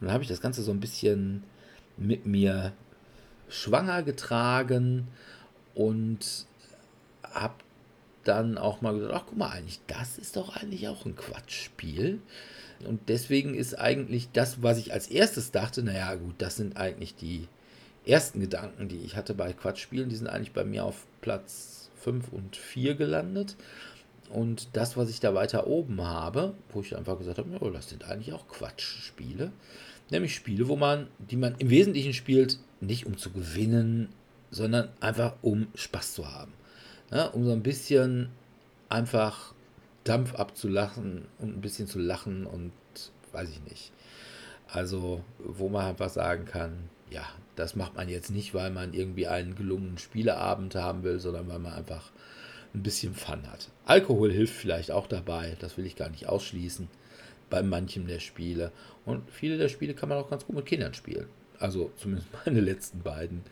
und 0.00 0.06
dann 0.06 0.12
habe 0.12 0.22
ich 0.22 0.28
das 0.28 0.40
Ganze 0.42 0.62
so 0.62 0.70
ein 0.70 0.80
bisschen 0.80 1.42
mit 1.96 2.26
mir 2.26 2.72
schwanger 3.48 4.02
getragen 4.02 5.08
und 5.74 6.46
habe 7.22 7.54
dann 8.28 8.58
auch 8.58 8.80
mal 8.80 8.94
gedacht, 8.94 9.12
ach 9.14 9.24
guck 9.26 9.38
mal, 9.38 9.50
eigentlich, 9.50 9.80
das 9.86 10.18
ist 10.18 10.36
doch 10.36 10.56
eigentlich 10.56 10.88
auch 10.88 11.04
ein 11.04 11.16
Quatschspiel. 11.16 12.20
Und 12.84 13.08
deswegen 13.08 13.54
ist 13.54 13.78
eigentlich 13.78 14.28
das, 14.32 14.62
was 14.62 14.78
ich 14.78 14.92
als 14.92 15.08
erstes 15.08 15.50
dachte, 15.50 15.82
naja 15.82 16.14
gut, 16.14 16.34
das 16.38 16.56
sind 16.56 16.76
eigentlich 16.76 17.14
die 17.14 17.48
ersten 18.04 18.40
Gedanken, 18.40 18.88
die 18.88 18.98
ich 18.98 19.16
hatte 19.16 19.34
bei 19.34 19.52
Quatschspielen, 19.52 20.08
die 20.08 20.16
sind 20.16 20.28
eigentlich 20.28 20.52
bei 20.52 20.64
mir 20.64 20.84
auf 20.84 21.06
Platz 21.20 21.90
5 22.02 22.32
und 22.32 22.56
4 22.56 22.94
gelandet. 22.94 23.56
Und 24.30 24.68
das, 24.72 24.96
was 24.96 25.08
ich 25.08 25.20
da 25.20 25.34
weiter 25.34 25.66
oben 25.66 26.02
habe, 26.02 26.54
wo 26.72 26.80
ich 26.80 26.96
einfach 26.96 27.18
gesagt 27.18 27.38
habe, 27.38 27.50
ja, 27.50 27.70
das 27.70 27.88
sind 27.88 28.04
eigentlich 28.04 28.32
auch 28.32 28.48
Quatschspiele. 28.48 29.52
Nämlich 30.10 30.34
Spiele, 30.34 30.68
wo 30.68 30.76
man, 30.76 31.08
die 31.18 31.36
man 31.36 31.54
im 31.58 31.70
Wesentlichen 31.70 32.12
spielt, 32.12 32.58
nicht 32.80 33.06
um 33.06 33.16
zu 33.16 33.30
gewinnen, 33.30 34.08
sondern 34.50 34.88
einfach 35.00 35.34
um 35.42 35.68
Spaß 35.74 36.14
zu 36.14 36.32
haben. 36.32 36.52
Ja, 37.10 37.26
um 37.26 37.44
so 37.44 37.52
ein 37.52 37.62
bisschen 37.62 38.30
einfach 38.88 39.54
Dampf 40.04 40.34
abzulachen 40.34 41.26
und 41.38 41.56
ein 41.56 41.60
bisschen 41.60 41.86
zu 41.86 41.98
lachen 41.98 42.46
und 42.46 42.72
weiß 43.32 43.50
ich 43.50 43.62
nicht. 43.70 43.92
Also, 44.68 45.22
wo 45.38 45.68
man 45.68 45.86
einfach 45.86 46.10
sagen 46.10 46.44
kann, 46.44 46.88
ja, 47.10 47.24
das 47.54 47.76
macht 47.76 47.94
man 47.94 48.08
jetzt 48.08 48.30
nicht, 48.30 48.54
weil 48.54 48.70
man 48.70 48.92
irgendwie 48.92 49.28
einen 49.28 49.54
gelungenen 49.54 49.98
Spieleabend 49.98 50.74
haben 50.74 51.02
will, 51.02 51.20
sondern 51.20 51.48
weil 51.48 51.58
man 51.58 51.72
einfach 51.72 52.10
ein 52.74 52.82
bisschen 52.82 53.14
Fun 53.14 53.46
hat. 53.50 53.70
Alkohol 53.84 54.32
hilft 54.32 54.54
vielleicht 54.54 54.90
auch 54.90 55.06
dabei, 55.06 55.56
das 55.60 55.76
will 55.76 55.86
ich 55.86 55.96
gar 55.96 56.10
nicht 56.10 56.28
ausschließen, 56.28 56.88
bei 57.48 57.62
manchem 57.62 58.06
der 58.06 58.20
Spiele. 58.20 58.72
Und 59.04 59.30
viele 59.30 59.56
der 59.56 59.68
Spiele 59.68 59.94
kann 59.94 60.08
man 60.08 60.18
auch 60.18 60.28
ganz 60.28 60.44
gut 60.44 60.56
mit 60.56 60.66
Kindern 60.66 60.94
spielen. 60.94 61.28
Also 61.58 61.90
zumindest 61.96 62.28
meine 62.46 62.60
letzten 62.60 63.00
beiden. 63.02 63.42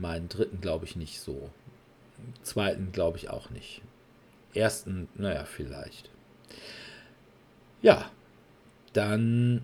Meinen 0.00 0.28
dritten 0.28 0.60
glaube 0.60 0.84
ich 0.84 0.94
nicht 0.96 1.20
so. 1.20 1.50
Zweiten 2.42 2.92
glaube 2.92 3.18
ich 3.18 3.30
auch 3.30 3.50
nicht. 3.50 3.82
Ersten, 4.54 5.08
naja, 5.16 5.44
vielleicht. 5.44 6.10
Ja, 7.82 8.10
dann 8.92 9.62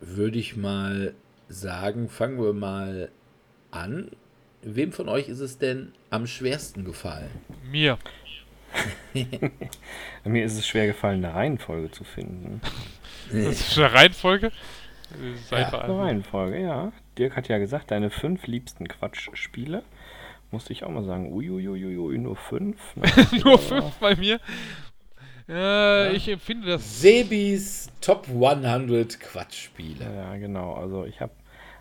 würde 0.00 0.38
ich 0.38 0.56
mal 0.56 1.14
sagen, 1.48 2.08
fangen 2.08 2.40
wir 2.42 2.52
mal 2.52 3.10
an. 3.70 4.10
Wem 4.62 4.92
von 4.92 5.08
euch 5.08 5.28
ist 5.28 5.40
es 5.40 5.58
denn 5.58 5.92
am 6.10 6.26
schwersten 6.26 6.84
gefallen? 6.84 7.30
Mir. 7.70 7.98
Mir 10.24 10.44
ist 10.44 10.56
es 10.56 10.66
schwer 10.66 10.86
gefallen, 10.86 11.24
eine 11.24 11.34
Reihenfolge 11.34 11.90
zu 11.90 12.04
finden. 12.04 12.60
Das 13.30 13.60
ist 13.60 13.78
eine 13.78 13.92
Reihenfolge. 13.92 14.52
Sei 15.48 15.60
Ja. 15.60 15.68
Eine 15.68 15.82
allem- 15.82 16.00
Reihenfolge, 16.00 16.60
ja. 16.60 16.92
Dirk 17.18 17.36
hat 17.36 17.48
ja 17.48 17.58
gesagt, 17.58 17.90
deine 17.90 18.10
fünf 18.10 18.46
liebsten 18.46 18.88
Quatschspiele. 18.88 19.82
Musste 20.52 20.74
ich 20.74 20.84
auch 20.84 20.90
mal 20.90 21.02
sagen, 21.02 21.32
uiuiuiui, 21.32 22.18
nur 22.18 22.36
fünf. 22.36 22.78
Nur 23.44 23.58
fünf 23.58 23.96
bei 23.98 24.14
mir. 24.14 24.38
Ja, 25.48 26.10
ich 26.10 26.28
empfinde 26.28 26.66
das. 26.66 27.00
Sebis 27.00 27.90
Top 28.02 28.28
100 28.28 29.18
Quatschspiele. 29.18 30.04
Ja, 30.14 30.36
genau. 30.36 30.74
Also 30.74 31.06
ich 31.06 31.20
habe 31.20 31.32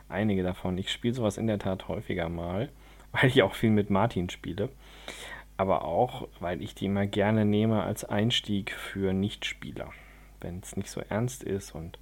einige 0.08 0.42
davon. 0.42 0.78
Ich 0.78 0.90
spiele 0.90 1.14
sowas 1.14 1.38
in 1.38 1.48
der 1.48 1.60
Tat 1.60 1.90
häufiger 1.90 2.30
mal, 2.30 2.70
weil 3.12 3.30
ich 3.30 3.44
auch 3.44 3.56
viel 3.56 3.72
mit 3.72 3.90
Martin 3.90 4.30
spiele. 4.30 4.70
Aber 5.58 5.84
auch, 5.84 6.30
weil 6.40 6.62
ich 6.62 6.74
die 6.74 6.86
immer 6.86 7.06
gerne 7.06 7.44
nehme 7.44 7.84
als 7.84 8.06
Einstieg 8.06 8.72
für 8.72 9.14
Nichtspieler. 9.14 9.92
Wenn 10.40 10.60
es 10.60 10.78
nicht 10.78 10.90
so 10.90 11.02
ernst 11.02 11.44
ist 11.44 11.76
und 11.76 12.00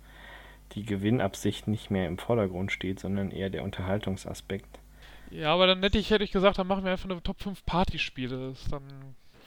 die 0.73 0.85
Gewinnabsicht 0.85 1.67
nicht 1.67 1.89
mehr 1.89 2.07
im 2.07 2.19
Vordergrund 2.19 2.71
steht, 2.71 2.99
sondern 2.99 3.31
eher 3.31 3.49
der 3.49 3.63
Unterhaltungsaspekt. 3.63 4.79
Ja, 5.31 5.53
aber 5.53 5.67
dann 5.67 5.81
hätte 5.81 5.97
ich, 5.97 6.09
hätte 6.09 6.23
ich 6.23 6.31
gesagt, 6.31 6.57
dann 6.57 6.67
machen 6.67 6.83
wir 6.83 6.91
einfach 6.91 7.09
eine 7.09 7.21
Top 7.21 7.41
5 7.41 7.65
Partyspiele. 7.65 8.49
Das 8.49 8.69
dann 8.69 8.83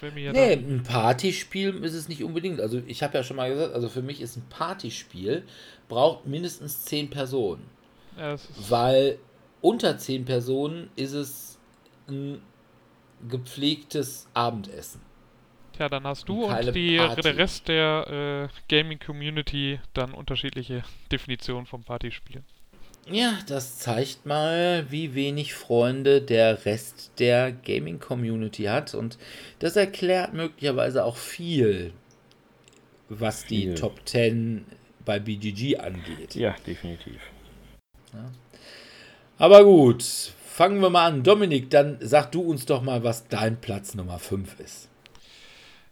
wäre 0.01 0.13
mir 0.13 0.25
ja 0.25 0.33
Nee, 0.33 0.53
ein 0.53 0.83
Partyspiel 0.83 1.83
ist 1.85 1.95
es 1.95 2.09
nicht 2.09 2.23
unbedingt. 2.23 2.61
Also 2.61 2.83
ich 2.87 3.03
habe 3.03 3.17
ja 3.17 3.25
schon 3.25 3.37
mal 3.37 3.51
gesagt, 3.51 3.75
also 3.75 3.89
für 3.89 4.03
mich 4.03 4.21
ist 4.21 4.37
ein 4.37 4.45
Partyspiel, 4.49 5.45
braucht 5.89 6.27
mindestens 6.27 6.85
10 6.85 7.11
Personen. 7.11 7.69
ja, 8.19 8.37
Weil 8.69 9.19
unter 9.61 9.99
10 9.99 10.25
Personen 10.25 10.91
ist 10.97 11.13
es 11.13 11.59
ein 12.09 12.43
gepflegtes 13.29 14.29
Abendessen. 14.35 15.01
tja, 15.73 15.89
dann 15.89 16.05
hast 16.05 16.29
du 16.29 16.49
Keine 16.49 16.69
und 16.69 16.75
die, 16.75 16.97
der 16.97 17.37
Rest 17.37 17.69
der 17.69 18.51
äh, 18.51 18.59
Gaming-Community 18.69 19.81
dann 19.95 20.13
unterschiedliche 20.13 20.83
Definitionen 21.11 21.67
vom 21.67 21.85
Partyspiel. 21.85 22.43
Ja, 23.11 23.39
das 23.47 23.79
zeigt 23.79 24.27
mal, 24.27 24.87
wie 24.91 25.15
wenig 25.15 25.55
Freunde 25.55 26.23
der 26.23 26.65
Rest 26.65 27.13
der 27.19 27.51
Gaming-Community 27.53 28.65
hat. 28.65 28.95
Und 28.95 29.19
das 29.59 29.77
erklärt 29.77 30.35
möglicherweise 30.35 31.05
auch 31.05 31.17
viel, 31.17 31.93
was 33.09 33.45
die 33.45 33.63
Viel. 33.63 33.75
Top 33.75 34.01
10 34.05 34.65
bei 35.05 35.19
BGG 35.19 35.79
angeht. 35.79 36.37
Ja, 36.37 36.55
definitiv. 36.67 37.21
Aber 39.37 39.65
gut, 39.65 40.05
fangen 40.47 40.81
wir 40.81 40.91
mal 40.91 41.07
an. 41.07 41.25
Dominik, 41.25 41.71
dann 41.71 41.99
sag 42.01 42.31
du 42.31 42.43
uns 42.43 42.67
doch 42.67 42.83
mal, 42.83 43.03
was 43.03 43.27
dein 43.27 43.61
Platz 43.61 43.95
Nummer 43.95 44.21
5 44.21 44.61
ist. 44.61 44.89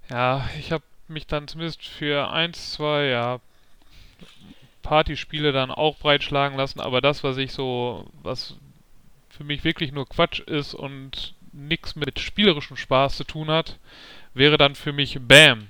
Ja, 0.08 0.48
ich 0.58 0.70
habe 0.70 0.84
mich 1.08 1.26
dann 1.26 1.48
zumindest 1.48 1.82
für 1.82 2.30
eins, 2.30 2.74
zwei, 2.74 3.06
ja, 3.06 3.40
Partyspiele 4.82 5.52
dann 5.52 5.70
auch 5.70 5.98
breitschlagen 5.98 6.56
lassen, 6.56 6.80
aber 6.80 7.00
das, 7.00 7.22
was 7.22 7.36
ich 7.36 7.52
so, 7.52 8.06
was 8.22 8.56
für 9.28 9.44
mich 9.44 9.64
wirklich 9.64 9.92
nur 9.92 10.08
Quatsch 10.08 10.40
ist 10.40 10.74
und 10.74 11.34
nichts 11.52 11.96
mit 11.96 12.18
spielerischem 12.20 12.76
Spaß 12.76 13.16
zu 13.16 13.24
tun 13.24 13.48
hat, 13.50 13.78
wäre 14.34 14.56
dann 14.56 14.74
für 14.74 14.92
mich 14.92 15.18
BAM. 15.20 15.68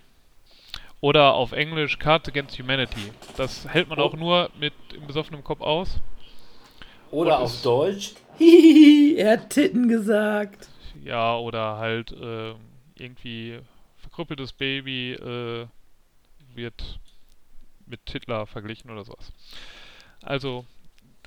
Oder 1.00 1.32
auf 1.32 1.52
Englisch 1.52 1.98
Cards 1.98 2.28
Against 2.28 2.58
Humanity. 2.58 3.12
Das 3.36 3.66
hält 3.66 3.88
man 3.88 3.98
auch 3.98 4.14
nur 4.14 4.50
mit 4.58 4.74
im 4.94 5.06
besoffenen 5.06 5.42
Kopf 5.42 5.62
aus. 5.62 5.98
Oder 7.10 7.38
Und 7.38 7.44
auf 7.44 7.62
Deutsch. 7.62 8.12
Hihihi, 8.36 9.16
er 9.18 9.32
hat 9.32 9.50
Titten 9.50 9.88
gesagt. 9.88 10.68
Ja, 11.02 11.36
oder 11.36 11.78
halt 11.78 12.12
äh, 12.12 12.52
irgendwie 12.96 13.58
verkrüppeltes 13.96 14.52
Baby 14.52 15.12
äh, 15.12 15.66
wird 16.54 17.00
mit 17.90 18.08
Hitler 18.08 18.46
verglichen 18.46 18.90
oder 18.90 19.04
sowas. 19.04 19.32
Also 20.22 20.64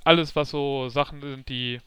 alles, 0.04 0.36
was 0.36 0.50
so 0.50 0.88
Sachen 0.88 1.20
sind, 1.20 1.48
die 1.48 1.80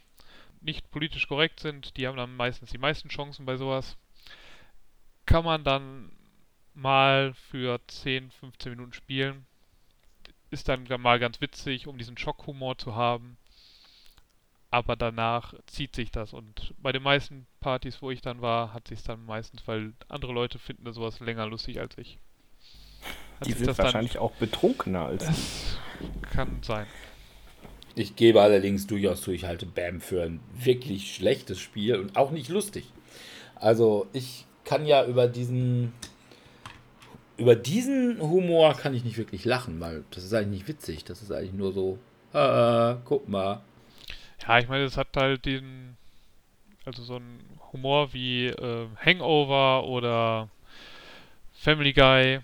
nicht 0.61 0.89
politisch 0.91 1.27
korrekt 1.27 1.59
sind, 1.59 1.97
die 1.97 2.07
haben 2.07 2.17
dann 2.17 2.35
meistens 2.35 2.71
die 2.71 2.77
meisten 2.77 3.09
Chancen 3.09 3.45
bei 3.45 3.57
sowas. 3.57 3.97
Kann 5.25 5.45
man 5.45 5.63
dann 5.63 6.11
mal 6.73 7.33
für 7.33 7.79
10, 7.87 8.31
15 8.31 8.71
Minuten 8.71 8.93
spielen. 8.93 9.45
Ist 10.49 10.69
dann 10.69 10.87
mal 10.99 11.19
ganz 11.19 11.41
witzig, 11.41 11.87
um 11.87 11.97
diesen 11.97 12.17
Schockhumor 12.17 12.77
zu 12.77 12.95
haben 12.95 13.37
aber 14.69 14.95
danach 14.95 15.53
zieht 15.65 15.95
sich 15.95 16.11
das 16.11 16.33
und 16.33 16.73
bei 16.79 16.91
den 16.91 17.03
meisten 17.03 17.47
Partys, 17.59 18.01
wo 18.01 18.11
ich 18.11 18.21
dann 18.21 18.41
war, 18.41 18.73
hat 18.73 18.87
sich 18.87 19.01
dann 19.03 19.25
meistens, 19.25 19.67
weil 19.67 19.93
andere 20.09 20.33
Leute 20.33 20.59
finden 20.59 20.91
sowas 20.91 21.19
länger 21.19 21.47
lustig 21.47 21.79
als 21.79 21.97
ich. 21.97 22.19
Hat 23.39 23.47
Die 23.47 23.51
sich 23.51 23.57
sind 23.59 23.67
das 23.67 23.77
dann- 23.77 23.85
wahrscheinlich 23.85 24.17
auch 24.17 24.31
betrunkener 24.33 25.05
als 25.05 25.25
Das 25.25 25.77
kann 26.31 26.59
sein. 26.61 26.85
Ich 27.95 28.15
gebe 28.15 28.41
allerdings 28.41 28.85
durchaus 28.87 29.21
zu, 29.21 29.31
ich 29.31 29.45
halte 29.45 29.65
Bam 29.65 30.01
für 30.01 30.23
ein 30.23 30.39
wirklich 30.53 31.15
schlechtes 31.15 31.59
Spiel 31.59 31.95
und 31.95 32.15
auch 32.15 32.29
nicht 32.31 32.49
lustig. 32.49 32.85
Also 33.55 34.07
ich 34.13 34.45
kann 34.65 34.85
ja 34.85 35.05
über 35.05 35.27
diesen 35.27 35.93
über 37.37 37.55
diesen 37.55 38.19
Humor 38.19 38.73
kann 38.75 38.95
ich 38.95 39.03
nicht 39.03 39.17
wirklich 39.17 39.45
lachen, 39.45 39.79
weil 39.79 40.03
das 40.11 40.23
ist 40.23 40.33
eigentlich 40.33 40.61
nicht 40.61 40.67
witzig. 40.67 41.03
Das 41.05 41.21
ist 41.21 41.31
eigentlich 41.31 41.53
nur 41.53 41.71
so, 41.71 41.99
ah, 42.33 42.97
guck 43.05 43.29
mal. 43.29 43.61
Ja, 44.47 44.57
ich 44.59 44.67
meine, 44.67 44.85
es 44.85 44.97
hat 44.97 45.09
halt 45.15 45.45
den, 45.45 45.97
also 46.85 47.03
so 47.03 47.17
einen 47.17 47.39
Humor 47.71 48.11
wie 48.13 48.47
äh, 48.47 48.87
Hangover 49.05 49.85
oder 49.85 50.49
Family 51.53 51.93
Guy, 51.93 52.39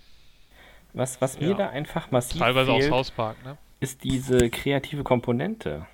Was, 0.94 1.20
was 1.22 1.40
mir 1.40 1.50
Ja. 1.50 1.54
da 1.56 1.70
einfach 1.70 2.12
massiv 2.12 2.40
teilweise 2.40 2.72
fehlt, 2.72 2.90
South 2.90 3.12
Park, 3.12 3.44
ne? 3.44 3.58
ist 3.80 4.04
diese 4.04 4.50
kreative 4.50 5.04
Komponente. 5.04 5.86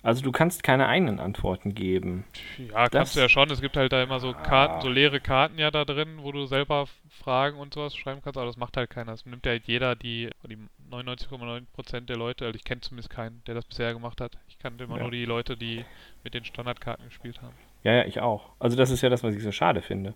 Also 0.00 0.22
du 0.22 0.30
kannst 0.30 0.62
keine 0.62 0.86
eigenen 0.86 1.18
Antworten 1.18 1.74
geben. 1.74 2.24
Ja, 2.56 2.82
kannst 2.88 2.94
Das- 2.94 3.12
du 3.14 3.20
ja 3.20 3.28
schon. 3.28 3.50
Es 3.50 3.60
gibt 3.60 3.76
halt 3.76 3.92
da 3.92 4.00
immer 4.00 4.20
so 4.20 4.32
Karten, 4.32 4.74
Ah. 4.74 4.80
so 4.80 4.88
leere 4.88 5.20
Karten 5.20 5.58
ja 5.58 5.72
da 5.72 5.84
drin, 5.84 6.18
wo 6.22 6.30
du 6.30 6.46
selber 6.46 6.86
Fragen 7.10 7.58
und 7.58 7.74
sowas 7.74 7.96
schreiben 7.96 8.20
kannst, 8.22 8.36
aber 8.38 8.46
das 8.46 8.56
macht 8.56 8.76
halt 8.76 8.90
keiner. 8.90 9.10
Das 9.10 9.26
nimmt 9.26 9.44
ja 9.44 9.50
halt 9.52 9.64
jeder, 9.66 9.96
die, 9.96 10.30
die 10.48 10.56
99,9% 10.88 12.08
der 12.08 12.16
Leute, 12.16 12.46
also 12.46 12.56
ich 12.56 12.64
kenne 12.64 12.80
zumindest 12.80 13.10
keinen, 13.10 13.42
der 13.46 13.54
das 13.56 13.64
bisher 13.64 13.92
gemacht 13.92 14.20
hat. 14.20 14.38
Ich 14.48 14.58
kannte 14.60 14.84
immer 14.84 14.96
Ja. 14.96 15.02
nur 15.02 15.10
die 15.10 15.24
Leute, 15.24 15.56
die 15.56 15.84
mit 16.22 16.32
den 16.32 16.44
Standardkarten 16.44 17.04
gespielt 17.06 17.42
haben. 17.42 17.54
Ja, 17.82 17.92
ja, 17.94 18.04
ich 18.04 18.20
auch. 18.20 18.50
Also 18.60 18.76
das 18.76 18.90
ist 18.90 19.02
ja 19.02 19.08
das, 19.08 19.24
was 19.24 19.34
ich 19.34 19.42
so 19.42 19.52
schade 19.52 19.82
finde. 19.82 20.14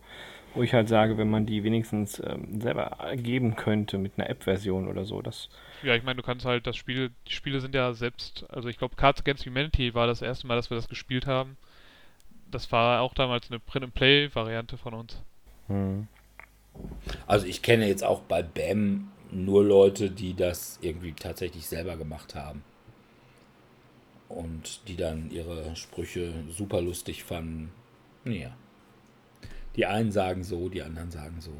Wo 0.54 0.62
ich 0.62 0.74
halt 0.74 0.88
sage, 0.88 1.16
wenn 1.16 1.30
man 1.30 1.46
die 1.46 1.64
wenigstens 1.64 2.20
ähm, 2.24 2.60
selber 2.60 2.98
geben 3.16 3.56
könnte 3.56 3.96
mit 3.96 4.12
einer 4.16 4.28
App-Version 4.28 4.86
oder 4.88 5.04
so, 5.04 5.22
das 5.22 5.48
Ja, 5.82 5.94
ich 5.94 6.02
meine, 6.02 6.16
du 6.16 6.22
kannst 6.22 6.44
halt 6.44 6.66
das 6.66 6.76
Spiel, 6.76 7.10
die 7.26 7.32
Spiele 7.32 7.60
sind 7.60 7.74
ja 7.74 7.94
selbst, 7.94 8.44
also 8.50 8.68
ich 8.68 8.76
glaube 8.76 8.96
Cards 8.96 9.20
Against 9.20 9.46
Humanity 9.46 9.94
war 9.94 10.06
das 10.06 10.20
erste 10.20 10.46
Mal, 10.46 10.56
dass 10.56 10.70
wir 10.70 10.76
das 10.76 10.88
gespielt 10.88 11.26
haben. 11.26 11.56
Das 12.50 12.70
war 12.70 13.00
auch 13.00 13.14
damals 13.14 13.50
eine 13.50 13.60
Print-and-Play-Variante 13.60 14.76
von 14.76 14.94
uns. 14.94 15.22
hm. 15.68 16.06
Also 17.26 17.46
ich 17.46 17.62
kenne 17.62 17.86
jetzt 17.86 18.04
auch 18.04 18.20
bei 18.22 18.42
Bam 18.42 19.10
nur 19.30 19.64
Leute, 19.64 20.10
die 20.10 20.34
das 20.34 20.78
irgendwie 20.82 21.12
tatsächlich 21.12 21.66
selber 21.66 21.96
gemacht 21.96 22.34
haben. 22.34 22.62
Und 24.28 24.88
die 24.88 24.96
dann 24.96 25.30
ihre 25.30 25.76
Sprüche 25.76 26.32
super 26.50 26.80
lustig 26.80 27.24
fanden. 27.24 27.70
Ja. 28.24 28.52
Die 29.76 29.86
einen 29.86 30.12
sagen 30.12 30.44
so, 30.44 30.68
die 30.68 30.82
anderen 30.82 31.10
sagen 31.10 31.40
so. 31.40 31.52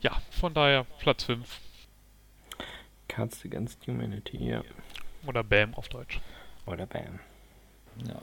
Ja, 0.00 0.20
von 0.30 0.52
daher 0.52 0.84
Platz 0.98 1.24
5 1.24 1.60
Cards 3.08 3.44
Against 3.44 3.86
Humanity, 3.86 4.38
ja. 4.38 4.62
oder 5.26 5.44
BAM 5.44 5.74
auf 5.74 5.88
Deutsch. 5.88 6.20
Oder 6.66 6.86
Bam. 6.86 7.20
Ja. 8.06 8.22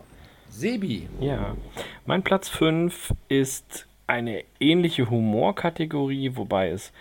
Sebi. 0.49 1.07
Ja. 1.19 1.55
Mein 2.05 2.23
Platz 2.23 2.49
5 2.49 3.13
ist 3.27 3.87
eine 4.07 4.43
ähnliche 4.59 5.09
Humorkategorie, 5.09 6.35
wobei 6.35 6.69
es 6.69 6.91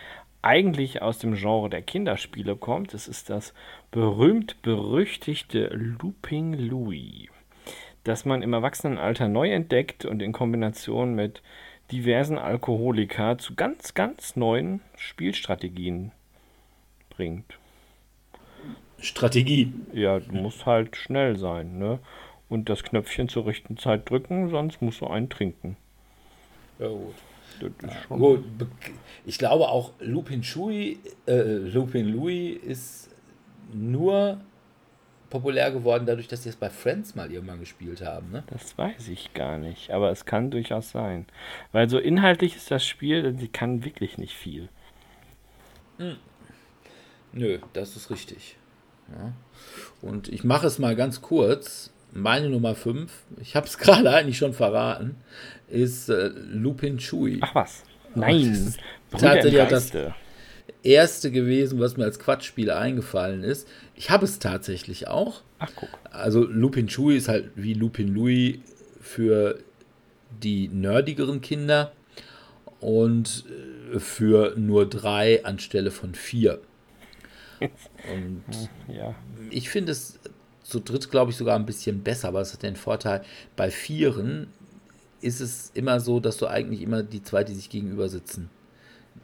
eigentlich 0.42 1.00
aus 1.02 1.18
dem 1.18 1.34
Genre 1.34 1.70
der 1.70 1.82
Kinderspiele 1.82 2.56
kommt. 2.56 2.92
Es 2.94 3.08
ist 3.08 3.30
das 3.30 3.54
berühmt-berüchtigte 3.90 5.68
Looping 5.68 6.52
Louis, 6.52 7.28
das 8.08 8.24
man 8.24 8.40
im 8.40 8.54
Erwachsenenalter 8.54 9.28
neu 9.28 9.52
entdeckt 9.52 10.06
und 10.06 10.22
in 10.22 10.32
Kombination 10.32 11.14
mit 11.14 11.42
diversen 11.92 12.38
Alkoholiker 12.38 13.36
zu 13.36 13.54
ganz, 13.54 13.92
ganz 13.92 14.34
neuen 14.34 14.80
Spielstrategien 14.96 16.12
bringt. 17.10 17.58
Strategie. 18.98 19.72
Ja, 19.92 20.20
du 20.20 20.32
musst 20.32 20.64
halt 20.64 20.96
schnell 20.96 21.36
sein, 21.36 21.78
ne? 21.78 21.98
Und 22.48 22.70
das 22.70 22.82
Knöpfchen 22.82 23.28
zur 23.28 23.44
rechten 23.44 23.76
Zeit 23.76 24.08
drücken, 24.08 24.48
sonst 24.48 24.80
musst 24.80 25.02
du 25.02 25.06
einen 25.06 25.28
trinken. 25.28 25.76
Ja, 26.78 26.88
gut. 26.88 27.14
Das 27.60 27.92
ist 27.94 28.02
schon 28.04 28.18
Gut, 28.18 28.44
Ich 29.26 29.36
glaube 29.36 29.68
auch 29.68 29.92
Lupin 30.00 30.40
Chui, 30.40 30.98
äh, 31.26 31.42
Lupin 31.42 32.08
Louis 32.08 32.56
ist 32.56 33.10
nur 33.72 34.40
populär 35.30 35.70
geworden 35.70 36.06
dadurch, 36.06 36.28
dass 36.28 36.42
sie 36.42 36.48
es 36.48 36.56
bei 36.56 36.70
Friends 36.70 37.14
mal 37.14 37.30
irgendwann 37.30 37.60
gespielt 37.60 38.02
haben, 38.02 38.30
ne? 38.30 38.44
Das 38.48 38.76
weiß 38.76 39.08
ich 39.08 39.34
gar 39.34 39.58
nicht, 39.58 39.90
aber 39.90 40.10
es 40.10 40.24
kann 40.24 40.50
durchaus 40.50 40.90
sein. 40.90 41.26
Weil 41.72 41.88
so 41.88 41.98
inhaltlich 41.98 42.56
ist 42.56 42.70
das 42.70 42.86
Spiel, 42.86 43.36
sie 43.38 43.48
kann 43.48 43.84
wirklich 43.84 44.18
nicht 44.18 44.34
viel. 44.34 44.68
Nö, 47.32 47.58
das 47.72 47.96
ist 47.96 48.10
richtig. 48.10 48.56
Ja. 49.12 49.32
Und 50.02 50.28
ich 50.28 50.44
mache 50.44 50.66
es 50.66 50.78
mal 50.78 50.96
ganz 50.96 51.20
kurz. 51.20 51.92
Meine 52.12 52.48
Nummer 52.48 52.74
5, 52.74 53.12
ich 53.40 53.54
habe 53.54 53.66
es 53.66 53.76
gerade 53.78 54.10
eigentlich 54.10 54.38
schon 54.38 54.54
verraten, 54.54 55.16
ist 55.68 56.08
äh, 56.08 56.28
Lupin 56.28 56.98
Chui. 56.98 57.38
Ach 57.42 57.54
was. 57.54 57.84
Nein, 58.14 58.74
Das 59.10 59.22
ist 59.22 59.44
im 59.44 59.54
ja 59.54 59.66
das. 59.66 59.92
Erste 60.82 61.30
gewesen, 61.30 61.80
was 61.80 61.96
mir 61.96 62.04
als 62.04 62.18
Quatschspiel 62.18 62.70
eingefallen 62.70 63.42
ist. 63.42 63.68
Ich 63.94 64.10
habe 64.10 64.24
es 64.24 64.38
tatsächlich 64.38 65.08
auch. 65.08 65.42
Ach, 65.58 65.70
guck. 65.74 65.90
Also 66.10 66.44
Lupin 66.44 66.86
Chui 66.86 67.16
ist 67.16 67.28
halt 67.28 67.50
wie 67.56 67.74
Lupin 67.74 68.14
Louis 68.14 68.58
für 69.00 69.58
die 70.42 70.68
nerdigeren 70.68 71.40
Kinder 71.40 71.92
und 72.80 73.44
äh, 73.92 73.98
für 73.98 74.54
nur 74.56 74.88
drei 74.88 75.44
anstelle 75.44 75.90
von 75.90 76.14
vier. 76.14 76.60
Und 77.60 78.44
Ja, 78.86 79.16
ich 79.50 79.68
finde 79.68 79.90
es 79.90 80.20
zu 80.62 80.78
dritt, 80.78 81.10
glaube 81.10 81.32
ich, 81.32 81.36
sogar 81.36 81.56
ein 81.56 81.66
bisschen 81.66 82.04
besser, 82.04 82.28
aber 82.28 82.40
es 82.40 82.52
hat 82.52 82.62
den 82.62 82.76
Vorteil, 82.76 83.24
bei 83.56 83.70
Vieren 83.70 84.46
ist 85.20 85.40
es 85.40 85.72
immer 85.74 85.98
so, 85.98 86.20
dass 86.20 86.36
du 86.36 86.46
eigentlich 86.46 86.82
immer 86.82 87.02
die 87.02 87.22
zwei, 87.22 87.42
die 87.42 87.54
sich 87.54 87.68
gegenüber 87.68 88.08
sitzen, 88.08 88.48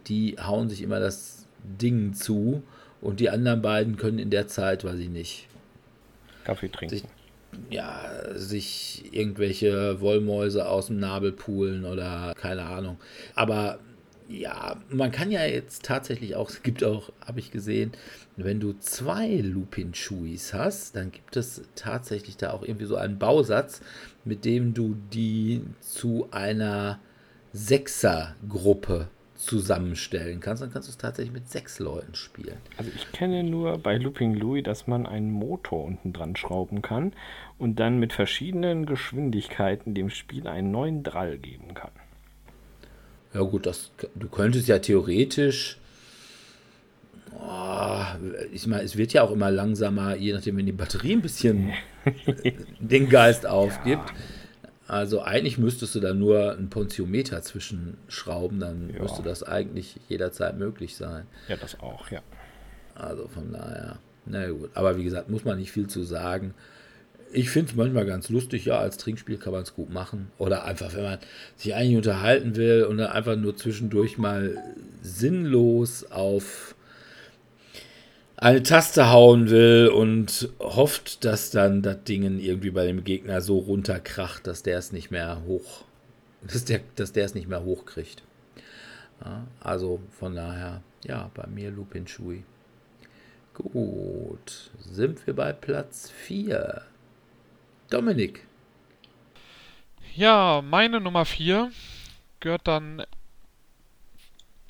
die 0.07 0.35
hauen 0.37 0.69
sich 0.69 0.81
immer 0.81 0.99
das 0.99 1.44
Ding 1.81 2.13
zu 2.13 2.63
und 3.01 3.19
die 3.19 3.29
anderen 3.29 3.61
beiden 3.61 3.97
können 3.97 4.19
in 4.19 4.29
der 4.29 4.47
Zeit, 4.47 4.83
weiß 4.83 4.99
ich 4.99 5.09
nicht, 5.09 5.47
Kaffee 6.43 6.69
trinken. 6.69 6.95
sich, 6.95 7.03
ja, 7.69 8.01
sich 8.35 9.09
irgendwelche 9.11 9.99
Wollmäuse 10.01 10.67
aus 10.67 10.87
dem 10.87 10.99
Nabel 10.99 11.31
poolen 11.31 11.85
oder 11.85 12.33
keine 12.35 12.63
Ahnung. 12.63 12.97
Aber 13.35 13.79
ja, 14.27 14.77
man 14.89 15.11
kann 15.11 15.31
ja 15.31 15.45
jetzt 15.45 15.83
tatsächlich 15.85 16.35
auch, 16.35 16.49
es 16.49 16.63
gibt 16.63 16.83
auch, 16.83 17.11
habe 17.25 17.39
ich 17.39 17.51
gesehen, 17.51 17.91
wenn 18.37 18.59
du 18.59 18.73
zwei 18.79 19.35
Lupin 19.35 19.93
Chewies 19.93 20.53
hast, 20.53 20.95
dann 20.95 21.11
gibt 21.11 21.37
es 21.37 21.61
tatsächlich 21.75 22.37
da 22.37 22.51
auch 22.51 22.63
irgendwie 22.63 22.85
so 22.85 22.95
einen 22.95 23.19
Bausatz, 23.19 23.81
mit 24.23 24.43
dem 24.45 24.73
du 24.73 24.95
die 25.13 25.61
zu 25.79 26.27
einer 26.31 26.99
Sechser-Gruppe 27.53 29.07
zusammenstellen 29.35 30.39
kannst. 30.39 30.63
Dann 30.63 30.71
kannst 30.71 30.87
du 30.87 30.91
es 30.91 30.97
tatsächlich 30.97 31.33
mit 31.33 31.49
sechs 31.49 31.79
Leuten 31.79 32.15
spielen. 32.15 32.57
Also 32.77 32.91
ich 32.95 33.11
kenne 33.11 33.43
nur 33.43 33.77
bei 33.77 33.97
Looping 33.97 34.33
Louis, 34.35 34.63
dass 34.63 34.87
man 34.87 35.05
einen 35.05 35.31
Motor 35.31 35.83
unten 35.83 36.13
dran 36.13 36.35
schrauben 36.35 36.81
kann 36.81 37.13
und 37.57 37.79
dann 37.79 37.99
mit 37.99 38.13
verschiedenen 38.13 38.85
Geschwindigkeiten 38.85 39.93
dem 39.93 40.09
Spiel 40.09 40.47
einen 40.47 40.71
neuen 40.71 41.03
Drall 41.03 41.37
geben 41.37 41.73
kann. 41.73 41.91
Ja 43.33 43.41
gut, 43.41 43.65
das, 43.65 43.91
du 44.15 44.29
könntest 44.29 44.67
ja 44.69 44.79
theoretisch, 44.79 45.77
oh, 47.33 48.03
ich 48.53 48.65
meine, 48.65 48.83
es 48.83 48.95
wird 48.95 49.11
ja 49.11 49.23
auch 49.23 49.31
immer 49.31 49.51
langsamer, 49.51 50.15
je 50.15 50.31
nachdem, 50.31 50.55
wenn 50.57 50.65
die 50.65 50.71
Batterie 50.71 51.13
ein 51.13 51.21
bisschen 51.21 51.73
den 52.79 53.09
Geist 53.09 53.45
aufgibt. 53.45 54.13
Also 54.87 55.21
eigentlich 55.23 55.57
müsstest 55.57 55.95
du 55.95 55.99
da 55.99 56.13
nur 56.13 56.55
ein 56.55 56.69
Pontiometer 56.69 57.41
zwischenschrauben, 57.41 58.59
dann 58.59 58.91
Ja. 58.93 59.01
müsste 59.01 59.23
das 59.23 59.41
eigentlich 59.43 59.99
jederzeit 60.09 60.57
möglich 60.57 60.95
sein. 60.95 61.25
Ja, 61.47 61.55
das 61.57 61.79
auch, 61.79 62.11
ja. 62.11 62.21
Also 62.93 63.27
von 63.27 63.51
daher, 63.51 63.97
na 64.25 64.47
gut. 64.49 64.69
Aber 64.75 64.97
wie 64.97 65.03
gesagt, 65.03 65.29
muss 65.29 65.43
man 65.43 65.57
nicht 65.57 65.71
viel 65.71 65.87
zu 65.87 66.03
sagen. 66.03 66.53
Ich 67.33 67.49
finde 67.49 67.71
es 67.71 67.75
manchmal 67.75 68.05
ganz 68.05 68.29
lustig, 68.29 68.65
ja, 68.65 68.77
als 68.79 68.97
Trinkspiel 68.97 69.37
kann 69.37 69.51
man 69.51 69.63
es 69.63 69.73
gut 69.73 69.89
machen. 69.91 70.31
Oder 70.37 70.63
einfach, 70.65 70.93
wenn 70.93 71.03
man 71.03 71.19
sich 71.57 71.73
eigentlich 71.73 71.97
unterhalten 71.97 72.55
will 72.55 72.83
und 72.83 72.97
dann 72.99 73.07
einfach 73.11 73.35
nur 73.35 73.57
zwischendurch 73.57 74.17
mal 74.19 74.55
sinnlos 75.01 76.09
auf 76.11 76.74
eine 78.37 78.63
Taste 78.63 79.09
hauen 79.09 79.49
will 79.49 79.87
und 79.87 80.49
hofft, 80.59 81.23
dass 81.23 81.51
dann 81.51 81.81
das 81.81 82.03
Ding 82.03 82.39
irgendwie 82.39 82.71
bei 82.71 82.85
dem 82.85 83.03
Gegner 83.03 83.41
so 83.41 83.57
runterkracht, 83.57 84.45
dass 84.45 84.63
der 84.63 84.77
es 84.77 84.91
nicht 84.91 85.11
mehr 85.11 85.41
hoch, 85.45 85.83
dass 86.41 86.65
der, 86.65 86.81
dass 86.95 87.13
der 87.13 87.25
es 87.25 87.33
nicht 87.33 87.47
mehr 87.47 87.63
hochkriegt. 87.63 88.23
Ja, 89.23 89.45
also 89.61 90.01
von 90.11 90.35
daher, 90.35 90.81
ja, 91.05 91.31
bei 91.33 91.47
mir 91.47 91.71
Lupin 91.71 92.05
Chui. 92.05 92.43
Gut, 93.53 94.71
sind 94.79 95.25
wir 95.25 95.33
bei 95.33 95.53
Platz 95.53 96.09
4. 96.09 96.81
Dominik. 97.89 98.45
Ja, 100.13 100.61
meine 100.61 100.99
Nummer 100.99 101.23
4 101.23 101.71
gehört 102.41 102.67
dann 102.67 103.03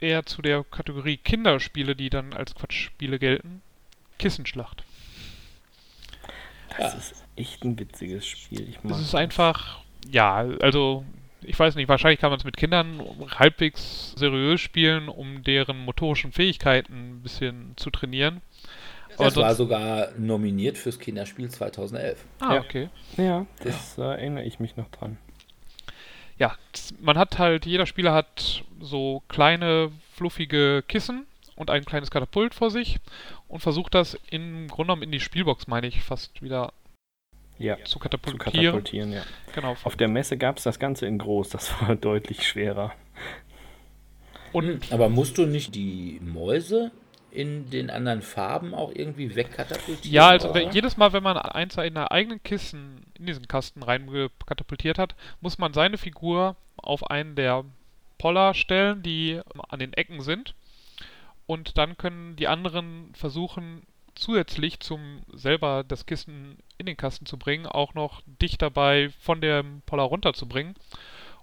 eher 0.06 0.26
zu 0.26 0.42
der 0.42 0.64
Kategorie 0.64 1.18
Kinderspiele, 1.18 1.96
die 1.96 2.10
dann 2.10 2.34
als 2.34 2.56
Quatschspiele 2.56 3.20
gelten. 3.20 3.62
Kissenschlacht. 4.20 4.84
Das 6.78 6.96
ist 6.96 7.24
echt 7.36 7.64
ein 7.64 7.78
witziges 7.80 8.26
Spiel. 8.28 8.68
Ich 8.70 8.84
mag 8.84 8.94
Es 8.94 9.02
ist 9.02 9.16
einfach, 9.16 9.80
ja, 10.10 10.46
also 10.62 11.06
ich 11.42 11.58
weiß 11.58 11.76
nicht, 11.76 11.88
wahrscheinlich 11.88 12.20
kann 12.20 12.32
man 12.32 12.40
es 12.40 12.44
mit 12.46 12.58
Kindern 12.58 13.02
halbwegs 13.38 14.14
seriös 14.18 14.60
spielen, 14.62 15.10
um 15.10 15.44
deren 15.44 15.78
motorischen 15.86 16.32
Fähigkeiten 16.32 16.94
ein 17.18 17.22
bisschen 17.22 17.74
zu 17.78 17.92
trainieren. 17.92 18.42
Aber 19.16 19.26
Das 19.26 19.36
war 19.38 19.44
sonst- 19.56 19.58
sogar 19.58 20.12
nominiert 20.18 20.78
fürs 20.78 21.00
Kinderspiel 21.00 21.50
2011. 21.50 22.26
Ah, 22.40 22.56
Ja. 22.56 22.62
okay. 22.62 22.90
Ja, 23.16 23.46
das 23.64 23.98
äh, 23.98 24.02
erinnere 24.02 24.44
ich 24.44 24.60
mich 24.60 24.76
noch 24.76 24.90
dran. 24.90 25.18
Ja, 26.38 26.56
man 27.00 27.18
hat 27.18 27.40
halt, 27.40 27.66
jeder 27.66 27.86
Spieler 27.86 28.14
hat 28.14 28.64
so 28.82 29.24
kleine, 29.30 29.92
fluffige 30.16 30.84
Kissen 30.88 31.26
und 31.56 31.70
ein 31.70 31.86
kleines 31.86 32.12
Katapult 32.12 32.54
vor 32.54 32.70
sich 32.72 32.98
und 33.48 33.62
versucht 33.62 33.94
das 33.96 34.20
im 34.30 34.68
Grunde 34.68 34.88
genommen 34.88 35.04
in 35.04 35.12
die 35.12 35.20
Spielbox, 35.22 35.68
meine 35.68 35.88
ich, 35.88 36.04
fast 36.04 36.42
wieder 36.42 36.74
Ja, 37.58 37.78
zu 37.78 37.84
zu 37.94 38.00
katapultieren. 38.00 38.54
katapultieren, 38.54 39.14
ja. 39.14 39.24
Genau. 39.54 39.78
Auf 39.84 39.96
der 39.96 40.10
Messe 40.10 40.38
gab 40.38 40.58
es 40.58 40.64
das 40.64 40.78
Ganze 40.80 41.06
in 41.08 41.18
groß, 41.18 41.50
das 41.50 41.72
war 41.82 41.96
deutlich 41.96 42.46
schwerer. 42.46 42.94
Und 44.52 44.92
Aber 44.92 45.10
musst 45.10 45.38
du 45.38 45.46
nicht 45.46 45.76
die 45.76 46.20
Mäuse 46.22 46.92
in 47.36 47.70
den 47.70 47.90
anderen 47.90 48.22
Farben 48.22 48.74
auch 48.74 48.92
irgendwie 48.94 49.36
wegkatapultieren? 49.36 50.14
Ja, 50.14 50.30
also 50.30 50.50
oder? 50.50 50.72
jedes 50.72 50.98
Mal, 50.98 51.14
wenn 51.14 51.24
man 51.24 51.38
eins 51.38 51.76
in 51.78 51.94
der 51.94 52.12
eigenen 52.12 52.42
Kissen 52.44 53.06
in 53.18 53.26
diesen 53.26 53.48
Kasten 53.48 53.84
reingekatapultiert 53.84 54.98
hat, 54.98 55.16
muss 55.42 55.58
man 55.58 55.74
seine 55.74 55.98
Figur 55.98 56.56
auf 56.78 57.10
einen 57.10 57.36
der 57.36 57.66
Poller 58.18 58.54
stellen, 58.54 59.04
die 59.04 59.42
an 59.70 59.80
den 59.80 59.94
Ecken 59.94 60.22
sind. 60.22 60.56
Und 61.48 61.78
dann 61.78 61.98
können 61.98 62.36
die 62.36 62.48
anderen 62.48 63.12
versuchen, 63.14 63.84
zusätzlich 64.16 64.80
zum 64.80 65.22
selber 65.34 65.84
das 65.84 66.06
Kissen 66.06 66.58
in 66.78 66.86
den 66.86 66.98
Kasten 66.98 67.26
zu 67.26 67.38
bringen, 67.38 67.66
auch 67.66 67.94
noch 67.94 68.22
dich 68.42 68.58
dabei 68.58 69.10
von 69.20 69.42
dem 69.42 69.82
Poller 69.86 70.04
runterzubringen. 70.04 70.76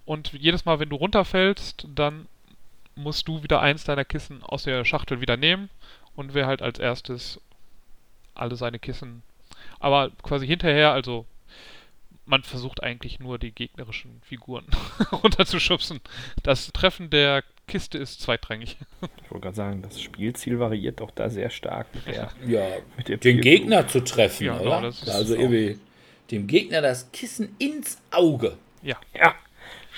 Und 0.04 0.32
jedes 0.32 0.64
Mal, 0.64 0.80
wenn 0.80 0.88
du 0.88 0.96
runterfällst, 0.96 1.86
dann 1.94 2.26
musst 2.94 3.28
du 3.28 3.42
wieder 3.42 3.60
eins 3.60 3.84
deiner 3.84 4.04
Kissen 4.04 4.42
aus 4.42 4.64
der 4.64 4.84
Schachtel 4.84 5.20
wieder 5.20 5.36
nehmen 5.36 5.70
und 6.14 6.34
wer 6.34 6.46
halt 6.46 6.62
als 6.62 6.78
erstes 6.78 7.40
alle 8.34 8.56
seine 8.56 8.78
Kissen. 8.78 9.22
Aber 9.80 10.10
quasi 10.22 10.46
hinterher, 10.46 10.92
also 10.92 11.26
man 12.24 12.42
versucht 12.42 12.82
eigentlich 12.82 13.18
nur 13.18 13.38
die 13.38 13.50
gegnerischen 13.50 14.20
Figuren 14.24 14.66
runterzuschubsen. 15.12 16.00
Das 16.42 16.72
Treffen 16.72 17.10
der 17.10 17.42
Kiste 17.66 17.98
ist 17.98 18.20
zweitrangig. 18.20 18.76
Ich 19.22 19.30
wollte 19.30 19.42
gerade 19.44 19.56
sagen, 19.56 19.82
das 19.82 20.00
Spielziel 20.00 20.58
variiert 20.58 21.00
doch 21.00 21.10
da 21.10 21.30
sehr 21.30 21.50
stark 21.50 21.86
mit 21.94 22.06
der, 22.06 22.30
Ja, 22.46 22.66
mit 22.96 23.08
der 23.08 23.16
den 23.18 23.40
Gegner 23.40 23.88
zu 23.88 24.00
treffen, 24.04 24.46
Ja, 24.46 24.60
oder? 24.60 24.80
genau, 24.80 25.12
also 25.12 25.34
irgendwie 25.34 25.78
dem 26.30 26.46
Gegner 26.46 26.80
das 26.80 27.10
Kissen 27.12 27.54
ins 27.58 28.00
Auge. 28.10 28.56
Ja, 28.82 28.96
Ja, 29.14 29.34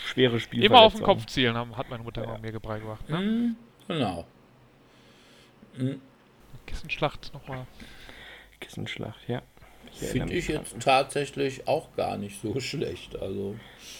schwere 0.04 0.40
Spiel. 0.40 0.64
immer 0.64 0.82
auf 0.82 0.94
den 0.94 1.02
Kopf 1.02 1.26
zielen, 1.26 1.54
haben, 1.54 1.76
hat 1.76 1.90
meine 1.90 2.02
Mutter 2.02 2.24
immer 2.24 2.38
mir 2.38 2.58
beigebracht. 2.58 3.08
Ne? 3.08 3.18
Hm, 3.18 3.56
genau. 3.88 4.26
Hm, 5.76 6.00
Kissenschlacht 6.66 7.32
nochmal. 7.34 7.66
Kissenschlacht, 8.60 9.28
ja. 9.28 9.42
Finde 9.92 10.34
ich 10.34 10.48
jetzt 10.48 10.80
tatsächlich 10.80 11.68
auch 11.68 11.94
gar 11.94 12.16
nicht 12.16 12.40
so 12.40 12.58
schlecht. 12.60 13.16
Also 13.20 13.54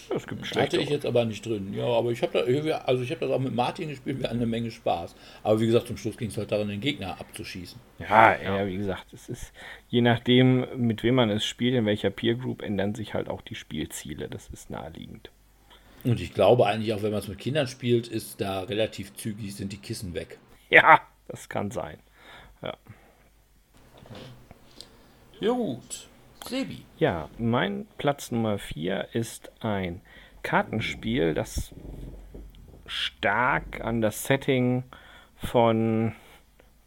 dran. 0.09 0.17
Es 0.17 0.27
gibt 0.27 0.55
hatte 0.55 0.77
ich 0.77 0.89
jetzt 0.89 1.05
aber 1.05 1.25
nicht 1.25 1.45
drin. 1.45 1.73
Ja, 1.73 1.85
aber 1.85 2.11
ich 2.11 2.21
habe 2.21 2.33
da 2.33 2.45
irgendwie, 2.45 2.73
also 2.73 3.01
ich 3.03 3.11
habe 3.11 3.21
das 3.21 3.31
auch 3.31 3.39
mit 3.39 3.55
Martin 3.55 3.89
gespielt, 3.89 4.19
wir 4.19 4.25
hatten 4.25 4.37
eine 4.37 4.45
Menge 4.45 4.71
Spaß. 4.71 5.15
Aber 5.43 5.59
wie 5.59 5.65
gesagt, 5.65 5.87
zum 5.87 5.97
Schluss 5.97 6.17
ging 6.17 6.29
es 6.29 6.37
halt 6.37 6.51
daran, 6.51 6.67
den 6.67 6.81
Gegner 6.81 7.19
abzuschießen. 7.19 7.79
Ja, 7.99 8.35
ja, 8.41 8.67
wie 8.67 8.77
gesagt, 8.77 9.13
es 9.13 9.29
ist 9.29 9.53
je 9.87 10.01
nachdem, 10.01 10.65
mit 10.75 11.03
wem 11.03 11.15
man 11.15 11.29
es 11.29 11.45
spielt, 11.45 11.75
in 11.75 11.85
welcher 11.85 12.09
Peer 12.09 12.35
Group, 12.35 12.61
ändern 12.61 12.95
sich 12.95 13.13
halt 13.13 13.29
auch 13.29 13.41
die 13.41 13.55
Spielziele. 13.55 14.27
Das 14.27 14.49
ist 14.49 14.69
naheliegend. 14.69 15.31
Und 16.05 16.21
ich 16.21 16.33
glaube 16.33 16.67
eigentlich 16.67 16.93
auch, 16.93 17.01
wenn 17.01 17.11
man 17.11 17.19
es 17.19 17.27
mit 17.27 17.39
Kindern 17.39 17.67
spielt, 17.67 18.07
ist 18.07 18.39
da 18.39 18.61
relativ 18.61 19.15
zügig, 19.15 19.55
sind 19.55 19.71
die 19.73 19.77
Kissen 19.77 20.13
weg. 20.13 20.37
Ja, 20.69 21.01
das 21.27 21.49
kann 21.49 21.71
sein. 21.71 21.97
Ja 25.39 25.51
gut. 25.51 26.07
Sebi. 26.45 26.85
Ja, 26.97 27.27
mein 27.37 27.87
Platz 27.97 28.31
Nummer 28.31 28.57
4 28.57 29.09
ist 29.13 29.51
ein 29.61 30.01
Kartenspiel, 30.43 31.33
das 31.33 31.73
stark 32.85 33.81
an 33.81 34.01
das 34.01 34.25
Setting 34.25 34.83
von 35.35 36.13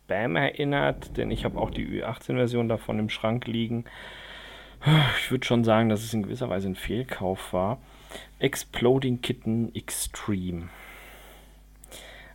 BAM 0.06 0.36
erinnert, 0.36 1.16
denn 1.16 1.30
ich 1.30 1.44
habe 1.44 1.58
auch 1.58 1.70
die 1.70 1.86
Ü18-Version 1.86 2.68
davon 2.68 2.98
im 2.98 3.10
Schrank 3.10 3.46
liegen. 3.46 3.84
Ich 5.18 5.30
würde 5.30 5.44
schon 5.44 5.64
sagen, 5.64 5.88
dass 5.88 6.04
es 6.04 6.14
in 6.14 6.22
gewisser 6.22 6.48
Weise 6.48 6.68
ein 6.68 6.76
Fehlkauf 6.76 7.52
war. 7.52 7.78
Exploding 8.38 9.20
Kitten 9.20 9.74
Extreme. 9.74 10.68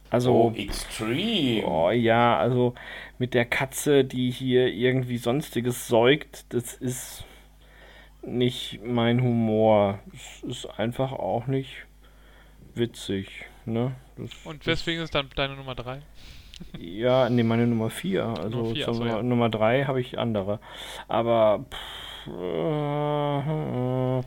Also, 0.10 0.32
oh, 0.32 0.54
extrem. 0.56 1.64
Oh 1.66 1.90
ja, 1.90 2.38
also 2.38 2.76
mit 3.18 3.34
der 3.34 3.46
Katze, 3.46 4.04
die 4.04 4.30
hier 4.30 4.68
irgendwie 4.68 5.18
sonstiges 5.18 5.88
säugt, 5.88 6.46
das 6.54 6.76
ist 6.76 7.26
nicht 8.22 8.80
mein 8.84 9.24
Humor. 9.24 10.00
Es 10.14 10.44
ist 10.44 10.66
einfach 10.78 11.14
auch 11.14 11.48
nicht 11.48 11.88
witzig. 12.76 13.46
Ne? 13.66 13.96
Das, 14.18 14.30
Und 14.44 14.66
weswegen 14.68 15.04
ist 15.04 15.16
dann 15.16 15.30
deine 15.36 15.56
Nummer 15.56 15.74
3? 15.74 16.02
Ja, 16.78 17.30
nee, 17.30 17.44
meine 17.44 17.66
Nummer 17.66 17.90
4. 17.90 18.24
Also 18.24 18.50
Nummer 18.50 18.76
4, 18.76 18.88
achso, 18.88 19.06
ja. 19.06 19.24
Nummer 19.24 19.50
3 19.50 19.86
habe 19.86 20.00
ich 20.00 20.20
andere. 20.20 20.60
Aber 21.08 21.66
pff, 21.70 21.78
ich 22.26 22.32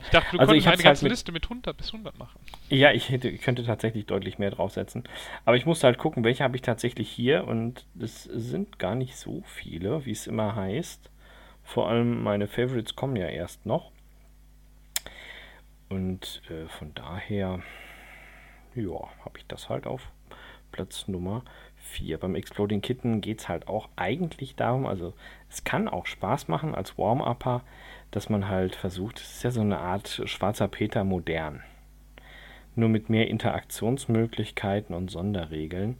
dachte, 0.09 0.35
du 0.35 0.39
also 0.39 0.51
könntest 0.51 0.67
eine 0.67 0.83
ganze 0.83 1.01
halt 1.03 1.11
Liste 1.11 1.31
mit 1.31 1.45
100 1.45 1.75
bis 1.75 1.93
100 1.93 2.17
machen. 2.17 2.39
Ja, 2.69 2.91
ich, 2.91 3.09
hätte, 3.09 3.29
ich 3.29 3.41
könnte 3.41 3.65
tatsächlich 3.65 4.05
deutlich 4.05 4.39
mehr 4.39 4.51
draufsetzen. 4.51 5.03
Aber 5.45 5.57
ich 5.57 5.65
musste 5.65 5.87
halt 5.87 5.97
gucken, 5.97 6.23
welche 6.23 6.43
habe 6.43 6.55
ich 6.55 6.61
tatsächlich 6.61 7.09
hier. 7.09 7.47
Und 7.47 7.85
es 7.99 8.23
sind 8.23 8.79
gar 8.79 8.95
nicht 8.95 9.17
so 9.17 9.41
viele, 9.45 10.05
wie 10.05 10.11
es 10.11 10.27
immer 10.27 10.55
heißt. 10.55 11.09
Vor 11.63 11.89
allem 11.89 12.23
meine 12.23 12.47
Favorites 12.47 12.95
kommen 12.95 13.15
ja 13.15 13.27
erst 13.27 13.65
noch. 13.65 13.91
Und 15.89 16.41
äh, 16.49 16.67
von 16.67 16.93
daher, 16.93 17.61
ja, 18.75 19.09
habe 19.25 19.37
ich 19.37 19.45
das 19.47 19.69
halt 19.69 19.87
auf 19.87 20.11
Platz 20.71 21.07
Nummer 21.07 21.43
4. 21.77 22.19
Beim 22.19 22.35
Exploding 22.35 22.81
Kitten 22.81 23.21
geht 23.21 23.39
es 23.39 23.49
halt 23.49 23.67
auch 23.67 23.89
eigentlich 23.95 24.55
darum, 24.55 24.85
also 24.85 25.13
es 25.49 25.63
kann 25.63 25.87
auch 25.87 26.05
Spaß 26.05 26.47
machen 26.47 26.75
als 26.75 26.97
Warm-Upper, 26.97 27.61
dass 28.11 28.29
man 28.29 28.47
halt 28.47 28.75
versucht, 28.75 29.19
es 29.19 29.35
ist 29.35 29.43
ja 29.43 29.51
so 29.51 29.61
eine 29.61 29.79
Art 29.79 30.21
schwarzer 30.25 30.67
Peter 30.67 31.03
modern. 31.03 31.63
Nur 32.75 32.89
mit 32.89 33.09
mehr 33.09 33.27
Interaktionsmöglichkeiten 33.27 34.95
und 34.95 35.09
Sonderregeln. 35.09 35.97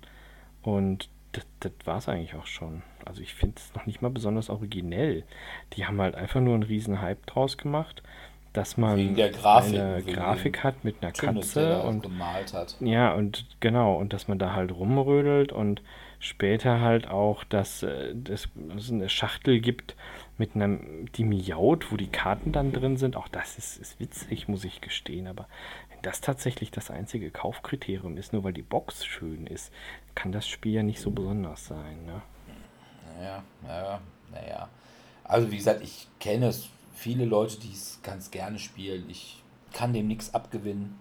Und 0.62 1.10
das, 1.32 1.46
das 1.60 1.72
war 1.86 1.98
es 1.98 2.08
eigentlich 2.08 2.36
auch 2.36 2.46
schon. 2.46 2.84
Also 3.06 3.22
ich 3.22 3.34
finde 3.34 3.56
es 3.58 3.74
noch 3.74 3.86
nicht 3.86 4.02
mal 4.02 4.10
besonders 4.10 4.50
originell. 4.50 5.24
Die 5.74 5.86
haben 5.86 6.00
halt 6.00 6.16
einfach 6.16 6.40
nur 6.40 6.54
einen 6.54 6.64
riesen 6.64 7.02
Hype 7.02 7.26
draus 7.26 7.58
gemacht 7.58 8.04
dass 8.58 8.76
man 8.76 9.16
Grafik, 9.16 9.80
eine 9.80 10.02
Grafik 10.02 10.64
hat 10.64 10.84
mit 10.84 10.96
einer 11.02 11.12
Katze 11.12 11.84
und 11.84 12.02
gemalt 12.02 12.54
hat. 12.54 12.76
Ja, 12.80 13.14
und 13.14 13.46
genau, 13.60 13.96
und 13.96 14.14
dass 14.14 14.28
man 14.28 14.40
da 14.40 14.54
halt 14.54 14.72
rumrödelt 14.72 15.52
und 15.52 15.84
später 16.20 16.82
halt 16.82 17.08
auch, 17.08 17.44
dass, 17.44 17.84
äh, 17.84 18.16
dass 18.16 18.50
es 18.76 18.92
eine 18.92 19.10
Schachtel 19.10 19.60
gibt 19.60 19.96
mit 20.38 20.56
einem, 20.56 21.12
die 21.14 21.24
miaut, 21.24 21.92
wo 21.92 21.98
die 21.98 22.10
Karten 22.10 22.52
dann 22.52 22.72
drin 22.72 22.98
sind. 22.98 23.16
Auch 23.16 23.28
das 23.28 23.58
ist, 23.58 23.78
ist 23.78 24.00
witzig, 24.00 24.48
muss 24.48 24.64
ich 24.64 24.82
gestehen, 24.82 25.28
aber 25.28 25.48
wenn 25.90 26.02
das 26.02 26.22
tatsächlich 26.22 26.72
das 26.72 26.92
einzige 26.92 27.32
Kaufkriterium 27.32 28.18
ist, 28.18 28.34
nur 28.34 28.44
weil 28.44 28.54
die 28.54 28.62
Box 28.62 29.06
schön 29.06 29.48
ist, 29.48 29.72
kann 30.16 30.32
das 30.32 30.48
Spiel 30.48 30.74
ja 30.74 30.84
nicht 30.84 31.00
so 31.00 31.12
besonders 31.12 31.66
sein, 31.66 32.06
ne? 32.06 32.22
Naja, 33.16 33.44
naja, 33.64 34.02
naja. 34.32 34.70
Also 35.24 35.52
wie 35.52 35.58
gesagt, 35.58 35.82
ich 35.82 36.08
kenne 36.20 36.48
es 36.48 36.70
viele 36.94 37.26
Leute, 37.26 37.60
die 37.60 37.72
es 37.72 38.00
ganz 38.04 38.32
gerne 38.32 38.60
spielen. 38.60 39.10
Ich 39.10 39.44
kann 39.74 39.94
dem 39.94 40.08
nichts 40.08 40.34
abgewinnen. 40.34 41.00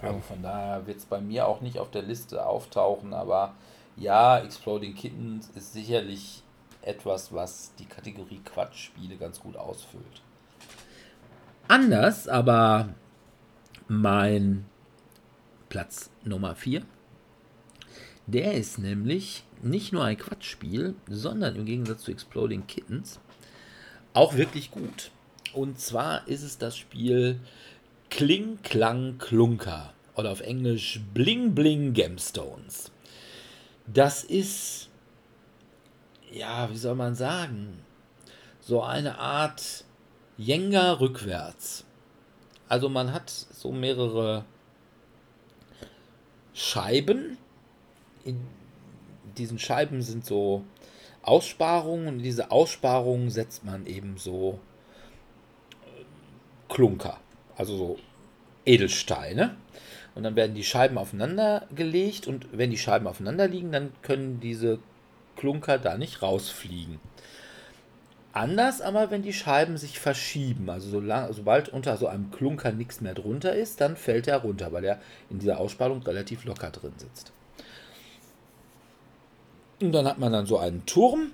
Also 0.00 0.20
von 0.20 0.42
daher 0.42 0.86
wird 0.86 0.98
es 0.98 1.06
bei 1.06 1.20
mir 1.20 1.48
auch 1.48 1.60
nicht 1.60 1.78
auf 1.78 1.90
der 1.90 2.02
Liste 2.02 2.46
auftauchen, 2.46 3.12
aber 3.12 3.54
ja, 3.96 4.38
Exploding 4.38 4.94
Kittens 4.94 5.48
ist 5.56 5.72
sicherlich 5.72 6.44
etwas, 6.82 7.32
was 7.32 7.72
die 7.78 7.86
Kategorie 7.86 8.40
Quatschspiele 8.44 9.16
ganz 9.16 9.40
gut 9.40 9.56
ausfüllt. 9.56 10.22
Anders, 11.66 12.28
aber 12.28 12.94
mein 13.88 14.64
Platz 15.68 16.10
Nummer 16.24 16.54
4, 16.54 16.82
der 18.26 18.54
ist 18.54 18.78
nämlich 18.78 19.44
nicht 19.62 19.92
nur 19.92 20.04
ein 20.04 20.16
Quatschspiel, 20.16 20.94
sondern 21.08 21.56
im 21.56 21.64
Gegensatz 21.64 22.02
zu 22.02 22.10
Exploding 22.10 22.66
Kittens 22.66 23.20
auch 24.14 24.36
wirklich 24.36 24.70
gut. 24.70 25.10
Und 25.52 25.80
zwar 25.80 26.26
ist 26.28 26.42
es 26.42 26.58
das 26.58 26.76
Spiel 26.76 27.40
Kling 28.10 28.58
Klang 28.62 29.18
Klunker 29.18 29.92
oder 30.14 30.30
auf 30.30 30.40
Englisch 30.40 31.00
Bling 31.14 31.54
Bling 31.54 31.92
Gemstones. 31.92 32.90
Das 33.86 34.24
ist, 34.24 34.87
ja, 36.32 36.70
wie 36.70 36.76
soll 36.76 36.94
man 36.94 37.14
sagen, 37.14 37.80
so 38.60 38.82
eine 38.82 39.18
Art 39.18 39.84
Jenga 40.36 40.92
rückwärts. 40.92 41.84
Also 42.68 42.88
man 42.88 43.12
hat 43.12 43.30
so 43.30 43.72
mehrere 43.72 44.44
Scheiben. 46.54 47.38
In 48.24 48.40
diesen 49.36 49.58
Scheiben 49.58 50.02
sind 50.02 50.24
so 50.26 50.64
Aussparungen 51.22 52.08
und 52.08 52.18
diese 52.18 52.50
Aussparungen 52.50 53.30
setzt 53.30 53.64
man 53.64 53.86
eben 53.86 54.18
so 54.18 54.58
äh, 55.82 56.72
Klunker, 56.72 57.18
also 57.56 57.76
so 57.76 57.98
Edelsteine. 58.64 59.56
Und 60.14 60.24
dann 60.24 60.36
werden 60.36 60.54
die 60.54 60.64
Scheiben 60.64 60.98
aufeinander 60.98 61.66
gelegt 61.74 62.26
und 62.26 62.46
wenn 62.52 62.70
die 62.70 62.78
Scheiben 62.78 63.06
aufeinander 63.06 63.46
liegen, 63.46 63.72
dann 63.72 63.92
können 64.02 64.40
diese 64.40 64.78
Klunker 65.38 65.78
da 65.78 65.96
nicht 65.96 66.20
rausfliegen. 66.20 67.00
Anders 68.32 68.82
aber, 68.82 69.10
wenn 69.10 69.22
die 69.22 69.32
Scheiben 69.32 69.78
sich 69.78 69.98
verschieben, 69.98 70.68
also 70.68 70.90
solang, 70.90 71.32
sobald 71.32 71.70
unter 71.70 71.96
so 71.96 72.06
einem 72.06 72.30
Klunker 72.30 72.72
nichts 72.72 73.00
mehr 73.00 73.14
drunter 73.14 73.54
ist, 73.54 73.80
dann 73.80 73.96
fällt 73.96 74.28
er 74.28 74.38
runter, 74.38 74.70
weil 74.72 74.84
er 74.84 75.00
in 75.30 75.38
dieser 75.38 75.58
Aussparung 75.58 76.02
relativ 76.02 76.44
locker 76.44 76.70
drin 76.70 76.92
sitzt. 76.98 77.32
Und 79.80 79.92
dann 79.92 80.06
hat 80.06 80.18
man 80.18 80.32
dann 80.32 80.46
so 80.46 80.58
einen 80.58 80.84
Turm 80.86 81.32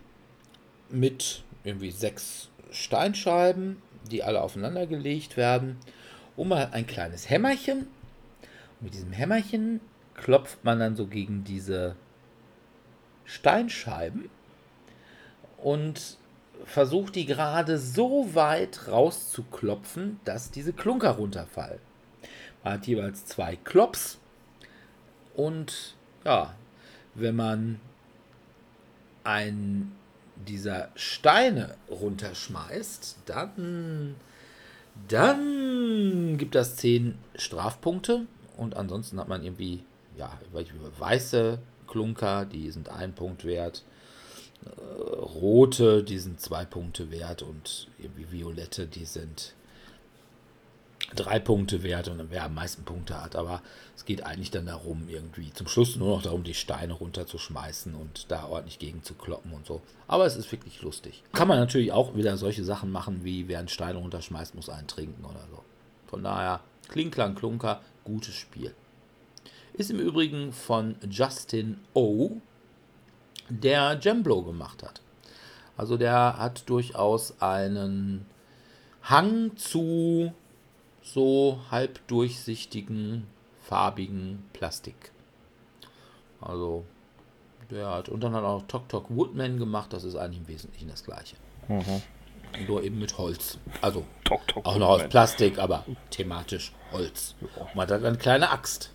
mit 0.88 1.42
irgendwie 1.64 1.90
sechs 1.90 2.48
Steinscheiben, 2.70 3.82
die 4.10 4.22
alle 4.22 4.40
aufeinander 4.40 4.86
gelegt 4.86 5.36
werden. 5.36 5.78
Und 6.36 6.48
man 6.48 6.58
hat 6.58 6.74
ein 6.74 6.86
kleines 6.86 7.28
Hämmerchen. 7.28 7.80
Und 8.80 8.82
mit 8.82 8.94
diesem 8.94 9.12
Hämmerchen 9.12 9.80
klopft 10.14 10.62
man 10.64 10.78
dann 10.78 10.94
so 10.94 11.06
gegen 11.06 11.42
diese 11.44 11.96
Steinscheiben 13.24 14.30
und 15.58 16.18
versucht 16.64 17.14
die 17.14 17.26
gerade 17.26 17.78
so 17.78 18.34
weit 18.34 18.88
rauszuklopfen, 18.88 20.20
dass 20.24 20.50
diese 20.50 20.72
Klunker 20.72 21.10
runterfallen. 21.10 21.80
Man 22.62 22.74
hat 22.74 22.86
jeweils 22.86 23.26
zwei 23.26 23.56
Klops 23.56 24.18
und 25.34 25.94
ja, 26.24 26.54
wenn 27.14 27.36
man 27.36 27.80
einen 29.24 29.96
dieser 30.46 30.90
Steine 30.94 31.76
runterschmeißt, 31.90 33.18
dann, 33.26 34.16
dann 35.08 36.36
gibt 36.38 36.54
das 36.54 36.76
10 36.76 37.18
Strafpunkte 37.36 38.26
und 38.56 38.76
ansonsten 38.76 39.18
hat 39.20 39.28
man 39.28 39.42
irgendwie, 39.42 39.84
ja, 40.16 40.38
weiße 40.98 41.58
Klunker, 41.94 42.44
die 42.44 42.72
sind 42.72 42.88
ein 42.88 43.14
Punkt 43.14 43.44
wert, 43.44 43.84
äh, 44.64 45.14
rote, 45.14 46.02
die 46.02 46.18
sind 46.18 46.40
zwei 46.40 46.64
Punkte 46.64 47.12
wert 47.12 47.42
und 47.42 47.86
irgendwie 47.98 48.32
violette, 48.32 48.88
die 48.88 49.04
sind 49.04 49.54
drei 51.14 51.38
Punkte 51.38 51.84
wert 51.84 52.08
und 52.08 52.32
wer 52.32 52.46
am 52.46 52.54
meisten 52.54 52.82
Punkte 52.82 53.22
hat. 53.22 53.36
Aber 53.36 53.62
es 53.94 54.04
geht 54.04 54.24
eigentlich 54.24 54.50
dann 54.50 54.66
darum, 54.66 55.08
irgendwie 55.08 55.52
zum 55.52 55.68
Schluss 55.68 55.94
nur 55.94 56.16
noch 56.16 56.22
darum, 56.22 56.42
die 56.42 56.54
Steine 56.54 56.94
runterzuschmeißen 56.94 57.94
und 57.94 58.28
da 58.32 58.46
ordentlich 58.46 58.80
gegen 58.80 59.04
zu 59.04 59.14
kloppen 59.14 59.52
und 59.52 59.64
so. 59.64 59.80
Aber 60.08 60.26
es 60.26 60.34
ist 60.34 60.50
wirklich 60.50 60.82
lustig. 60.82 61.22
Kann 61.32 61.46
man 61.46 61.60
natürlich 61.60 61.92
auch 61.92 62.16
wieder 62.16 62.36
solche 62.36 62.64
Sachen 62.64 62.90
machen, 62.90 63.22
wie 63.22 63.46
wer 63.46 63.60
einen 63.60 63.68
Stein 63.68 63.94
runterschmeißt, 63.94 64.56
muss 64.56 64.68
einen 64.68 64.88
trinken 64.88 65.24
oder 65.24 65.46
so. 65.48 65.62
Von 66.08 66.24
daher, 66.24 66.58
Klinklang 66.88 67.36
Klunker, 67.36 67.82
gutes 68.02 68.34
Spiel. 68.34 68.74
Ist 69.74 69.90
im 69.90 69.98
Übrigen 69.98 70.52
von 70.52 70.96
Justin 71.10 71.80
O., 71.94 72.36
der 73.48 73.96
Gemblow 73.96 74.42
gemacht 74.42 74.82
hat. 74.82 75.02
Also 75.76 75.96
der 75.96 76.38
hat 76.38 76.68
durchaus 76.70 77.40
einen 77.42 78.24
Hang 79.02 79.56
zu 79.56 80.32
so 81.02 81.60
halbdurchsichtigen, 81.70 83.26
farbigen 83.62 84.44
Plastik. 84.52 85.12
Also, 86.40 86.84
der 87.70 87.88
hat, 87.88 88.08
und 88.08 88.22
dann 88.22 88.34
hat 88.34 88.42
er 88.42 88.48
auch 88.48 88.62
Tok 88.66 88.88
Tok 88.88 89.06
Woodman 89.10 89.58
gemacht, 89.58 89.92
das 89.92 90.04
ist 90.04 90.16
eigentlich 90.16 90.40
im 90.40 90.48
Wesentlichen 90.48 90.88
das 90.88 91.04
gleiche. 91.04 91.36
Mhm. 91.68 92.02
Nur 92.66 92.82
eben 92.82 92.98
mit 92.98 93.18
Holz. 93.18 93.58
Also, 93.82 94.04
Tok 94.24 94.42
-Tok 94.46 94.64
auch 94.64 94.78
noch 94.78 94.88
aus 94.88 95.08
Plastik, 95.08 95.58
aber 95.58 95.84
thematisch 96.10 96.72
Holz. 96.92 97.34
Man 97.74 97.88
hat 97.88 98.04
eine 98.04 98.16
kleine 98.16 98.50
Axt. 98.50 98.93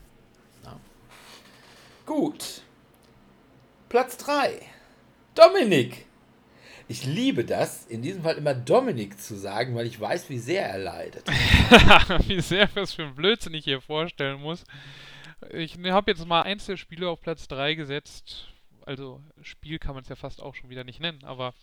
Gut. 2.10 2.64
Platz 3.88 4.18
3. 4.18 4.60
Dominik. 5.36 6.07
Ich 6.88 7.05
liebe 7.05 7.45
das, 7.45 7.86
in 7.86 8.01
diesem 8.01 8.24
Fall 8.24 8.36
immer 8.38 8.55
Dominik 8.55 9.22
zu 9.22 9.36
sagen, 9.36 9.76
weil 9.76 9.86
ich 9.86 10.01
weiß, 10.01 10.28
wie 10.32 10.39
sehr 10.39 10.68
er 10.68 10.80
leidet. 10.80 11.28
wie 12.28 12.41
sehr 12.41 12.68
was 12.74 12.93
für 12.95 13.03
ein 13.03 13.14
Blödsinn 13.14 13.53
ich 13.53 13.66
hier 13.66 13.80
vorstellen 13.80 14.41
muss. 14.41 14.64
Ich 15.51 15.78
habe 15.78 16.10
jetzt 16.10 16.26
mal 16.26 16.41
Einzelspiele 16.41 17.07
auf 17.07 17.22
Platz 17.22 17.47
3 17.47 17.76
gesetzt. 17.76 18.47
Also 18.88 19.22
Spiel 19.43 19.78
kann 19.78 19.93
man 19.93 20.01
es 20.01 20.10
ja 20.10 20.16
fast 20.16 20.41
auch 20.41 20.55
schon 20.55 20.72
wieder 20.72 20.84
nicht 20.84 20.99
nennen, 20.99 21.24
aber 21.24 21.53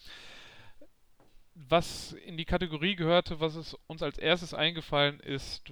was 1.56 2.12
in 2.24 2.36
die 2.36 2.44
Kategorie 2.44 2.94
gehörte, 2.94 3.40
was 3.40 3.56
es 3.56 3.76
uns 3.88 4.00
als 4.00 4.16
erstes 4.16 4.54
eingefallen 4.54 5.18
ist, 5.18 5.64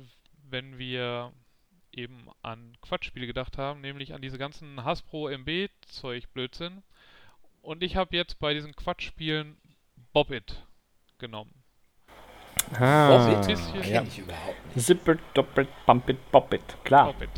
wenn 0.50 0.78
wir 0.78 1.32
eben 1.98 2.28
an 2.42 2.76
Quatschspiele 2.82 3.26
gedacht 3.26 3.58
haben, 3.58 3.80
nämlich 3.80 4.14
an 4.14 4.22
diese 4.22 4.38
ganzen 4.38 4.84
Hasbro 4.84 5.28
MB 5.28 5.68
Zeug 5.86 6.24
Blödsinn. 6.32 6.82
Und 7.62 7.82
ich 7.82 7.96
habe 7.96 8.16
jetzt 8.16 8.38
bei 8.38 8.52
diesen 8.54 8.74
Quatschspielen 8.76 9.56
Bobbit 10.12 10.62
genommen. 11.18 11.54
Ah, 12.78 13.08
Bobbit? 13.26 13.46
Bisschen- 13.46 13.82
Kenn 13.82 14.06
ich 14.06 14.18
überhaupt 14.18 14.74
nicht. 14.76 14.86
Zippert, 14.86 15.20
doppelt, 15.34 15.68
bumpet, 15.86 16.30
boppet. 16.30 16.62
Klar, 16.84 17.12
Bobbit. 17.12 17.30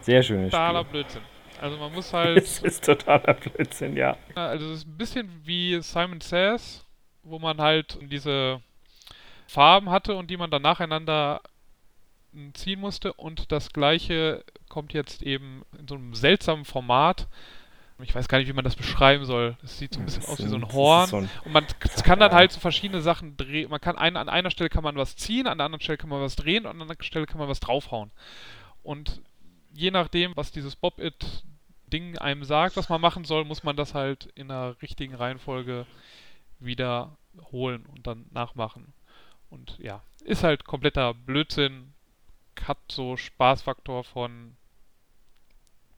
sehr 0.00 0.22
schönes 0.22 0.50
Totaler 0.50 0.80
Spiel. 0.84 0.92
Blödsinn. 1.02 1.22
Also 1.60 1.76
man 1.76 1.92
muss 1.92 2.06
Es 2.08 2.12
halt, 2.12 2.36
ist 2.62 2.84
totaler 2.84 3.34
Blödsinn, 3.34 3.96
ja. 3.96 4.16
also 4.34 4.66
es 4.72 4.80
ist 4.80 4.86
ein 4.86 4.96
bisschen 4.96 5.28
wie 5.44 5.80
Simon 5.82 6.20
Says, 6.20 6.84
wo 7.24 7.38
man 7.38 7.60
halt 7.60 7.98
diese 8.02 8.62
Farben 9.48 9.90
hatte 9.90 10.14
und 10.14 10.28
die 10.30 10.36
man 10.36 10.50
dann 10.50 10.62
nacheinander 10.62 11.40
ziehen 12.54 12.80
musste 12.80 13.12
und 13.14 13.50
das 13.52 13.72
gleiche 13.72 14.44
kommt 14.68 14.92
jetzt 14.92 15.22
eben 15.22 15.62
in 15.78 15.86
so 15.88 15.94
einem 15.94 16.14
seltsamen 16.14 16.64
Format. 16.64 17.26
Ich 18.00 18.14
weiß 18.14 18.28
gar 18.28 18.38
nicht, 18.38 18.46
wie 18.48 18.52
man 18.52 18.64
das 18.64 18.76
beschreiben 18.76 19.24
soll. 19.24 19.56
Das 19.60 19.76
sieht 19.78 19.94
so 19.94 19.98
ein 20.00 20.04
bisschen 20.06 20.22
Das 20.22 20.30
aus 20.30 20.38
wie 20.38 20.48
so 20.48 20.54
ein 20.56 20.72
Horn. 20.72 21.08
so 21.08 21.16
ein- 21.16 21.30
Und 21.44 21.52
man 21.52 21.66
kann 22.04 22.20
dann 22.20 22.30
halt 22.32 22.52
so 22.52 22.60
verschiedene 22.60 23.02
Sachen 23.02 23.36
drehen. 23.36 23.68
Man 23.70 23.80
kann 23.80 23.98
ein, 23.98 24.16
an 24.16 24.28
einer 24.28 24.50
Stelle 24.50 24.70
kann 24.70 24.84
man 24.84 24.94
was 24.96 25.16
ziehen, 25.16 25.48
an 25.48 25.58
der 25.58 25.64
anderen 25.64 25.82
Stelle 25.82 25.98
kann 25.98 26.08
man 26.10 26.20
was 26.20 26.36
drehen 26.36 26.64
und 26.64 26.70
an 26.70 26.76
der 26.78 26.82
anderen 26.82 27.02
Stelle 27.02 27.26
kann 27.26 27.38
man 27.38 27.48
was 27.48 27.58
draufhauen. 27.60 28.12
Und 28.84 29.20
je 29.74 29.90
nachdem, 29.90 30.36
was 30.36 30.52
dieses 30.52 30.76
Bob-It-Ding 30.76 32.18
einem 32.18 32.44
sagt, 32.44 32.76
was 32.76 32.88
man 32.88 33.00
machen 33.00 33.24
soll, 33.24 33.44
muss 33.44 33.64
man 33.64 33.74
das 33.76 33.94
halt 33.94 34.26
in 34.36 34.46
der 34.48 34.76
richtigen 34.80 35.14
Reihenfolge 35.16 35.84
wiederholen 36.60 37.84
und 37.86 38.06
dann 38.06 38.26
nachmachen. 38.30 38.92
Und 39.50 39.76
ja, 39.78 40.02
ist 40.24 40.44
halt 40.44 40.64
kompletter 40.64 41.14
Blödsinn. 41.14 41.94
Hat 42.66 42.78
so 42.90 43.16
Spaßfaktor 43.16 44.04
von 44.04 44.56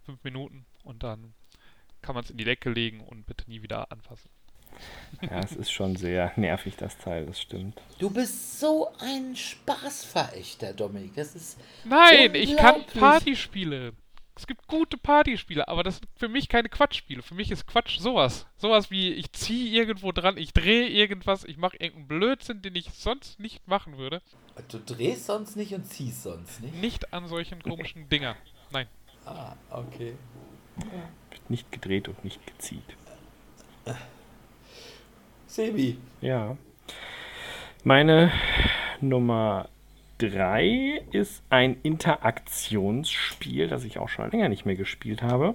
fünf 0.04 0.22
Minuten 0.24 0.66
und 0.84 1.02
dann 1.02 1.34
kann 2.02 2.14
man 2.14 2.24
es 2.24 2.30
in 2.30 2.36
die 2.36 2.44
Decke 2.44 2.70
legen 2.70 3.00
und 3.00 3.26
bitte 3.26 3.48
nie 3.48 3.62
wieder 3.62 3.90
anfassen. 3.92 4.30
Ja, 5.20 5.40
es 5.40 5.52
ist 5.52 5.72
schon 5.72 5.96
sehr 5.96 6.32
nervig, 6.36 6.76
das 6.76 6.96
Teil, 6.96 7.26
das 7.26 7.40
stimmt. 7.40 7.80
Du 7.98 8.08
bist 8.08 8.61
so 8.61 8.90
ein 9.00 9.34
Spaßverächter, 9.34 10.72
Dominik. 10.72 11.14
Das 11.16 11.34
ist. 11.34 11.58
Nein, 11.84 12.34
ich 12.34 12.56
kann. 12.56 12.84
Partyspiele. 12.86 13.92
Es 14.41 14.47
gibt 14.47 14.68
gute 14.68 14.97
Partyspiele, 14.97 15.68
aber 15.68 15.82
das 15.82 15.97
sind 15.97 16.09
für 16.16 16.28
mich 16.28 16.49
keine 16.49 16.70
Quatschspiele. 16.70 17.20
Für 17.20 17.34
mich 17.34 17.51
ist 17.51 17.66
Quatsch 17.66 17.99
sowas. 17.99 18.47
Sowas 18.57 18.91
wie, 18.91 19.12
ich 19.12 19.30
ziehe 19.32 19.70
irgendwo 19.70 20.12
dran, 20.12 20.38
ich 20.38 20.55
drehe 20.55 20.88
irgendwas, 20.88 21.45
ich 21.45 21.59
mache 21.59 21.76
irgendeinen 21.76 22.09
Blödsinn, 22.09 22.62
den 22.62 22.74
ich 22.74 22.88
sonst 22.91 23.38
nicht 23.38 23.68
machen 23.68 23.99
würde. 23.99 24.22
Du 24.68 24.78
drehst 24.78 25.26
sonst 25.26 25.57
nicht 25.57 25.74
und 25.74 25.84
ziehst 25.84 26.22
sonst 26.22 26.62
nicht. 26.62 26.74
Nicht 26.76 27.12
an 27.12 27.28
solchen 27.28 27.62
komischen 27.62 28.09
Dinger. 28.09 28.34
Nein. 28.70 28.86
Ah, 29.26 29.57
okay. 29.68 30.14
Wird 31.28 31.51
nicht 31.51 31.70
gedreht 31.70 32.09
und 32.09 32.24
nicht 32.24 32.41
gezielt. 32.47 32.97
Sebi. 35.49 35.99
Ja. 36.22 36.57
Meine 37.84 38.32
Nummer 39.03 39.68
3 40.21 41.03
ist 41.12 41.43
ein 41.49 41.79
Interaktionsspiel, 41.83 43.68
das 43.68 43.85
ich 43.85 43.99
auch 43.99 44.09
schon 44.09 44.31
länger 44.31 44.51
nicht 44.51 44.66
mehr 44.66 44.77
gespielt 44.77 45.23
habe. 45.23 45.55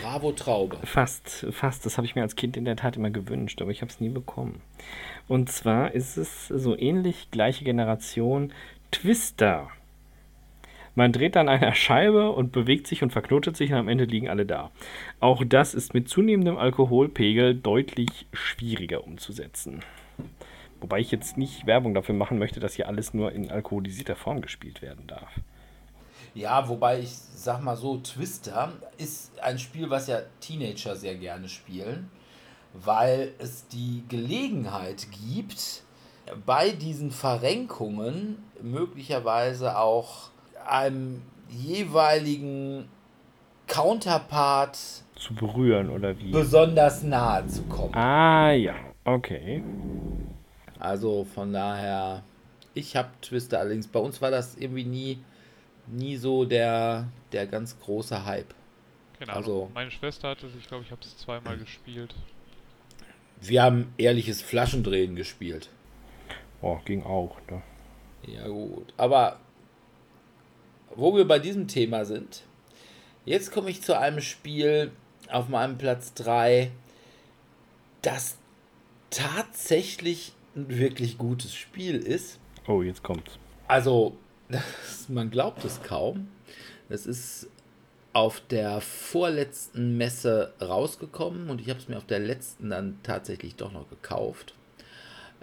Bravo 0.00 0.32
Traube. 0.32 0.78
Fast, 0.84 1.46
fast. 1.50 1.84
Das 1.84 1.96
habe 1.96 2.06
ich 2.06 2.14
mir 2.14 2.22
als 2.22 2.36
Kind 2.36 2.56
in 2.56 2.64
der 2.64 2.76
Tat 2.76 2.96
immer 2.96 3.10
gewünscht, 3.10 3.60
aber 3.60 3.70
ich 3.70 3.82
habe 3.82 3.90
es 3.90 4.00
nie 4.00 4.08
bekommen. 4.08 4.60
Und 5.28 5.50
zwar 5.50 5.92
ist 5.92 6.16
es 6.16 6.48
so 6.48 6.76
ähnlich, 6.76 7.30
gleiche 7.30 7.64
Generation, 7.64 8.52
Twister. 8.90 9.68
Man 10.94 11.12
dreht 11.12 11.36
an 11.36 11.48
einer 11.48 11.74
Scheibe 11.74 12.30
und 12.30 12.52
bewegt 12.52 12.86
sich 12.86 13.02
und 13.02 13.10
verknotet 13.10 13.56
sich 13.56 13.72
und 13.72 13.78
am 13.78 13.88
Ende 13.88 14.04
liegen 14.04 14.28
alle 14.28 14.46
da. 14.46 14.70
Auch 15.20 15.42
das 15.44 15.74
ist 15.74 15.92
mit 15.92 16.08
zunehmendem 16.08 16.56
Alkoholpegel 16.56 17.54
deutlich 17.54 18.26
schwieriger 18.32 19.04
umzusetzen. 19.04 19.80
Wobei 20.84 21.00
ich 21.00 21.10
jetzt 21.10 21.38
nicht 21.38 21.66
Werbung 21.66 21.94
dafür 21.94 22.14
machen 22.14 22.38
möchte, 22.38 22.60
dass 22.60 22.74
hier 22.74 22.88
alles 22.88 23.14
nur 23.14 23.32
in 23.32 23.50
alkoholisierter 23.50 24.16
Form 24.16 24.42
gespielt 24.42 24.82
werden 24.82 25.06
darf. 25.06 25.30
Ja, 26.34 26.68
wobei 26.68 26.98
ich 27.00 27.08
sag 27.08 27.62
mal 27.62 27.74
so, 27.74 27.96
Twister 27.96 28.70
ist 28.98 29.32
ein 29.40 29.58
Spiel, 29.58 29.88
was 29.88 30.08
ja 30.08 30.18
Teenager 30.40 30.94
sehr 30.94 31.14
gerne 31.14 31.48
spielen, 31.48 32.10
weil 32.74 33.32
es 33.38 33.66
die 33.68 34.04
Gelegenheit 34.10 35.06
gibt, 35.26 35.84
bei 36.44 36.68
diesen 36.68 37.10
Verrenkungen 37.10 38.44
möglicherweise 38.60 39.78
auch 39.78 40.28
einem 40.66 41.22
jeweiligen 41.48 42.90
Counterpart 43.68 44.76
Zu 45.16 45.34
berühren 45.34 45.88
oder 45.88 46.18
wie? 46.18 46.30
besonders 46.30 47.02
nahe 47.02 47.46
zu 47.46 47.62
kommen. 47.62 47.94
Ah 47.94 48.52
ja, 48.52 48.74
okay. 49.06 49.62
Also 50.84 51.24
von 51.24 51.52
daher, 51.52 52.22
ich 52.74 52.94
habe 52.94 53.08
Twister 53.22 53.58
allerdings, 53.58 53.88
bei 53.88 54.00
uns 54.00 54.20
war 54.20 54.30
das 54.30 54.54
irgendwie 54.56 54.84
nie, 54.84 55.18
nie 55.86 56.16
so 56.16 56.44
der, 56.44 57.08
der 57.32 57.46
ganz 57.46 57.78
große 57.80 58.24
Hype. 58.26 58.54
Keine 59.18 59.32
Ahnung. 59.32 59.42
Also- 59.44 59.70
Meine 59.72 59.90
Schwester 59.90 60.28
hatte 60.28 60.46
es, 60.46 60.54
ich 60.54 60.66
glaube, 60.68 60.84
ich 60.84 60.90
habe 60.90 61.00
es 61.02 61.16
zweimal 61.16 61.56
gespielt. 61.56 62.14
Wir 63.40 63.62
haben 63.62 63.92
ehrliches 63.96 64.42
Flaschendrehen 64.42 65.16
gespielt. 65.16 65.70
Oh, 66.60 66.78
ging 66.84 67.02
auch. 67.02 67.36
Ne? 67.50 67.62
Ja 68.26 68.46
gut, 68.48 68.92
aber 68.96 69.40
wo 70.94 71.16
wir 71.16 71.26
bei 71.26 71.38
diesem 71.38 71.66
Thema 71.66 72.04
sind, 72.04 72.42
jetzt 73.24 73.52
komme 73.52 73.70
ich 73.70 73.82
zu 73.82 73.98
einem 73.98 74.20
Spiel 74.20 74.92
auf 75.30 75.48
meinem 75.48 75.78
Platz 75.78 76.14
3, 76.14 76.70
das 78.02 78.36
tatsächlich 79.10 80.32
ein 80.56 80.68
wirklich 80.68 81.18
gutes 81.18 81.54
Spiel 81.54 81.96
ist. 81.96 82.38
Oh, 82.66 82.82
jetzt 82.82 83.02
kommt's. 83.02 83.38
Also, 83.68 84.16
das, 84.48 85.08
man 85.08 85.30
glaubt 85.30 85.64
es 85.64 85.82
kaum. 85.82 86.28
Es 86.88 87.06
ist 87.06 87.48
auf 88.12 88.40
der 88.40 88.80
vorletzten 88.80 89.96
Messe 89.96 90.54
rausgekommen 90.60 91.50
und 91.50 91.60
ich 91.60 91.68
habe 91.68 91.80
es 91.80 91.88
mir 91.88 91.96
auf 91.96 92.06
der 92.06 92.20
letzten 92.20 92.70
dann 92.70 92.98
tatsächlich 93.02 93.56
doch 93.56 93.72
noch 93.72 93.90
gekauft. 93.90 94.54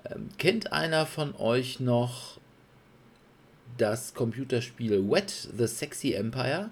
Ähm, 0.05 0.29
kennt 0.37 0.71
einer 0.71 1.05
von 1.05 1.35
euch 1.35 1.79
noch 1.81 2.39
das 3.77 4.13
Computerspiel 4.13 5.09
Wet 5.09 5.49
the 5.57 5.67
Sexy 5.67 6.13
Empire 6.13 6.69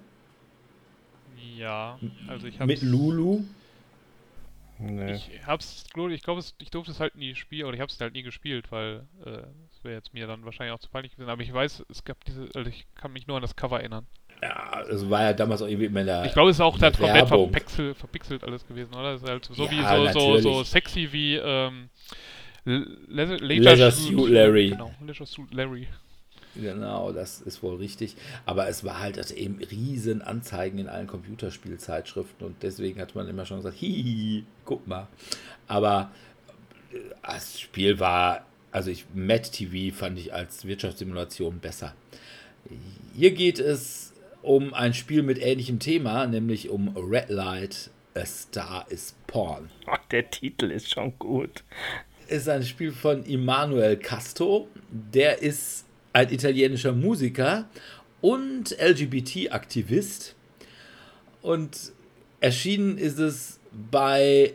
Ja, 1.58 2.00
also 2.28 2.48
ich 2.48 2.60
habe 2.60 2.68
mit 2.68 2.82
Lulu? 2.82 3.44
Nee. 4.80 5.16
Ich 5.16 5.30
hab's, 5.46 5.84
ich 5.86 5.94
glaube, 6.24 6.42
ich 6.58 6.72
durfte 6.72 6.92
es 6.92 7.00
halt 7.02 7.16
nie 7.16 7.36
spielen, 7.36 7.68
oder 7.68 7.76
ich 7.76 7.82
hab's 7.82 8.00
halt 8.00 8.14
nie 8.14 8.24
gespielt, 8.24 8.72
weil 8.72 9.04
äh, 9.26 9.42
es 9.72 9.84
wäre 9.84 9.96
jetzt 9.96 10.14
mir 10.14 10.26
dann 10.26 10.46
wahrscheinlich 10.46 10.74
auch 10.74 10.80
zu 10.80 10.90
peinlich 10.90 11.14
gewesen. 11.14 11.30
Aber 11.30 11.42
ich 11.42 11.54
weiß, 11.54 11.86
es 11.90 12.06
gab 12.06 12.24
diese, 12.24 12.48
also 12.56 12.70
ich 12.70 12.88
kann 12.96 13.12
mich 13.12 13.28
nur 13.28 13.36
an 13.36 13.42
das 13.42 13.58
Cover 13.58 13.80
erinnern. 13.80 14.08
Ja, 14.42 14.84
es 14.90 15.10
war 15.10 15.24
ja 15.24 15.34
damals 15.34 15.62
auch 15.62 15.68
irgendwie 15.68 15.88
immer 15.88 16.06
der. 16.06 16.24
Ich 16.24 16.32
glaube, 16.32 16.50
es 16.50 16.58
ist 16.58 16.62
auch 16.62 16.78
da 16.78 16.92
komplett 16.92 17.14
Werbung. 17.14 17.52
verpixelt, 17.52 17.98
verpixelt 17.98 18.44
alles 18.46 18.66
gewesen, 18.66 18.94
oder? 18.96 19.16
Es 19.16 19.22
ist 19.22 19.30
halt 19.30 19.46
so 19.46 19.66
Ja, 19.66 19.72
wie 19.72 20.14
so, 20.14 20.38
so, 20.38 20.38
so 20.38 20.64
sexy 20.64 21.12
wie 21.12 21.36
ähm, 21.36 21.90
Le 22.64 22.86
Le 23.38 23.58
Leisure 23.58 23.92
Suit 23.92 24.30
Larry. 24.30 24.70
Genau, 24.70 24.94
Leisure 25.06 25.26
Suit 25.26 25.54
Larry. 25.54 25.88
Genau, 26.56 27.12
das 27.12 27.42
ist 27.42 27.62
wohl 27.64 27.76
richtig. 27.78 28.16
Aber 28.46 28.68
es 28.68 28.84
war 28.84 29.00
halt 29.00 29.18
also 29.18 29.36
eben 29.36 29.60
riesen 29.64 30.22
Anzeigen 30.22 30.80
in 30.80 30.88
allen 30.90 31.08
Computerspielzeitschriften 31.08 32.46
und 32.46 32.64
deswegen 32.64 33.00
hat 33.00 33.16
man 33.16 33.28
immer 33.28 33.46
schon 33.46 33.58
gesagt, 33.58 33.78
hihi, 33.78 34.46
guck 34.66 34.88
mal. 34.88 35.08
Aber 35.68 36.12
äh, 36.92 36.98
das 37.24 37.60
Spiel 37.60 38.00
war, 38.00 38.46
also 38.72 38.90
ich, 38.90 39.06
Mad 39.14 39.50
TV 39.52 39.96
fand 39.96 40.18
ich 40.20 40.34
als 40.34 40.66
Wirtschaftssimulation 40.66 41.60
besser. 41.60 41.94
Hier 43.16 43.32
geht 43.32 43.60
es 43.60 44.14
um 44.42 44.74
ein 44.74 44.94
Spiel 44.94 45.22
mit 45.24 45.38
ähnlichem 45.40 45.80
Thema, 45.80 46.26
nämlich 46.28 46.70
um 46.70 46.96
Red 46.98 47.30
Light, 47.30 47.90
A 48.16 48.26
Star 48.26 48.86
is 48.90 49.16
Porn 49.28 49.70
Oh, 49.88 49.96
der 50.12 50.30
Titel 50.30 50.72
ist 50.72 50.90
schon 50.90 51.18
gut. 51.20 51.64
ist 52.28 52.50
ein 52.50 52.64
Spiel 52.64 52.92
von 52.92 53.24
Immanuel 53.24 53.98
Casto. 53.98 54.68
Der 54.90 55.42
ist 55.42 55.86
ein 56.14 56.32
italienischer 56.32 56.94
Musiker 56.94 57.70
und 58.22 58.76
LGBT-Aktivist. 58.80 60.36
Und 61.42 61.94
erschienen 62.42 62.98
ist 62.98 63.20
es 63.20 63.60
bei 63.92 64.54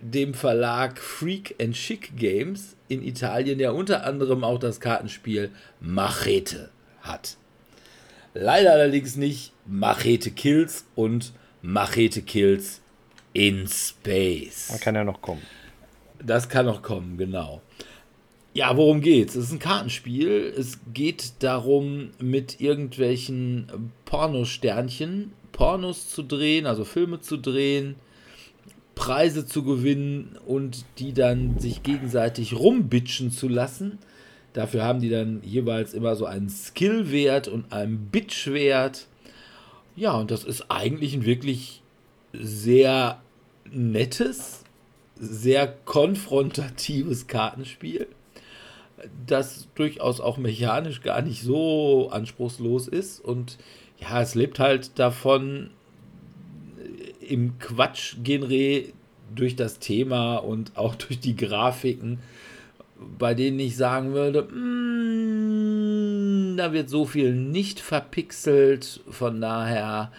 dem 0.00 0.34
Verlag 0.34 0.98
Freak 0.98 1.54
and 1.60 1.74
Chic 1.74 2.16
Games 2.16 2.76
in 2.88 3.02
Italien, 3.02 3.58
der 3.58 3.74
unter 3.74 4.04
anderem 4.04 4.44
auch 4.44 4.58
das 4.58 4.80
Kartenspiel 4.80 5.50
Machete 5.80 6.70
hat. 7.02 7.36
Leider 8.34 8.72
allerdings 8.72 9.16
nicht 9.16 9.52
Machete 9.66 10.30
Kills 10.30 10.84
und 10.94 11.32
Machete 11.62 12.22
Kills 12.22 12.80
in 13.32 13.66
Space. 13.66 14.68
Man 14.70 14.80
kann 14.80 14.94
ja 14.94 15.04
noch 15.04 15.20
kommen. 15.20 15.42
Das 16.22 16.48
kann 16.48 16.66
noch 16.66 16.82
kommen, 16.82 17.16
genau. 17.16 17.62
Ja, 18.58 18.76
worum 18.76 19.02
geht's? 19.02 19.36
Es 19.36 19.44
ist 19.44 19.52
ein 19.52 19.60
Kartenspiel. 19.60 20.52
Es 20.58 20.80
geht 20.92 21.34
darum, 21.44 22.10
mit 22.18 22.60
irgendwelchen 22.60 23.68
Pornosternchen 24.04 25.30
Pornos 25.52 26.08
zu 26.10 26.24
drehen, 26.24 26.66
also 26.66 26.84
Filme 26.84 27.20
zu 27.20 27.36
drehen, 27.36 27.94
Preise 28.96 29.46
zu 29.46 29.62
gewinnen 29.62 30.36
und 30.44 30.84
die 30.98 31.12
dann 31.12 31.60
sich 31.60 31.84
gegenseitig 31.84 32.52
rumbitchen 32.52 33.30
zu 33.30 33.46
lassen. 33.46 33.98
Dafür 34.54 34.82
haben 34.82 34.98
die 34.98 35.10
dann 35.10 35.40
jeweils 35.44 35.94
immer 35.94 36.16
so 36.16 36.26
einen 36.26 36.48
Skillwert 36.48 37.46
und 37.46 37.72
einen 37.72 38.08
Bitchwert. 38.10 39.06
Ja, 39.94 40.16
und 40.16 40.32
das 40.32 40.42
ist 40.42 40.68
eigentlich 40.68 41.14
ein 41.14 41.24
wirklich 41.24 41.80
sehr 42.32 43.22
nettes, 43.70 44.64
sehr 45.14 45.68
konfrontatives 45.68 47.28
Kartenspiel, 47.28 48.08
das 49.26 49.68
durchaus 49.74 50.20
auch 50.20 50.38
mechanisch 50.38 51.02
gar 51.02 51.22
nicht 51.22 51.42
so 51.42 52.10
anspruchslos 52.10 52.88
ist. 52.88 53.24
Und 53.24 53.58
ja, 53.98 54.20
es 54.22 54.34
lebt 54.34 54.58
halt 54.58 54.98
davon, 54.98 55.70
im 57.28 57.58
Quatsch-Genre 57.58 58.84
durch 59.34 59.56
das 59.56 59.78
Thema 59.78 60.36
und 60.36 60.76
auch 60.76 60.94
durch 61.06 61.20
die 61.20 61.36
Grafiken, 61.36 62.18
bei 63.18 63.34
denen 63.34 63.60
ich 63.60 63.76
sagen 63.76 64.12
würde, 64.12 64.42
mm, 64.42 65.38
da 66.56 66.72
wird 66.72 66.88
so 66.88 67.04
viel 67.04 67.32
nicht 67.34 67.78
verpixelt, 67.80 69.00
von 69.08 69.40
daher 69.40 70.10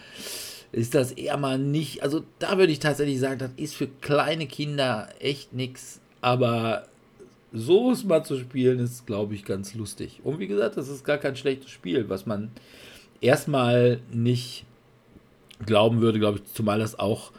ist 0.72 0.94
das 0.94 1.12
eher 1.12 1.36
mal 1.36 1.58
nicht, 1.58 2.02
also 2.02 2.22
da 2.38 2.56
würde 2.56 2.72
ich 2.72 2.78
tatsächlich 2.78 3.20
sagen, 3.20 3.38
das 3.38 3.50
ist 3.56 3.74
für 3.74 3.88
kleine 3.88 4.46
Kinder 4.46 5.08
echt 5.18 5.52
nichts, 5.52 6.00
aber 6.22 6.86
so 7.52 7.90
es 7.90 8.04
mal 8.04 8.24
zu 8.24 8.38
spielen 8.38 8.78
ist, 8.78 9.06
glaube 9.06 9.34
ich, 9.34 9.44
ganz 9.44 9.74
lustig. 9.74 10.20
Und 10.24 10.38
wie 10.38 10.46
gesagt, 10.46 10.76
das 10.76 10.88
ist 10.88 11.04
gar 11.04 11.18
kein 11.18 11.36
schlechtes 11.36 11.70
Spiel, 11.70 12.08
was 12.08 12.26
man 12.26 12.50
erstmal 13.20 14.00
nicht 14.12 14.64
glauben 15.66 16.00
würde, 16.00 16.18
glaube 16.18 16.38
ich, 16.38 16.52
zumal 16.54 16.78
das 16.78 16.98
auch 16.98 17.32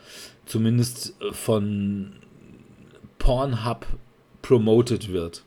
zumindest 0.46 1.16
von 1.32 2.14
Pornhub 3.20 3.86
promoted 4.42 5.12
wird. 5.12 5.44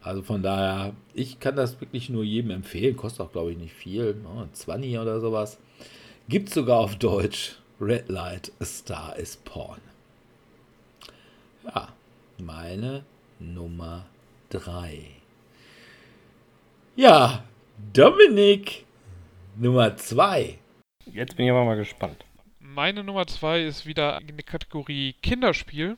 Also 0.00 0.22
von 0.22 0.42
daher, 0.42 0.94
ich 1.14 1.40
kann 1.40 1.56
das 1.56 1.80
wirklich 1.80 2.08
nur 2.08 2.22
jedem 2.22 2.52
empfehlen. 2.52 2.96
Kostet 2.96 3.22
auch, 3.22 3.32
glaube 3.32 3.50
ich, 3.50 3.58
nicht 3.58 3.74
viel. 3.74 4.16
Oh, 4.24 4.44
20 4.52 4.98
oder 4.98 5.20
sowas. 5.20 5.58
Gibt 6.28 6.50
sogar 6.50 6.78
auf 6.78 6.96
Deutsch. 6.96 7.56
Red 7.80 8.08
Light, 8.08 8.52
A 8.60 8.64
Star 8.64 9.16
is 9.16 9.36
Porn. 9.36 9.80
Ja, 11.64 11.88
meine 12.38 13.04
Nummer 13.38 14.06
3. 14.50 15.10
Ja, 16.96 17.44
Dominik, 17.92 18.86
Nummer 19.56 19.96
2. 19.96 20.58
Jetzt 21.06 21.36
bin 21.36 21.46
ich 21.46 21.50
aber 21.50 21.64
mal 21.64 21.76
gespannt. 21.76 22.24
Meine 22.58 23.04
Nummer 23.04 23.26
2 23.26 23.62
ist 23.64 23.86
wieder 23.86 24.20
in 24.20 24.36
der 24.36 24.44
Kategorie 24.44 25.14
Kinderspiel. 25.22 25.96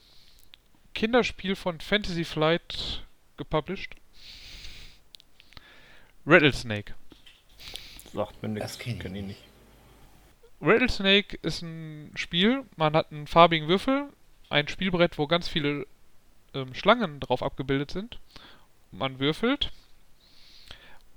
Kinderspiel 0.94 1.54
von 1.54 1.80
Fantasy 1.80 2.24
Flight 2.24 3.06
gepublished. 3.36 3.94
Rattlesnake. 6.26 6.94
Sagt 8.12 8.42
mir 8.42 8.48
nichts. 8.48 8.72
Das 8.72 8.78
kenn 8.78 8.94
ich 8.94 9.00
kenn 9.00 9.14
ich 9.14 9.24
nicht. 9.24 9.42
Rattlesnake 10.60 11.38
ist 11.42 11.62
ein 11.62 12.10
Spiel, 12.16 12.64
man 12.76 12.94
hat 12.94 13.12
einen 13.12 13.26
farbigen 13.28 13.68
Würfel, 13.68 14.08
ein 14.50 14.66
Spielbrett, 14.66 15.18
wo 15.18 15.26
ganz 15.26 15.48
viele 15.48 15.86
ähm, 16.54 16.74
Schlangen 16.74 17.20
drauf 17.20 17.42
abgebildet 17.42 17.90
sind. 17.90 18.18
Man 18.90 19.18
würfelt 19.18 19.70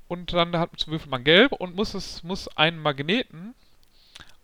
und 0.07 0.33
dann 0.33 0.57
hat, 0.57 0.87
würfelt 0.87 1.09
man 1.09 1.23
gelb 1.23 1.53
und 1.53 1.75
muss 1.75 1.93
es 1.93 2.23
muss 2.23 2.47
einen 2.57 2.79
Magneten 2.79 3.55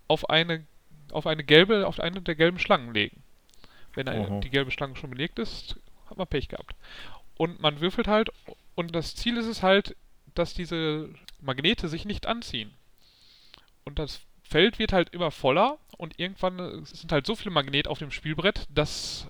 auf 0.07 0.29
eine 0.29 0.65
auf 1.11 1.27
eine 1.27 1.43
gelbe 1.43 1.85
auf 1.87 1.99
eine 1.99 2.21
der 2.21 2.35
gelben 2.35 2.59
Schlangen 2.59 2.93
legen. 2.93 3.21
Wenn 3.93 4.07
eine, 4.07 4.39
die 4.41 4.49
gelbe 4.49 4.71
Schlange 4.71 4.95
schon 4.95 5.09
belegt 5.09 5.39
ist, 5.39 5.75
hat 6.09 6.17
man 6.17 6.27
Pech 6.27 6.47
gehabt. 6.47 6.75
Und 7.35 7.59
man 7.59 7.81
würfelt 7.81 8.07
halt 8.07 8.31
und 8.75 8.95
das 8.95 9.15
Ziel 9.15 9.37
ist 9.37 9.47
es 9.47 9.63
halt, 9.63 9.95
dass 10.35 10.53
diese 10.53 11.09
Magnete 11.41 11.89
sich 11.89 12.05
nicht 12.05 12.27
anziehen. 12.27 12.73
Und 13.83 13.99
das 13.99 14.21
Feld 14.43 14.79
wird 14.79 14.93
halt 14.93 15.09
immer 15.09 15.31
voller 15.31 15.77
und 15.97 16.19
irgendwann 16.19 16.59
äh, 16.59 16.85
sind 16.85 17.11
halt 17.11 17.25
so 17.25 17.35
viele 17.35 17.51
Magnete 17.51 17.89
auf 17.89 17.99
dem 17.99 18.11
Spielbrett, 18.11 18.67
dass 18.69 19.27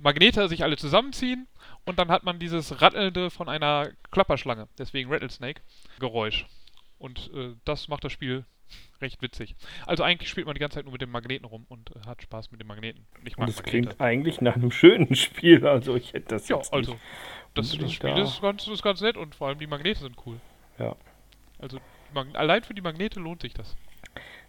Magnete 0.00 0.48
sich 0.48 0.62
alle 0.62 0.76
zusammenziehen 0.76 1.46
und 1.84 1.98
dann 1.98 2.08
hat 2.10 2.24
man 2.24 2.38
dieses 2.38 2.80
Rattelnde 2.80 3.30
von 3.30 3.48
einer 3.48 3.90
Klapperschlange, 4.10 4.68
deswegen 4.78 5.12
Rattlesnake, 5.12 5.62
Geräusch. 5.98 6.46
Und 6.98 7.30
äh, 7.34 7.54
das 7.64 7.88
macht 7.88 8.04
das 8.04 8.12
Spiel 8.12 8.44
recht 9.00 9.22
witzig. 9.22 9.54
Also 9.86 10.02
eigentlich 10.02 10.28
spielt 10.28 10.46
man 10.46 10.54
die 10.54 10.60
ganze 10.60 10.76
Zeit 10.76 10.84
nur 10.84 10.92
mit 10.92 11.00
den 11.00 11.10
Magneten 11.10 11.44
rum 11.46 11.64
und 11.68 11.94
äh, 11.96 12.00
hat 12.06 12.22
Spaß 12.22 12.50
mit 12.50 12.60
den 12.60 12.66
Magneten. 12.66 13.06
Und 13.18 13.26
ich 13.26 13.38
Und 13.38 13.46
mag 13.46 13.46
das 13.46 13.56
Magnete. 13.56 13.88
klingt 13.88 14.00
eigentlich 14.00 14.40
nach 14.40 14.56
einem 14.56 14.70
schönen 14.70 15.14
Spiel. 15.16 15.66
Also 15.66 15.96
ich 15.96 16.12
hätte 16.12 16.28
das 16.28 16.48
Ja, 16.48 16.56
jetzt 16.56 16.72
also 16.72 16.92
nicht. 16.92 17.02
das, 17.54 17.76
das 17.78 17.92
Spiel 17.92 18.14
da. 18.14 18.22
ist 18.22 18.40
ganz, 18.40 18.66
ist 18.66 18.82
ganz 18.82 19.00
nett 19.00 19.16
und 19.16 19.34
vor 19.34 19.48
allem 19.48 19.58
die 19.58 19.66
Magnete 19.66 20.00
sind 20.00 20.16
cool. 20.26 20.40
Ja. 20.78 20.96
Also 21.58 21.80
allein 22.34 22.62
für 22.62 22.74
die 22.74 22.82
Magnete 22.82 23.20
lohnt 23.20 23.42
sich 23.42 23.54
das. 23.54 23.76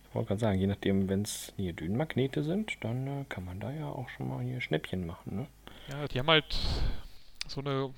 Ich 0.09 0.15
wollte 0.15 0.29
gerade 0.29 0.39
sagen, 0.41 0.59
je 0.59 0.67
nachdem, 0.67 1.07
wenn 1.07 1.21
es 1.21 1.53
hier 1.55 1.73
Dünenmagnete 1.73 2.43
sind, 2.43 2.83
dann 2.83 3.07
äh, 3.07 3.25
kann 3.29 3.45
man 3.45 3.59
da 3.59 3.71
ja 3.71 3.87
auch 3.87 4.09
schon 4.09 4.27
mal 4.27 4.43
hier 4.43 4.59
Schnäppchen 4.59 5.05
machen. 5.05 5.35
Ne? 5.35 5.47
Ja, 5.89 6.07
die 6.07 6.19
haben 6.19 6.27
halt 6.27 6.57
so 7.47 7.61
eine, 7.61 7.93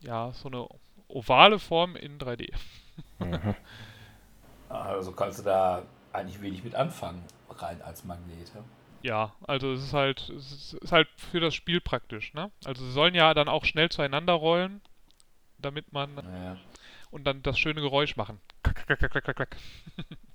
ja, 0.00 0.32
so 0.32 0.48
eine 0.48 0.66
ovale 1.08 1.58
Form 1.58 1.96
in 1.96 2.18
3D. 2.18 2.50
Mhm. 3.18 3.54
Also 4.68 5.12
kannst 5.12 5.38
du 5.40 5.42
da 5.42 5.82
eigentlich 6.12 6.40
wenig 6.40 6.64
mit 6.64 6.74
anfangen, 6.74 7.22
rein 7.50 7.80
als 7.82 8.04
Magnete. 8.04 8.64
Ja, 9.02 9.34
also 9.46 9.72
es 9.72 9.84
ist 9.84 9.92
halt, 9.92 10.30
es 10.30 10.72
ist- 10.72 10.92
halt 10.92 11.08
für 11.18 11.40
das 11.40 11.54
Spiel 11.54 11.80
praktisch, 11.80 12.32
ne? 12.32 12.50
Also 12.64 12.84
sie 12.84 12.92
sollen 12.92 13.14
ja 13.14 13.34
dann 13.34 13.48
auch 13.48 13.64
schnell 13.66 13.90
zueinander 13.90 14.32
rollen, 14.32 14.80
damit 15.58 15.92
man 15.92 16.14
Naja. 16.14 16.56
und 17.10 17.24
dann 17.24 17.42
das 17.42 17.58
schöne 17.58 17.82
Geräusch 17.82 18.16
machen. 18.16 18.40
Klack, 18.62 18.86
klack, 18.86 18.98
klack, 19.10 19.24
klack, 19.24 19.36
klack. 19.36 19.56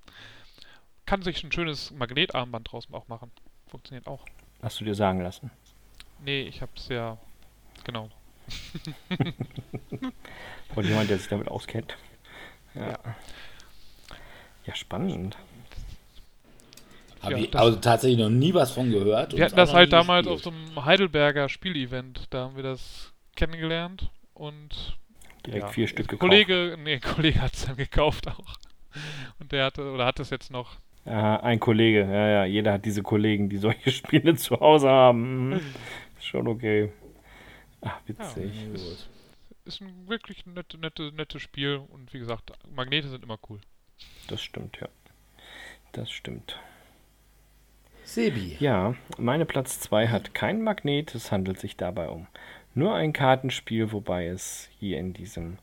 Kann 1.10 1.22
sich 1.22 1.42
ein 1.42 1.50
schönes 1.50 1.90
Magnetarmband 1.90 2.70
draus 2.70 2.86
auch 2.92 3.08
machen. 3.08 3.32
Funktioniert 3.66 4.06
auch. 4.06 4.24
Hast 4.62 4.78
du 4.80 4.84
dir 4.84 4.94
sagen 4.94 5.20
lassen. 5.22 5.50
Nee, 6.24 6.42
ich 6.42 6.62
hab's 6.62 6.86
ja, 6.86 7.18
genau. 7.82 8.10
Von 10.72 10.84
jemand, 10.84 11.10
der 11.10 11.18
sich 11.18 11.26
damit 11.26 11.48
auskennt. 11.48 11.96
Ja. 12.76 12.90
Ja. 12.92 12.98
Ja, 14.66 14.74
spannend. 14.76 15.36
Habe 17.22 17.32
Ja, 17.32 17.38
ich 17.40 17.56
also 17.56 17.78
tatsächlich 17.80 18.20
noch 18.20 18.28
nie 18.30 18.54
was 18.54 18.70
von 18.70 18.92
gehört. 18.92 19.36
Wir 19.36 19.46
hatten 19.46 19.56
das 19.56 19.74
halt 19.74 19.92
damals 19.92 20.28
auf 20.28 20.34
gespielt. 20.42 20.54
so 20.64 20.72
einem 20.76 20.84
Heidelberger 20.84 21.48
Spielevent, 21.48 22.28
da 22.30 22.44
haben 22.44 22.54
wir 22.54 22.62
das 22.62 23.12
kennengelernt 23.34 24.10
und 24.32 24.96
Direkt 25.44 25.64
Ja. 25.64 25.68
vier 25.70 25.88
Stück 25.88 26.06
gekauft. 26.06 26.20
Kollege, 26.20 26.76
nee, 26.78 26.94
ein 26.94 27.00
Kollege 27.00 27.40
hat 27.40 27.54
es 27.54 27.66
dann 27.66 27.76
gekauft 27.76 28.28
auch. 28.28 28.54
Und 29.40 29.50
der 29.50 29.64
hatte, 29.64 29.90
oder 29.90 30.06
hat 30.06 30.20
es 30.20 30.30
jetzt 30.30 30.52
noch. 30.52 30.76
Aha, 31.10 31.36
ein 31.38 31.58
Kollege. 31.58 32.00
Ja, 32.00 32.28
ja, 32.28 32.44
jeder 32.44 32.74
hat 32.74 32.84
diese 32.84 33.02
Kollegen, 33.02 33.48
die 33.48 33.56
solche 33.56 33.90
Spiele 33.90 34.36
zu 34.36 34.60
Hause 34.60 34.88
haben. 34.88 35.48
Mhm. 35.48 35.60
Ist 36.18 36.26
schon 36.26 36.46
okay. 36.46 36.92
Ach, 37.80 38.00
witzig. 38.06 38.52
Ja, 38.54 38.74
ist, 38.74 39.08
ist 39.64 39.80
ein 39.80 40.08
wirklich 40.08 40.46
nette, 40.46 40.78
nette, 40.78 41.10
nettes 41.12 41.42
Spiel 41.42 41.80
und 41.88 42.12
wie 42.14 42.18
gesagt, 42.18 42.52
Magnete 42.74 43.08
sind 43.08 43.24
immer 43.24 43.38
cool. 43.48 43.60
Das 44.28 44.40
stimmt, 44.40 44.78
ja. 44.80 44.88
Das 45.92 46.10
stimmt. 46.10 46.60
Sebi. 48.04 48.56
Ja, 48.60 48.94
meine 49.18 49.46
Platz 49.46 49.80
2 49.80 50.08
hat 50.08 50.34
kein 50.34 50.62
Magnet. 50.62 51.14
Es 51.14 51.32
handelt 51.32 51.58
sich 51.58 51.76
dabei 51.76 52.08
um 52.08 52.28
nur 52.74 52.94
ein 52.94 53.12
Kartenspiel, 53.12 53.90
wobei 53.92 54.26
es 54.26 54.68
hier 54.78 54.98
in 54.98 55.12
diesem 55.12 55.58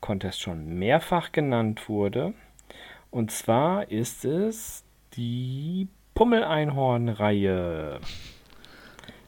Contest 0.00 0.40
schon 0.40 0.78
mehrfach 0.78 1.32
genannt 1.32 1.88
wurde. 1.88 2.34
Und 3.10 3.30
zwar 3.30 3.90
ist 3.90 4.24
es 4.24 4.84
die 5.18 5.88
Pummel-Einhorn-Reihe. 6.14 8.00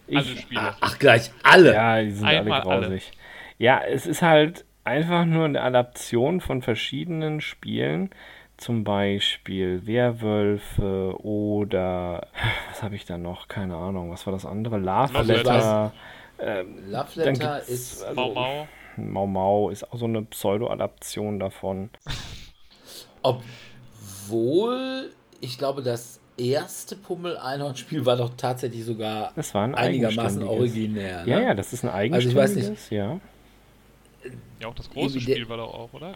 Alle 0.09 0.21
Ich, 0.23 0.41
Spiele. 0.41 0.75
Ach, 0.81 0.99
gleich 0.99 1.31
alle. 1.43 1.75
ja, 1.75 2.01
die 2.03 2.11
sind 2.13 2.27
Einmal 2.27 2.61
alle 2.63 2.71
alle. 2.71 2.87
grausig. 2.87 3.13
Ja, 3.59 3.81
es 3.83 4.07
ist 4.07 4.23
halt 4.23 4.65
einfach 4.85 5.25
nur 5.25 5.45
eine 5.45 5.61
Adaption 5.63 6.41
von 6.41 6.63
verschiedenen 6.63 7.41
Spielen. 7.41 8.11
Zum 8.57 8.85
Beispiel 8.85 9.87
Werwölfe 9.87 11.15
oder 11.25 12.27
was 12.69 12.83
habe 12.83 12.95
ich 12.95 13.05
da 13.07 13.17
noch? 13.19 13.49
Keine 13.49 13.77
Ahnung. 13.77 14.11
Was 14.11 14.27
war 14.27 14.33
das 14.33 14.45
andere? 14.47 14.79
Love 14.79 15.13
Love 15.15 15.33
Letter. 15.33 15.93
Ähm, 16.39 16.91
Love 16.91 17.09
Letter 17.21 17.61
ist. 17.61 18.03
also, 18.05 18.15
Mau 18.21 18.33
Mau. 18.35 18.69
Mau 18.97 19.27
Mau 19.27 19.71
ist 19.71 19.85
auch 19.91 19.97
so 19.97 20.05
eine 20.07 20.23
Pseudo-Adaption 20.23 21.39
davon. 21.39 21.91
Obwohl, 23.23 25.11
ich 25.41 25.59
glaube, 25.59 25.83
das 25.83 26.21
erste 26.37 26.97
Pummel-Einhorn-Spiel 26.97 28.07
war 28.07 28.17
doch 28.17 28.31
tatsächlich 28.37 28.85
sogar 28.85 29.33
ein 29.37 29.75
einigermaßen 29.75 30.43
eigenständiges. 30.43 30.49
originär. 30.49 31.25
Ja, 31.27 31.39
ne? 31.39 31.45
ja, 31.45 31.55
das 31.55 31.73
ist 31.73 31.85
ein 31.85 32.15
Also 32.15 32.29
ich 32.29 32.35
weiß 32.35 32.57
eigenständiges, 32.57 32.91
ja. 32.91 33.21
Ja, 34.61 34.69
auch 34.69 34.75
das 34.75 34.91
große 34.91 35.21
Spiel 35.21 35.49
war 35.49 35.57
doch 35.57 35.73
auch, 35.73 35.93
oder? 35.95 36.15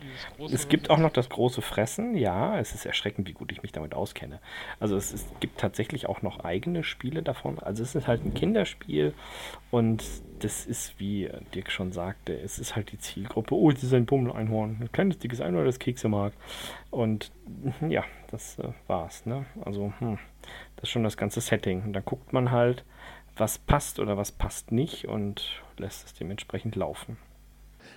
Es 0.52 0.68
gibt 0.68 0.90
auch 0.90 0.98
noch 0.98 1.12
das 1.12 1.30
große 1.30 1.62
Fressen, 1.62 2.14
ja. 2.14 2.58
Es 2.58 2.74
ist 2.74 2.84
erschreckend, 2.84 3.26
wie 3.26 3.32
gut 3.32 3.50
ich 3.52 3.62
mich 3.62 3.72
damit 3.72 3.94
auskenne. 3.94 4.40
Also 4.78 4.96
es, 4.96 5.12
ist, 5.12 5.40
gibt 5.40 5.58
tatsächlich 5.58 6.06
auch 6.06 6.20
noch 6.20 6.40
eigene 6.40 6.84
Spiele 6.84 7.22
davon. 7.22 7.58
Also 7.58 7.82
es 7.82 7.94
ist 7.94 8.06
halt 8.06 8.24
ein 8.24 8.34
Kinderspiel 8.34 9.14
und 9.70 10.04
das 10.40 10.66
ist, 10.66 11.00
wie 11.00 11.30
Dirk 11.54 11.70
schon 11.70 11.92
sagte, 11.92 12.38
es 12.38 12.58
ist 12.58 12.76
halt 12.76 12.92
die 12.92 12.98
Zielgruppe. 12.98 13.54
Oh, 13.54 13.70
es 13.70 13.82
ist 13.82 13.94
ein 13.94 14.04
Pummel-Einhorn. 14.04 14.76
Ein 14.80 14.92
kleines, 14.92 15.18
dickes 15.18 15.40
Einhorn, 15.40 15.64
das 15.64 15.78
Kekse 15.78 16.08
mag. 16.08 16.34
Und 16.90 17.32
ja, 17.88 18.04
das 18.30 18.58
äh, 18.58 18.68
war's. 18.86 19.24
Ne? 19.24 19.46
Also 19.64 19.94
hm, 20.00 20.18
das 20.76 20.84
ist 20.84 20.90
schon 20.90 21.04
das 21.04 21.16
ganze 21.16 21.40
Setting. 21.40 21.82
Und 21.84 21.94
dann 21.94 22.04
guckt 22.04 22.34
man 22.34 22.50
halt, 22.50 22.84
was 23.36 23.58
passt 23.58 23.98
oder 23.98 24.18
was 24.18 24.32
passt 24.32 24.70
nicht 24.70 25.08
und 25.08 25.62
lässt 25.78 26.04
es 26.04 26.14
dementsprechend 26.14 26.76
laufen. 26.76 27.16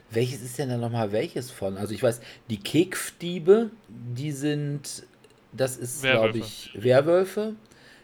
Welches 0.10 0.42
ist 0.42 0.58
denn 0.58 0.70
da 0.70 0.78
nochmal 0.78 1.12
welches 1.12 1.52
von? 1.52 1.78
Also 1.78 1.94
ich 1.94 2.02
weiß, 2.02 2.22
die 2.50 2.58
Kekfdiebe, 2.58 3.72
die 3.90 4.32
sind, 4.32 5.04
das 5.52 5.78
ist 5.78 6.02
glaube 6.02 6.38
ich 6.40 6.72
Werwölfe. 6.76 7.56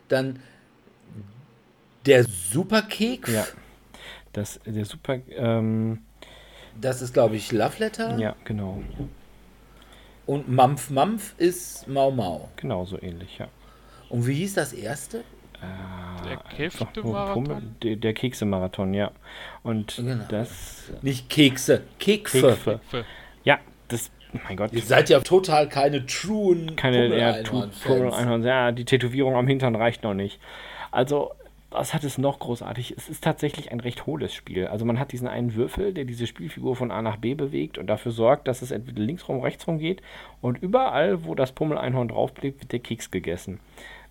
Dann 0.09 0.39
der 2.05 2.25
Superkeks, 2.25 3.31
Ja. 3.31 3.45
Das, 4.33 4.59
der 4.65 4.83
super, 4.85 5.19
ähm, 5.29 5.99
das 6.79 7.01
ist 7.01 7.13
glaube 7.13 7.35
ich 7.35 7.51
Love 7.51 7.75
Letter. 7.79 8.17
ja, 8.17 8.35
genau. 8.43 8.81
Und 10.25 10.49
Mampf 10.49 10.89
Mampf 10.89 11.35
ist 11.37 11.87
Mau 11.87 12.09
Mau. 12.11 12.49
Genau 12.55 12.85
so 12.85 12.99
ähnlich, 13.01 13.37
ja. 13.37 13.47
Und 14.09 14.25
wie 14.25 14.33
hieß 14.33 14.55
das 14.55 14.73
erste? 14.73 15.23
Der 16.25 16.31
Einfach 16.31 16.49
Käfte 16.55 16.83
nur 17.01 17.03
Pummel- 17.03 17.47
Marathon? 17.49 17.75
Der, 17.83 17.95
der 17.97 18.13
Kekse-Marathon, 18.13 18.93
ja. 18.93 19.11
Und 19.63 19.95
Genau. 19.97 20.23
das. 20.29 20.91
Nicht 21.01 21.29
Kekse, 21.29 21.83
Kekfe. 21.99 22.57
Kekfe. 22.63 23.05
Ja, 23.43 23.59
das. 23.89 24.09
Mein 24.47 24.57
Gott. 24.57 24.73
Ihr 24.73 24.81
seid 24.81 25.09
ja 25.09 25.19
total 25.19 25.69
keine 25.69 26.05
truen 26.07 26.75
Keine 26.75 27.15
ja. 27.15 27.33
Pummel-Einhorn. 27.43 28.43
Ja, 28.43 28.71
die 28.71 28.85
Tätowierung 28.85 29.35
am 29.35 29.45
Hintern 29.47 29.75
reicht 29.75 30.03
noch 30.03 30.15
nicht. 30.15 30.39
Also, 30.91 31.31
was 31.69 31.93
hat 31.93 32.03
es 32.03 32.17
noch 32.17 32.39
großartig? 32.39 32.95
Es 32.97 33.09
ist 33.09 33.23
tatsächlich 33.23 33.71
ein 33.71 33.79
recht 33.79 34.05
hohles 34.07 34.33
Spiel. 34.33 34.65
Also, 34.67 34.85
man 34.85 34.97
hat 34.97 35.11
diesen 35.11 35.27
einen 35.27 35.53
Würfel, 35.55 35.93
der 35.93 36.05
diese 36.05 36.25
Spielfigur 36.25 36.75
von 36.75 36.89
A 36.89 37.01
nach 37.03 37.17
B 37.17 37.35
bewegt 37.35 37.77
und 37.77 37.85
dafür 37.87 38.11
sorgt, 38.11 38.47
dass 38.47 38.61
es 38.63 38.71
entweder 38.71 39.01
links 39.01 39.27
rum, 39.27 39.39
rechts 39.41 39.67
rum 39.67 39.77
geht. 39.77 40.01
Und 40.41 40.57
überall, 40.63 41.25
wo 41.25 41.35
das 41.35 41.51
Pummel-Einhorn 41.51 42.07
draufblickt, 42.07 42.61
wird 42.61 42.71
der 42.71 42.79
Keks 42.79 43.11
gegessen. 43.11 43.59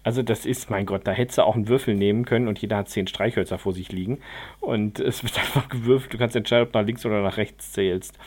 Also 0.04 0.22
das 0.22 0.46
ist, 0.46 0.68
mein 0.68 0.84
Gott, 0.86 1.02
da 1.06 1.12
hättest 1.12 1.38
du 1.38 1.42
auch 1.44 1.54
einen 1.54 1.68
Würfel 1.68 1.94
nehmen 1.94 2.24
können 2.24 2.48
und 2.48 2.58
jeder 2.60 2.76
hat 2.78 2.88
zehn 2.88 3.06
Streichhölzer 3.06 3.58
vor 3.58 3.72
sich 3.72 3.92
liegen. 3.92 4.20
Und 4.60 4.98
es 4.98 5.22
wird 5.22 5.38
einfach 5.38 5.68
gewürfelt. 5.68 6.12
Du 6.12 6.18
kannst 6.18 6.34
entscheiden, 6.36 6.66
ob 6.66 6.72
du 6.72 6.78
nach 6.78 6.86
links 6.86 7.06
oder 7.06 7.22
nach 7.22 7.36
rechts 7.36 7.72
zählst. 7.72 8.18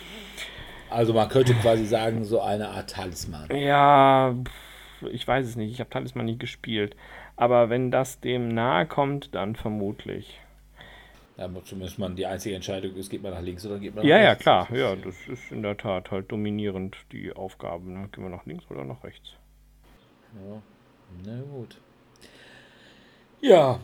Also 0.89 1.13
man 1.13 1.27
könnte 1.27 1.53
quasi 1.55 1.85
sagen, 1.85 2.23
so 2.23 2.39
eine 2.41 2.69
Art 2.69 2.91
Talisman. 2.91 3.49
Ja, 3.55 4.35
ich 5.11 5.27
weiß 5.27 5.45
es 5.45 5.55
nicht. 5.57 5.71
Ich 5.71 5.79
habe 5.79 5.89
Talisman 5.89 6.25
nicht 6.25 6.39
gespielt. 6.39 6.95
Aber 7.35 7.69
wenn 7.69 7.91
das 7.91 8.21
dem 8.21 8.47
nahe 8.47 8.85
kommt, 8.85 9.35
dann 9.35 9.55
vermutlich. 9.55 10.39
Muss 11.51 11.65
zumindest 11.65 11.99
man 11.99 12.15
die 12.15 12.25
einzige 12.25 12.55
Entscheidung 12.55 12.95
ist, 12.95 13.09
geht 13.09 13.21
man 13.21 13.33
nach 13.33 13.41
links 13.41 13.65
oder 13.65 13.77
geht 13.77 13.93
man 13.93 14.05
nach 14.05 14.09
Ja, 14.09 14.19
ja, 14.19 14.29
rechts. 14.29 14.43
klar. 14.43 14.69
Ja, 14.73 14.95
das 14.95 15.15
ist 15.27 15.51
in 15.51 15.63
der 15.63 15.75
Tat 15.75 16.09
halt 16.11 16.31
dominierend 16.31 16.95
die 17.11 17.33
Aufgabe. 17.33 17.91
Ne? 17.91 18.07
Gehen 18.13 18.23
wir 18.23 18.29
nach 18.29 18.45
links 18.45 18.63
oder 18.69 18.85
nach 18.85 19.03
rechts? 19.03 19.33
Ja, 20.33 20.61
na 21.23 21.41
gut. 21.41 21.77
Ja, 23.41 23.79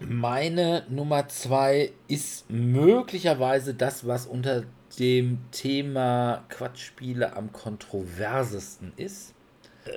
meine 0.00 0.84
Nummer 0.88 1.28
zwei 1.28 1.92
ist 2.08 2.50
möglicherweise 2.50 3.74
das, 3.74 4.06
was 4.06 4.26
unter 4.26 4.64
dem 4.98 5.38
Thema 5.52 6.44
Quatschspiele 6.48 7.34
am 7.36 7.52
kontroversesten 7.52 8.92
ist. 8.96 9.34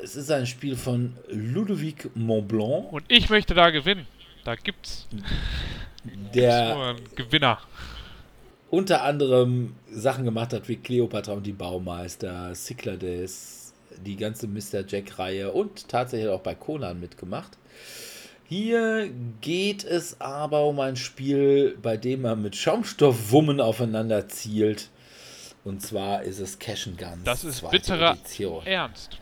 Es 0.03 0.15
ist 0.15 0.31
ein 0.31 0.47
Spiel 0.47 0.75
von 0.75 1.15
Ludovic 1.29 2.09
Montblanc, 2.15 2.91
Und 2.91 3.03
ich 3.07 3.29
möchte 3.29 3.53
da 3.53 3.69
gewinnen. 3.69 4.07
Da 4.43 4.55
gibt's 4.55 5.07
der 6.33 6.77
einen 6.77 7.15
Gewinner. 7.15 7.59
unter 8.69 9.03
anderem 9.03 9.75
Sachen 9.91 10.25
gemacht 10.25 10.53
hat 10.53 10.67
wie 10.67 10.77
Cleopatra 10.77 11.33
und 11.33 11.43
die 11.45 11.53
Baumeister, 11.53 12.53
Cyclades, 12.53 13.64
die 14.03 14.15
ganze 14.15 14.47
Mr. 14.47 14.85
Jack-Reihe 14.87 15.51
und 15.51 15.87
tatsächlich 15.87 16.29
auch 16.29 16.41
bei 16.41 16.55
Conan 16.55 16.99
mitgemacht. 16.99 17.57
Hier 18.47 19.09
geht 19.41 19.83
es 19.83 20.21
aber 20.21 20.65
um 20.65 20.79
ein 20.79 20.95
Spiel, 20.95 21.77
bei 21.81 21.97
dem 21.97 22.21
man 22.21 22.41
mit 22.41 22.55
Schaumstoffwummen 22.55 23.59
aufeinander 23.59 24.27
zielt. 24.27 24.89
Und 25.63 25.81
zwar 25.81 26.21
ist 26.21 26.39
es 26.39 26.59
Cash 26.59 26.87
and 26.87 26.97
Guns. 26.99 27.23
Das 27.23 27.43
ist 27.43 27.67
bitterer 27.69 28.11
Edition. 28.11 28.65
Ernst. 28.65 29.19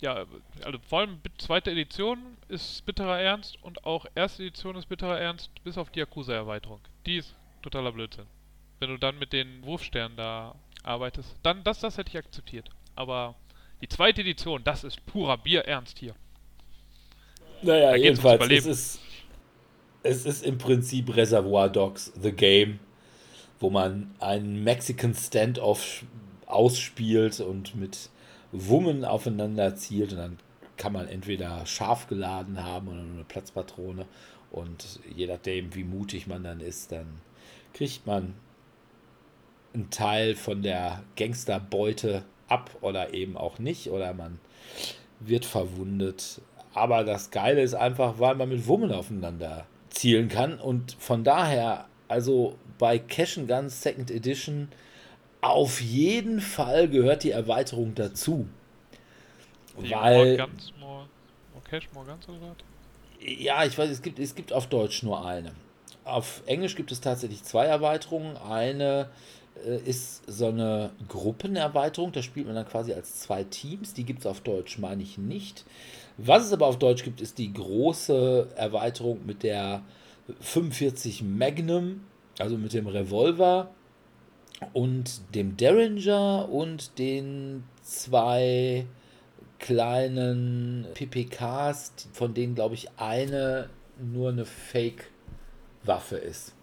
Ja, 0.00 0.24
also 0.64 0.78
vor 0.88 1.00
allem 1.00 1.20
zweite 1.38 1.70
Edition 1.70 2.18
ist 2.48 2.84
bitterer 2.86 3.20
Ernst 3.20 3.62
und 3.62 3.84
auch 3.84 4.06
erste 4.14 4.42
Edition 4.42 4.76
ist 4.76 4.88
bitterer 4.88 5.18
Ernst, 5.18 5.50
bis 5.62 5.76
auf 5.76 5.90
die 5.90 6.00
Yakuza-Erweiterung. 6.00 6.80
Die 7.04 7.18
ist 7.18 7.34
totaler 7.62 7.92
Blödsinn. 7.92 8.26
Wenn 8.80 8.90
du 8.90 8.98
dann 8.98 9.18
mit 9.18 9.32
den 9.32 9.62
Wurfsternen 9.64 10.16
da 10.16 10.54
arbeitest, 10.82 11.36
dann 11.42 11.64
das, 11.64 11.80
das 11.80 11.98
hätte 11.98 12.10
ich 12.10 12.18
akzeptiert. 12.18 12.70
Aber 12.96 13.34
die 13.80 13.88
zweite 13.88 14.22
Edition, 14.22 14.62
das 14.64 14.84
ist 14.84 15.04
purer 15.06 15.38
Bier-Ernst 15.38 15.98
hier. 15.98 16.14
Naja, 17.62 17.90
Da 17.92 17.96
jedenfalls, 17.96 18.50
es 18.50 18.66
ist, 18.66 19.00
es 20.02 20.26
ist 20.26 20.44
im 20.44 20.58
Prinzip 20.58 21.14
Reservoir 21.16 21.68
Dogs, 21.68 22.12
The 22.20 22.32
Game, 22.32 22.78
wo 23.58 23.70
man 23.70 24.14
einen 24.20 24.62
Mexican 24.62 25.14
Standoff 25.14 26.04
ausspielt 26.46 27.40
und 27.40 27.74
mit 27.74 28.10
Wummen 28.52 29.04
aufeinander 29.04 29.74
zielt 29.76 30.12
und 30.12 30.18
dann 30.18 30.38
kann 30.76 30.92
man 30.92 31.08
entweder 31.08 31.64
scharf 31.66 32.06
geladen 32.06 32.62
haben 32.62 32.88
oder 32.88 33.00
eine 33.00 33.24
Platzpatrone 33.24 34.06
und 34.50 35.00
je 35.14 35.26
nachdem, 35.26 35.74
wie 35.74 35.84
mutig 35.84 36.26
man 36.26 36.44
dann 36.44 36.60
ist, 36.60 36.92
dann 36.92 37.20
kriegt 37.72 38.06
man 38.06 38.34
einen 39.72 39.90
Teil 39.90 40.36
von 40.36 40.62
der 40.62 41.02
Gangsterbeute 41.16 42.24
ab 42.54 42.70
oder 42.80 43.12
eben 43.14 43.36
auch 43.36 43.58
nicht 43.58 43.90
oder 43.90 44.14
man 44.14 44.38
wird 45.20 45.44
verwundet. 45.44 46.40
Aber 46.72 47.04
das 47.04 47.30
Geile 47.30 47.62
ist 47.62 47.74
einfach, 47.74 48.18
weil 48.18 48.34
man 48.34 48.48
mit 48.48 48.66
Wummen 48.66 48.92
aufeinander 48.92 49.66
zielen 49.90 50.28
kann 50.28 50.58
und 50.58 50.96
von 50.98 51.24
daher, 51.24 51.86
also 52.08 52.56
bei 52.78 52.98
Cash 52.98 53.38
and 53.38 53.48
Guns 53.48 53.82
Second 53.82 54.10
Edition, 54.10 54.68
auf 55.40 55.80
jeden 55.80 56.40
Fall 56.40 56.88
gehört 56.88 57.22
die 57.22 57.30
Erweiterung 57.30 57.94
dazu. 57.94 58.46
Die 59.80 59.90
Weil, 59.90 60.36
Morgans, 60.36 60.72
Mor 60.80 61.08
Morcash, 61.52 61.88
Morgans 61.92 62.28
oder 62.28 62.40
was? 62.40 62.56
ja, 63.20 63.64
ich 63.64 63.76
weiß, 63.76 63.90
es 63.90 64.02
gibt, 64.02 64.18
es 64.18 64.34
gibt 64.34 64.52
auf 64.52 64.68
Deutsch 64.68 65.02
nur 65.02 65.24
eine. 65.24 65.52
Auf 66.04 66.42
Englisch 66.46 66.76
gibt 66.76 66.92
es 66.92 67.00
tatsächlich 67.00 67.42
zwei 67.44 67.64
Erweiterungen. 67.64 68.36
Eine 68.36 69.08
ist 69.86 70.22
so 70.26 70.48
eine 70.48 70.90
Gruppenerweiterung, 71.08 72.12
da 72.12 72.22
spielt 72.22 72.46
man 72.46 72.54
dann 72.54 72.68
quasi 72.68 72.92
als 72.92 73.20
zwei 73.20 73.44
Teams. 73.44 73.94
Die 73.94 74.04
gibt 74.04 74.20
es 74.20 74.26
auf 74.26 74.40
Deutsch, 74.40 74.78
meine 74.78 75.02
ich 75.02 75.16
nicht. 75.16 75.64
Was 76.16 76.44
es 76.44 76.52
aber 76.52 76.66
auf 76.66 76.78
Deutsch 76.78 77.04
gibt, 77.04 77.20
ist 77.20 77.38
die 77.38 77.52
große 77.52 78.48
Erweiterung 78.56 79.24
mit 79.26 79.42
der 79.42 79.82
45 80.40 81.22
Magnum, 81.22 82.00
also 82.38 82.56
mit 82.56 82.72
dem 82.72 82.86
Revolver 82.86 83.70
und 84.72 85.20
dem 85.34 85.56
Derringer 85.56 86.48
und 86.50 86.98
den 86.98 87.64
zwei 87.82 88.86
kleinen 89.58 90.86
PPKs, 90.94 91.92
von 92.12 92.34
denen 92.34 92.54
glaube 92.54 92.74
ich 92.74 92.88
eine 92.96 93.70
nur 93.98 94.30
eine 94.30 94.44
Fake-Waffe 94.44 96.16
ist. 96.16 96.54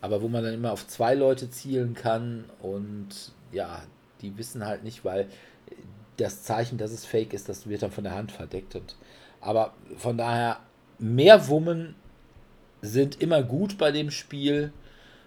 Aber 0.00 0.22
wo 0.22 0.28
man 0.28 0.42
dann 0.42 0.54
immer 0.54 0.72
auf 0.72 0.86
zwei 0.86 1.14
Leute 1.14 1.50
zielen 1.50 1.94
kann 1.94 2.44
und 2.60 3.32
ja, 3.52 3.82
die 4.20 4.36
wissen 4.38 4.64
halt 4.64 4.84
nicht, 4.84 5.04
weil 5.04 5.28
das 6.16 6.42
Zeichen, 6.42 6.78
dass 6.78 6.90
es 6.90 7.04
fake 7.04 7.32
ist, 7.32 7.48
das 7.48 7.68
wird 7.68 7.82
dann 7.82 7.90
von 7.90 8.04
der 8.04 8.14
Hand 8.14 8.32
verdeckt. 8.32 8.74
Und, 8.74 8.96
aber 9.40 9.74
von 9.96 10.16
daher, 10.16 10.60
mehr 10.98 11.48
Wummen 11.48 11.94
sind 12.82 13.20
immer 13.20 13.42
gut 13.42 13.78
bei 13.78 13.90
dem 13.90 14.10
Spiel. 14.10 14.72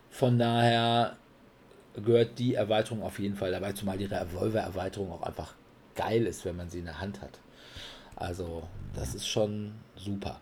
Von 0.10 0.38
daher 0.38 1.18
gehört 1.96 2.40
die 2.40 2.56
Erweiterung 2.56 3.04
auf 3.04 3.20
jeden 3.20 3.36
Fall 3.36 3.52
dabei, 3.52 3.74
zumal 3.74 3.98
die 3.98 4.06
Revolver-Erweiterung 4.06 5.12
auch 5.12 5.24
einfach 5.24 5.54
geil 5.96 6.26
ist, 6.26 6.46
wenn 6.46 6.56
man 6.56 6.70
sie 6.70 6.80
in 6.80 6.86
der 6.86 7.00
Hand 7.00 7.22
hat. 7.22 7.40
Also, 8.16 8.64
das 8.96 9.16
ist 9.16 9.28
schon 9.28 9.74
super. 9.96 10.40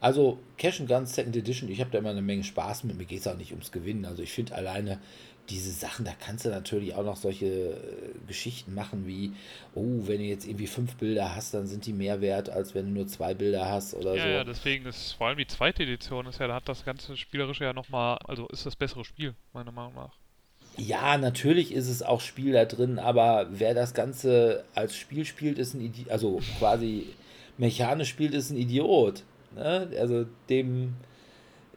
Also 0.00 0.38
Cash 0.58 0.80
and 0.80 0.88
Guns 0.88 1.14
Second 1.14 1.36
Edition, 1.36 1.68
ich 1.68 1.80
habe 1.80 1.90
da 1.90 1.98
immer 1.98 2.10
eine 2.10 2.22
Menge 2.22 2.44
Spaß 2.44 2.84
mit. 2.84 2.96
Mir 2.96 3.06
geht 3.06 3.20
es 3.20 3.26
auch 3.26 3.36
nicht 3.36 3.52
ums 3.52 3.72
Gewinnen. 3.72 4.04
Also 4.04 4.22
ich 4.22 4.32
finde 4.32 4.54
alleine 4.54 4.98
diese 5.48 5.70
Sachen, 5.70 6.04
da 6.04 6.12
kannst 6.18 6.44
du 6.44 6.48
natürlich 6.48 6.94
auch 6.94 7.04
noch 7.04 7.16
solche 7.16 7.46
äh, 7.46 7.74
Geschichten 8.26 8.74
machen 8.74 9.06
wie, 9.06 9.32
oh, 9.74 10.06
wenn 10.06 10.18
du 10.18 10.24
jetzt 10.24 10.46
irgendwie 10.46 10.66
fünf 10.66 10.96
Bilder 10.96 11.34
hast, 11.34 11.54
dann 11.54 11.66
sind 11.66 11.86
die 11.86 11.92
mehr 11.92 12.20
wert, 12.20 12.50
als 12.50 12.74
wenn 12.74 12.86
du 12.86 12.92
nur 12.92 13.06
zwei 13.06 13.34
Bilder 13.34 13.68
hast 13.68 13.94
oder 13.94 14.14
ja, 14.16 14.22
so. 14.22 14.28
ja, 14.28 14.44
deswegen 14.44 14.86
ist 14.86 15.12
vor 15.12 15.28
allem 15.28 15.38
die 15.38 15.46
zweite 15.46 15.84
Edition, 15.84 16.26
ist 16.26 16.40
ja, 16.40 16.48
da 16.48 16.56
hat 16.56 16.68
das 16.68 16.84
ganze 16.84 17.16
Spielerische 17.16 17.64
ja 17.64 17.72
nochmal, 17.72 18.18
also 18.24 18.48
ist 18.48 18.66
das 18.66 18.76
bessere 18.76 19.04
Spiel, 19.04 19.34
meiner 19.52 19.72
Meinung 19.72 19.94
nach. 19.94 20.12
Ja, 20.78 21.16
natürlich 21.16 21.72
ist 21.72 21.88
es 21.88 22.02
auch 22.02 22.20
Spiel 22.20 22.52
da 22.52 22.64
drin, 22.66 22.98
aber 22.98 23.46
wer 23.50 23.72
das 23.72 23.94
Ganze 23.94 24.64
als 24.74 24.94
Spiel 24.96 25.24
spielt, 25.24 25.58
ist 25.58 25.74
ein 25.74 25.80
Idiot, 25.80 26.10
also 26.10 26.40
quasi 26.58 27.06
mechanisch 27.56 28.10
spielt, 28.10 28.34
ist 28.34 28.50
ein 28.50 28.58
Idiot. 28.58 29.22
Ne? 29.54 29.88
Also 29.98 30.26
dem, 30.48 30.94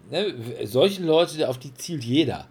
ne? 0.10 0.34
solchen 0.66 1.06
Leute, 1.06 1.48
auf 1.50 1.58
die 1.60 1.74
zielt 1.74 2.04
jeder. 2.04 2.48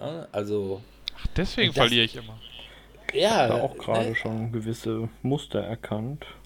Ne? 0.00 0.28
Also. 0.32 0.80
Ach, 1.16 1.26
deswegen 1.36 1.68
das- 1.68 1.76
verliere 1.76 2.04
ich 2.04 2.16
immer. 2.16 2.38
Ja, 3.14 3.46
Da 3.48 3.62
auch 3.62 3.78
gerade 3.78 4.10
ne? 4.10 4.14
schon 4.16 4.52
gewisse 4.52 5.08
Muster 5.22 5.60
erkannt. 5.60 6.26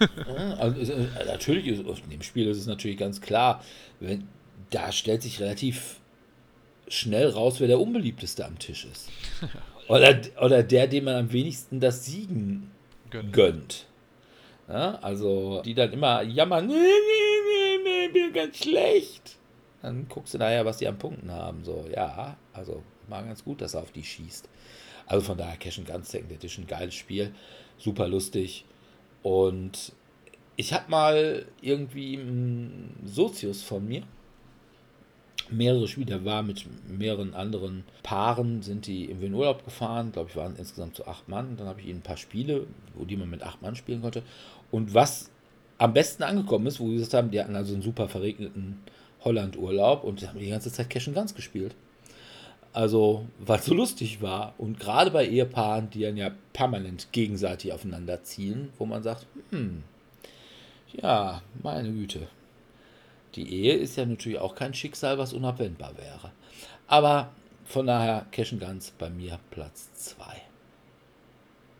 Ja, 0.00 0.54
also, 0.58 0.92
äh, 0.92 1.06
natürlich 1.26 1.66
ist 1.66 1.80
in 1.80 2.10
dem 2.10 2.22
Spiel 2.22 2.46
ist 2.46 2.58
es 2.58 2.66
natürlich 2.66 2.98
ganz 2.98 3.20
klar, 3.20 3.64
wenn, 3.98 4.28
da 4.70 4.92
stellt 4.92 5.22
sich 5.22 5.40
relativ 5.40 5.98
schnell 6.86 7.28
raus, 7.30 7.58
wer 7.58 7.66
der 7.66 7.80
unbeliebteste 7.80 8.44
am 8.46 8.60
Tisch 8.60 8.84
ist. 8.84 9.08
Oder, 9.88 10.20
oder 10.40 10.62
der, 10.62 10.86
dem 10.86 11.04
man 11.04 11.16
am 11.16 11.32
wenigsten 11.32 11.80
das 11.80 12.04
Siegen 12.04 12.70
Gönn. 13.10 13.32
gönnt. 13.32 13.86
Ja, 14.68 14.98
also 15.00 15.62
die 15.64 15.74
dann 15.74 15.92
immer 15.92 16.22
jammern, 16.22 16.66
nee, 16.66 16.74
nee, 16.74 17.78
nee, 17.78 17.78
nee, 17.84 18.08
bin 18.08 18.32
ganz 18.32 18.58
schlecht. 18.58 19.38
Dann 19.80 20.06
guckst 20.08 20.34
du 20.34 20.38
nachher, 20.38 20.64
was 20.64 20.78
die 20.78 20.88
an 20.88 20.98
Punkten 20.98 21.30
haben. 21.30 21.64
So, 21.64 21.86
ja, 21.94 22.36
also 22.52 22.82
mal 23.08 23.24
ganz 23.24 23.44
gut, 23.44 23.60
dass 23.60 23.74
er 23.74 23.82
auf 23.82 23.92
die 23.92 24.04
schießt. 24.04 24.48
Also 25.06 25.24
von 25.24 25.38
daher 25.38 25.56
Cash 25.56 25.78
and 25.78 25.88
Guns 25.88 26.10
Second 26.10 26.32
Edition, 26.32 26.66
geiles 26.66 26.94
Spiel, 26.94 27.34
super 27.78 28.08
lustig. 28.08 28.66
Und 29.22 29.92
ich 30.56 30.74
habe 30.74 30.90
mal 30.90 31.46
irgendwie 31.62 32.18
einen 32.18 33.00
Sozius 33.06 33.62
von 33.62 33.86
mir, 33.86 34.02
mehrere 35.50 35.88
Spiele, 35.88 36.24
war 36.26 36.42
mit 36.42 36.66
mehreren 36.86 37.34
anderen 37.34 37.84
Paaren, 38.02 38.60
sind 38.62 38.86
die 38.86 39.06
in 39.06 39.20
den 39.20 39.32
Urlaub 39.32 39.64
gefahren, 39.64 40.12
glaube 40.12 40.28
ich, 40.28 40.36
waren 40.36 40.56
insgesamt 40.56 40.96
so 40.96 41.06
acht 41.06 41.28
Mann. 41.28 41.56
Dann 41.56 41.68
habe 41.68 41.80
ich 41.80 41.86
ihnen 41.86 42.00
ein 42.00 42.02
paar 42.02 42.16
Spiele, 42.16 42.66
wo 42.94 43.04
die 43.04 43.16
man 43.16 43.30
mit 43.30 43.42
acht 43.42 43.62
Mann 43.62 43.76
spielen 43.76 44.02
konnte. 44.02 44.22
Und 44.70 44.94
was 44.94 45.30
am 45.78 45.92
besten 45.92 46.22
angekommen 46.22 46.66
ist, 46.66 46.80
wo 46.80 46.88
sie 46.88 46.96
gesagt 46.96 47.14
haben, 47.14 47.30
die 47.30 47.40
hatten 47.40 47.56
also 47.56 47.72
einen 47.72 47.82
super 47.82 48.08
verregneten 48.08 48.80
Holland-Urlaub 49.24 50.04
und 50.04 50.26
haben 50.26 50.38
die 50.38 50.50
ganze 50.50 50.72
Zeit 50.72 50.90
Cash 50.90 51.08
and 51.08 51.16
Guns 51.16 51.34
gespielt. 51.34 51.74
Also, 52.72 53.26
es 53.46 53.64
so 53.64 53.74
lustig 53.74 54.20
war. 54.20 54.54
Und 54.58 54.78
gerade 54.78 55.10
bei 55.10 55.26
Ehepaaren, 55.26 55.90
die 55.90 56.02
dann 56.02 56.16
ja 56.16 56.30
permanent 56.52 57.08
gegenseitig 57.12 57.72
aufeinander 57.72 58.22
zielen, 58.22 58.70
wo 58.78 58.86
man 58.86 59.02
sagt, 59.02 59.26
hm, 59.50 59.82
ja, 60.92 61.42
meine 61.62 61.90
Güte. 61.90 62.28
Die 63.34 63.52
Ehe 63.52 63.74
ist 63.74 63.96
ja 63.96 64.06
natürlich 64.06 64.38
auch 64.38 64.54
kein 64.54 64.74
Schicksal, 64.74 65.18
was 65.18 65.32
unabwendbar 65.32 65.96
wäre. 65.96 66.32
Aber 66.86 67.30
von 67.64 67.86
daher, 67.86 68.26
Cash 68.30 68.52
and 68.52 68.62
Guns 68.62 68.92
bei 68.96 69.10
mir 69.10 69.38
Platz 69.50 69.92
2. 69.94 70.24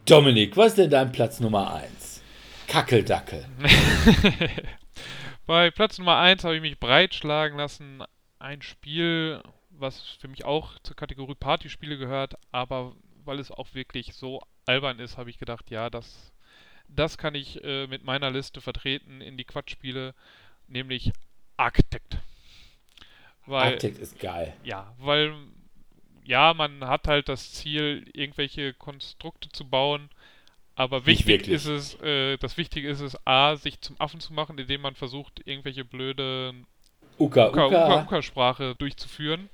Dominik, 0.05 0.57
was 0.57 0.69
ist 0.69 0.79
denn 0.79 0.91
dein 0.91 1.13
Platz 1.13 1.41
Nummer 1.41 1.75
1? 1.75 2.18
Kackeldackel. 2.69 3.47
Bei 5.47 5.71
Platz 5.71 5.99
Nummer 5.99 6.19
1 6.19 6.45
habe 6.45 6.57
ich 6.57 6.61
mich 6.61 6.79
breitschlagen 6.79 7.57
lassen. 7.57 8.05
Ein 8.39 8.61
Spiel, 8.61 9.43
was 9.71 10.01
für 10.21 10.29
mich 10.29 10.45
auch 10.45 10.79
zur 10.81 10.95
Kategorie 10.95 11.35
Partyspiele 11.35 11.97
gehört, 11.97 12.35
aber 12.53 12.95
weil 13.25 13.39
es 13.39 13.51
auch 13.51 13.75
wirklich 13.75 14.15
so 14.15 14.43
albern 14.67 14.99
ist, 14.99 15.17
habe 15.17 15.31
ich 15.31 15.39
gedacht, 15.39 15.71
ja, 15.71 15.89
das, 15.89 16.33
das 16.89 17.17
kann 17.17 17.35
ich 17.35 17.65
äh, 17.65 17.87
mit 17.87 18.05
meiner 18.05 18.31
Liste 18.31 18.61
vertreten 18.61 19.23
in 19.23 19.39
die 19.39 19.45
Quatschspiele, 19.45 20.15
nämlich 20.67 21.13
Architect. 21.57 22.19
Weil, 23.47 23.73
Arctic 23.73 23.99
ist 23.99 24.21
geil. 24.21 24.55
ja, 24.63 24.95
weil, 24.99 25.35
ja, 26.25 26.53
man 26.53 26.85
hat 26.85 27.09
halt 27.09 27.31
das 27.31 27.53
Ziel, 27.53 28.09
irgendwelche 28.13 28.75
Konstrukte 28.75 29.49
zu 29.49 29.67
bauen, 29.69 30.11
aber 30.79 31.07
wichtig 31.07 31.49
ist 31.49 31.67
es, 31.67 31.95
äh, 32.01 32.37
das 32.39 32.57
Wichtige 32.57 32.89
ist 32.89 33.01
es, 33.01 33.17
A, 33.27 33.57
sich 33.57 33.81
zum 33.81 33.97
Affen 34.01 34.21
zu 34.21 34.33
machen, 34.33 34.59
indem 34.59 34.81
man 34.81 34.95
versucht, 34.95 35.43
irgendwelche 35.47 35.85
blöde 35.85 36.55
Uka, 37.19 37.49
Uka- 37.49 37.67
Uka. 37.67 37.67
Uka- 37.67 38.03
Uka-Sprache 38.05 38.75
durchzuführen. 38.77 39.49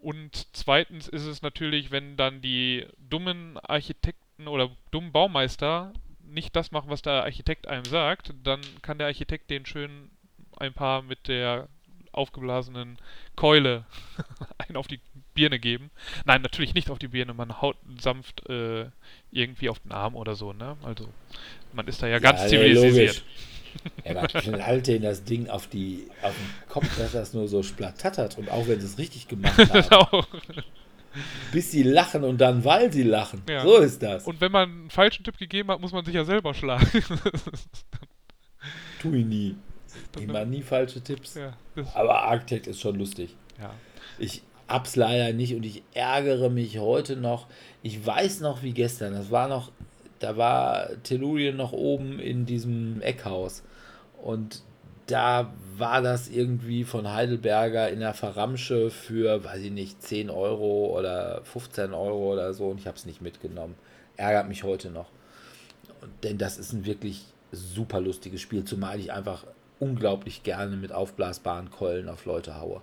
Und 0.00 0.46
zweitens 0.52 1.08
ist 1.08 1.24
es 1.26 1.42
natürlich, 1.42 1.90
wenn 1.90 2.16
dann 2.16 2.40
die 2.40 2.86
dummen 2.98 3.58
Architekten 3.58 4.48
oder 4.48 4.70
dummen 4.90 5.12
Baumeister 5.12 5.92
nicht 6.26 6.56
das 6.56 6.72
machen, 6.72 6.90
was 6.90 7.02
der 7.02 7.24
Architekt 7.24 7.68
einem 7.68 7.84
sagt, 7.84 8.34
dann 8.42 8.60
kann 8.82 8.98
der 8.98 9.06
Architekt 9.06 9.50
den 9.50 9.66
schön 9.66 10.10
ein 10.56 10.72
paar 10.72 11.02
mit 11.02 11.28
der 11.28 11.68
aufgeblasenen 12.12 12.96
Keule 13.36 13.84
einen 14.58 14.76
auf 14.76 14.86
die 14.86 15.00
Birne 15.34 15.58
geben. 15.58 15.90
Nein, 16.24 16.42
natürlich 16.42 16.74
nicht 16.74 16.90
auf 16.90 16.98
die 16.98 17.08
Birne, 17.08 17.34
man 17.34 17.60
haut 17.60 17.76
sanft 18.00 18.48
äh, 18.48 18.86
irgendwie 19.30 19.68
auf 19.68 19.78
den 19.80 19.92
Arm 19.92 20.14
oder 20.14 20.34
so, 20.34 20.52
ne? 20.52 20.76
Also 20.82 21.08
man 21.72 21.86
ist 21.88 22.02
da 22.02 22.06
ja 22.06 22.18
ganz 22.18 22.40
Ja, 22.42 22.48
zivilisiert. 22.48 23.22
Ja, 24.04 24.14
man 24.14 24.26
knallt 24.28 24.86
denen 24.86 25.02
das 25.02 25.24
Ding 25.24 25.48
auf, 25.48 25.66
die, 25.66 26.06
auf 26.22 26.32
den 26.34 26.68
Kopf, 26.68 26.96
dass 26.96 27.12
das 27.12 27.34
nur 27.34 27.48
so 27.48 27.62
splattert. 27.62 28.38
Und 28.38 28.48
auch 28.50 28.66
wenn 28.68 28.80
sie 28.80 28.86
es 28.86 28.98
richtig 28.98 29.26
gemacht 29.28 29.58
haben, 29.72 29.88
auch. 29.90 30.26
bis 31.52 31.72
sie 31.72 31.82
lachen 31.82 32.22
und 32.24 32.40
dann, 32.40 32.64
weil 32.64 32.92
sie 32.92 33.02
lachen. 33.02 33.42
Ja. 33.48 33.62
So 33.62 33.78
ist 33.78 34.00
das. 34.02 34.24
Und 34.24 34.40
wenn 34.40 34.52
man 34.52 34.70
einen 34.70 34.90
falschen 34.90 35.24
Tipp 35.24 35.36
gegeben 35.38 35.70
hat, 35.70 35.80
muss 35.80 35.92
man 35.92 36.04
sich 36.04 36.14
ja 36.14 36.24
selber 36.24 36.54
schlagen. 36.54 36.86
tu 39.00 39.12
ich 39.12 39.24
nie. 39.26 39.56
Immer 40.20 40.44
nie 40.44 40.62
falsche 40.62 41.00
Tipps. 41.02 41.34
ja, 41.34 41.56
Aber 41.94 42.22
Architect 42.22 42.66
ist 42.68 42.80
schon 42.80 42.96
lustig. 42.96 43.34
ja. 43.60 43.74
Ich 44.18 44.42
hab's 44.68 44.96
leider 44.96 45.32
nicht 45.32 45.54
und 45.54 45.64
ich 45.64 45.82
ärgere 45.92 46.50
mich 46.50 46.78
heute 46.78 47.16
noch. 47.16 47.46
Ich 47.82 48.04
weiß 48.04 48.40
noch 48.40 48.62
wie 48.62 48.72
gestern. 48.72 49.12
Das 49.12 49.30
war 49.30 49.48
noch, 49.48 49.70
da 50.18 50.36
war 50.36 50.88
Tellurien 51.02 51.56
noch 51.56 51.72
oben 51.72 52.18
in 52.18 52.46
diesem 52.46 53.00
Eckhaus. 53.02 53.62
Und 54.22 54.62
da 55.06 55.52
war 55.76 56.00
das 56.00 56.28
irgendwie 56.28 56.84
von 56.84 57.12
Heidelberger 57.12 57.90
in 57.90 58.00
der 58.00 58.14
Verramsche 58.14 58.90
für, 58.90 59.44
weiß 59.44 59.60
ich 59.60 59.70
nicht, 59.70 60.02
10 60.02 60.30
Euro 60.30 60.96
oder 60.98 61.42
15 61.44 61.92
Euro 61.92 62.32
oder 62.32 62.54
so 62.54 62.68
und 62.68 62.78
ich 62.78 62.86
habe 62.86 62.96
es 62.96 63.04
nicht 63.04 63.20
mitgenommen. 63.20 63.74
Ärgert 64.16 64.48
mich 64.48 64.64
heute 64.64 64.90
noch. 64.90 65.08
Denn 66.22 66.38
das 66.38 66.58
ist 66.58 66.72
ein 66.72 66.86
wirklich 66.86 67.24
super 67.52 68.00
lustiges 68.00 68.40
Spiel, 68.40 68.64
zumal 68.64 68.98
ich 68.98 69.12
einfach 69.12 69.44
unglaublich 69.78 70.42
gerne 70.42 70.76
mit 70.76 70.92
aufblasbaren 70.92 71.70
Keulen 71.70 72.08
auf 72.08 72.24
Leute 72.24 72.60
haue. 72.60 72.80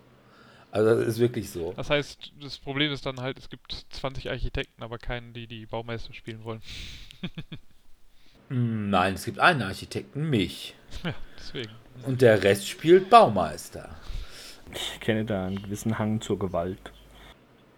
Also 0.72 0.96
das 0.96 1.08
ist 1.08 1.20
wirklich 1.20 1.50
so. 1.50 1.74
Das 1.76 1.90
heißt, 1.90 2.32
das 2.42 2.58
Problem 2.58 2.92
ist 2.92 3.06
dann 3.06 3.20
halt, 3.20 3.38
es 3.38 3.50
gibt 3.50 3.86
20 3.90 4.30
Architekten, 4.30 4.82
aber 4.84 4.98
keinen, 4.98 5.34
die 5.34 5.46
die 5.48 5.66
Baumeister 5.66 6.14
spielen 6.14 6.44
wollen. 6.44 6.62
Nein, 8.50 9.14
es 9.16 9.26
gibt 9.26 9.40
einen 9.40 9.62
Architekten, 9.62 10.30
mich. 10.30 10.76
Ja, 11.04 11.14
deswegen. 11.38 11.72
Und 12.06 12.22
der 12.22 12.44
Rest 12.44 12.68
spielt 12.68 13.10
Baumeister. 13.10 13.96
Ich 14.74 15.00
kenne 15.00 15.24
da 15.24 15.48
einen 15.48 15.62
gewissen 15.62 15.98
Hang 15.98 16.20
zur 16.20 16.38
Gewalt. 16.38 16.92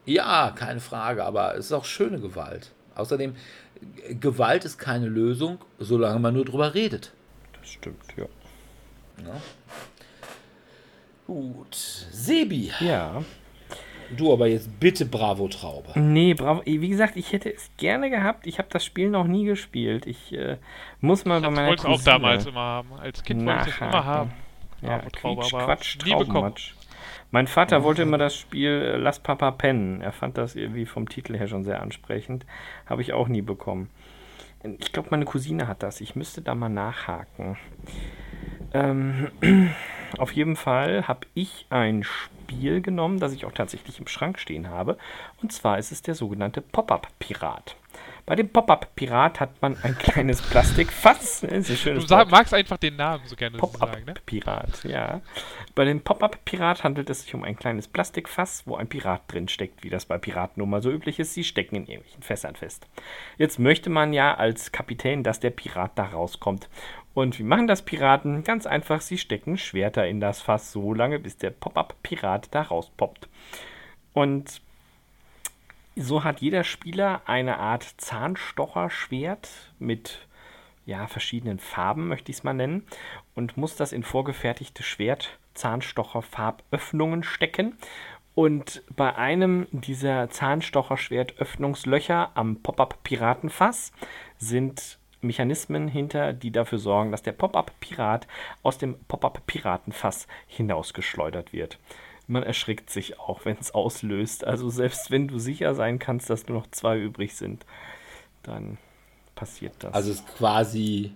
Ja, 0.06 0.52
keine 0.56 0.80
Frage, 0.80 1.24
aber 1.24 1.56
es 1.56 1.68
ist 1.68 1.74
auch 1.74 1.86
schöne 1.86 2.20
Gewalt. 2.20 2.72
Außerdem, 2.96 3.36
Gewalt 4.20 4.66
ist 4.66 4.78
keine 4.78 5.08
Lösung, 5.08 5.60
solange 5.80 6.20
man 6.20 6.34
nur 6.34 6.46
drüber 6.46 6.74
redet. 6.74 7.12
Das 7.60 7.70
stimmt, 7.70 8.04
ja. 8.18 8.26
Ja. 9.24 9.42
Gut. 11.34 11.74
Sebi, 12.12 12.72
Ja. 12.80 13.24
du 14.16 14.32
aber 14.32 14.46
jetzt 14.48 14.80
bitte 14.80 15.06
Bravo 15.06 15.48
Traube. 15.48 16.00
Nee, 16.00 16.36
bravo. 16.36 16.62
Wie 16.66 16.88
gesagt, 16.90 17.16
ich 17.16 17.32
hätte 17.34 17.52
es 17.52 17.72
gerne 17.78 18.12
gehabt. 18.12 18.46
Ich 18.46 18.60
habe 18.60 18.68
das 18.72 18.86
Spiel 18.86 19.10
noch 19.10 19.26
nie 19.26 19.46
gespielt. 19.46 20.06
Ich 20.06 20.32
äh, 20.34 20.58
muss 21.02 21.26
mal 21.26 21.42
bei 21.42 21.48
Ich 21.48 21.56
meiner 21.56 21.68
wollte 21.70 21.88
es 21.88 22.00
auch 22.00 22.04
damals 22.04 22.46
immer 22.46 22.60
haben. 22.62 22.94
Als 22.94 23.24
Kind 23.24 23.44
wollte 23.46 23.70
ich 23.70 23.76
es 23.76 23.82
immer 23.82 23.90
nachhaken. 23.90 24.06
haben. 24.06 24.32
Ja, 24.84 24.98
Bravo 24.98 25.10
Traube, 25.10 25.42
Quietsch, 25.42 25.54
aber 25.56 25.66
Quatsch. 25.66 25.98
Traubenmatsch. 25.98 26.74
Mein 27.32 27.48
Vater 27.48 27.84
wollte 27.84 28.04
immer 28.04 28.20
das 28.20 28.36
Spiel 28.36 28.70
äh, 28.70 28.98
Lass 28.98 29.20
Papa 29.20 29.50
pennen. 29.50 30.02
Er 30.02 30.12
fand 30.12 30.38
das 30.38 30.56
irgendwie 30.56 30.86
vom 30.86 31.10
Titel 31.10 31.36
her 31.36 31.48
schon 31.48 31.64
sehr 31.64 31.82
ansprechend. 31.82 32.46
Habe 32.86 33.02
ich 33.02 33.14
auch 33.14 33.28
nie 33.28 33.42
bekommen. 33.42 33.90
Ich 34.78 34.92
glaube, 34.94 35.08
meine 35.12 35.26
Cousine 35.26 35.68
hat 35.68 35.82
das. 35.82 36.00
Ich 36.00 36.16
müsste 36.16 36.44
da 36.44 36.54
mal 36.54 36.70
nachhaken. 36.70 37.58
Ähm, 38.74 39.30
auf 40.18 40.32
jeden 40.32 40.56
Fall 40.56 41.08
habe 41.08 41.28
ich 41.34 41.66
ein 41.70 42.04
Spiel 42.04 42.82
genommen, 42.82 43.20
das 43.20 43.34
ich 43.34 43.46
auch 43.46 43.52
tatsächlich 43.52 44.00
im 44.00 44.08
Schrank 44.08 44.40
stehen 44.40 44.70
habe. 44.70 44.98
Und 45.42 45.52
zwar 45.52 45.78
ist 45.78 45.92
es 45.92 46.02
der 46.02 46.16
sogenannte 46.16 46.62
Pop-Up-Pirat. 46.62 47.76
Bei 48.26 48.36
dem 48.38 48.48
Pop-Up-Pirat 48.48 49.42
hat 49.42 49.62
man 49.62 49.76
ein 49.84 49.98
kleines 49.98 50.42
Plastikfass. 50.50 51.42
Du 51.42 52.00
sag, 52.00 52.32
magst 52.32 52.54
einfach 52.54 52.78
den 52.78 52.96
Namen 52.96 53.24
so 53.28 53.36
gerne 53.36 53.58
sagen, 53.58 53.74
ne? 54.06 54.14
Pop-Up-Pirat, 54.14 54.86
ja. 54.86 55.22
Bei 55.76 55.84
dem 55.84 56.00
Pop-Up-Pirat 56.00 56.86
handelt 56.86 57.10
es 57.10 57.24
sich 57.24 57.36
um 57.36 57.44
ein 57.44 57.58
kleines 57.58 57.90
Plastikfass, 57.90 58.64
wo 58.66 58.78
ein 58.78 58.88
Pirat 58.88 59.24
drin 59.28 59.50
steckt, 59.50 59.84
wie 59.84 59.90
das 59.90 60.06
bei 60.06 60.18
Piraten 60.18 60.62
nun 60.62 60.70
mal 60.70 60.82
so 60.82 60.90
üblich 60.90 61.20
ist. 61.20 61.34
Sie 61.34 61.44
stecken 61.44 61.76
in 61.76 61.86
irgendwelchen 61.86 62.24
Fässern 62.24 62.56
fest. 62.56 62.88
Jetzt 63.38 63.60
möchte 63.60 63.90
man 63.90 64.14
ja 64.14 64.36
als 64.36 64.72
Kapitän, 64.72 65.24
dass 65.24 65.42
der 65.42 65.50
Pirat 65.50 65.92
da 65.96 66.06
rauskommt. 66.06 66.70
Und 67.14 67.38
wie 67.38 67.44
machen 67.44 67.68
das 67.68 67.84
Piraten? 67.84 68.44
Ganz 68.44 68.66
einfach, 68.66 69.02
sie 69.02 69.18
stecken 69.18 69.58
Schwerter 69.58 70.08
in 70.08 70.20
das 70.20 70.42
Fass 70.42 70.72
so 70.72 70.94
lange, 70.94 71.20
bis 71.20 71.38
der 71.38 71.52
Pop-Up-Pirat 71.52 72.48
da 72.52 72.64
rauspoppt. 72.64 73.30
Und 74.14 74.62
so 75.96 76.24
hat 76.24 76.42
jeder 76.42 76.64
Spieler 76.64 77.22
eine 77.26 77.58
Art 77.58 77.84
Zahnstocherschwert 77.98 79.50
mit 79.78 80.28
ja, 80.86 81.08
verschiedenen 81.08 81.60
Farben, 81.60 82.08
möchte 82.08 82.32
ich 82.32 82.38
es 82.38 82.44
mal 82.44 82.54
nennen, 82.54 82.86
und 83.36 83.58
muss 83.58 83.76
das 83.76 83.94
in 83.94 84.04
vorgefertigte 84.04 84.84
Schwert 84.84 85.38
Zahnstocher-Farböffnungen 85.54 87.24
stecken. 87.24 87.78
Und 88.36 88.82
bei 88.96 89.16
einem 89.16 89.68
dieser 89.72 90.32
Zahnstocherschwertöffnungslöcher 90.32 92.32
am 92.34 92.64
Pop-Up-Piratenfass 92.64 93.92
sind 94.40 94.98
Mechanismen 95.24 95.88
hinter, 95.88 96.34
die 96.34 96.52
dafür 96.52 96.78
sorgen, 96.78 97.12
dass 97.12 97.24
der 97.24 97.32
Pop-Up-Pirat 97.32 98.28
aus 98.62 98.78
dem 98.78 98.96
Pop-Up-Piratenfass 99.08 100.28
hinausgeschleudert 100.48 101.54
wird. 101.54 101.80
Man 102.28 102.44
erschrickt 102.44 102.90
sich 102.90 103.20
auch, 103.20 103.46
wenn 103.46 103.58
es 103.60 103.72
auslöst. 103.74 104.46
Also 104.46 104.70
selbst 104.70 105.12
wenn 105.12 105.28
du 105.28 105.40
sicher 105.40 105.76
sein 105.76 106.00
kannst, 106.00 106.30
dass 106.30 106.48
nur 106.48 106.60
noch 106.60 106.68
zwei 106.72 106.98
übrig 106.98 107.36
sind, 107.36 107.66
dann 108.44 108.78
passiert 109.36 109.74
das. 109.80 109.94
Also 109.94 110.12
es 110.12 110.20
ist 110.20 110.38
quasi 110.38 111.12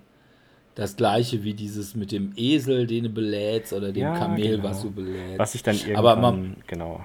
das 0.76 0.96
gleiche 0.96 1.44
wie 1.44 1.54
dieses 1.54 1.96
mit 1.96 2.12
dem 2.12 2.34
Esel, 2.36 2.86
den 2.88 3.06
du 3.06 3.10
belädst, 3.10 3.74
oder 3.74 3.92
dem 3.92 4.04
Ja, 4.04 4.18
Kamel, 4.18 4.58
genau. 4.58 4.64
was 4.70 4.82
du 4.84 4.92
belädst. 4.92 5.40
was 5.40 5.52
sich 5.54 5.64
dann 5.64 5.76
irgendwann, 5.76 5.98
Aber 5.98 6.16
man, 6.18 6.58
genau. 6.68 7.02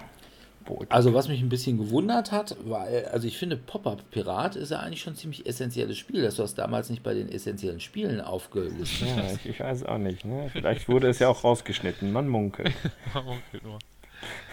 Also 0.89 1.14
was 1.14 1.28
mich 1.28 1.40
ein 1.40 1.48
bisschen 1.48 1.78
gewundert 1.78 2.32
hat, 2.32 2.56
weil, 2.64 3.06
also 3.06 3.26
ich 3.26 3.39
finde, 3.39 3.56
Pop-Up-Pirat 3.56 4.56
ist 4.56 4.70
ja 4.70 4.80
eigentlich 4.80 5.01
schon 5.02 5.14
ein 5.14 5.16
ziemlich 5.16 5.47
essentielles 5.47 5.98
Spiel. 5.98 6.22
Das 6.22 6.36
du 6.36 6.43
hast 6.43 6.55
damals 6.56 6.90
nicht 6.90 7.02
bei 7.02 7.14
den 7.14 7.28
essentiellen 7.30 7.80
Spielen 7.80 8.20
aufgelistet. 8.20 9.09
Ja, 9.16 9.22
ich, 9.34 9.47
ich 9.51 9.60
weiß 9.60 9.84
auch 9.86 9.98
nicht. 9.98 10.24
Ne? 10.24 10.48
Vielleicht 10.52 10.89
wurde 10.89 11.09
es 11.09 11.18
ja 11.18 11.28
auch 11.28 11.44
rausgeschnitten. 11.44 12.12
Man 12.12 12.28
munkelt. 12.28 12.72
Munkelt 13.14 13.62
nur. 13.62 13.78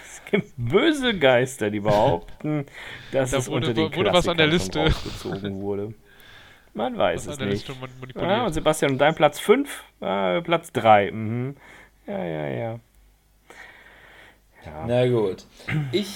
Es 0.03 0.21
gibt 0.31 0.53
böse 0.57 1.17
Geister, 1.17 1.71
die 1.71 1.79
behaupten, 1.79 2.65
dass 3.11 3.31
Da 3.31 3.37
es 3.37 3.47
wurde- 3.47 3.67
unter 3.69 3.73
den 3.73 3.95
wurde 3.95 4.13
was 4.13 4.27
an 4.27 4.37
der 4.37 4.47
Klassikern 4.49 4.85
Liste. 4.85 4.99
rausgezogen 5.09 5.61
wurde. 5.61 5.93
Man 6.75 6.97
weiß 6.97 7.27
Was 7.27 7.39
es 7.39 7.45
nicht. 7.45 7.67
Man- 8.15 8.29
Ja, 8.29 8.45
und 8.45 8.53
Sebastian, 8.53 8.91
und 8.91 8.97
dein 8.99 9.15
Platz 9.15 9.39
5? 9.39 9.83
Äh, 10.01 10.41
Platz 10.41 10.71
3. 10.71 11.11
Mhm. 11.11 11.55
Ja, 12.05 12.23
ja, 12.23 12.47
ja. 12.47 12.79
Na 14.87 15.07
gut. 15.07 15.45
Ich, 15.91 16.09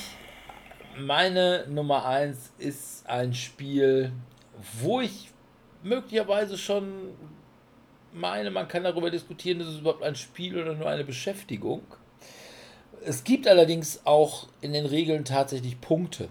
meine 0.98 1.66
Nummer 1.70 2.06
1 2.06 2.54
ist 2.60 3.08
ein 3.08 3.34
Spiel, 3.34 4.12
wo 4.82 5.02
ich 5.02 5.30
möglicherweise 5.84 6.58
schon 6.58 6.92
meine, 8.14 8.52
man 8.52 8.68
kann 8.68 8.84
darüber 8.84 9.10
diskutieren, 9.10 9.60
ist 9.60 9.68
es 9.68 9.80
überhaupt 9.80 10.04
ein 10.04 10.16
Spiel 10.16 10.58
oder 10.62 10.76
nur 10.76 10.88
eine 10.90 11.04
Beschäftigung. 11.04 11.82
Es 13.06 13.24
gibt 13.24 13.48
allerdings 13.48 14.02
auch 14.06 14.48
in 14.62 14.72
den 14.74 14.86
Regeln 14.86 15.26
tatsächlich 15.26 15.82
Punkte. 15.82 16.30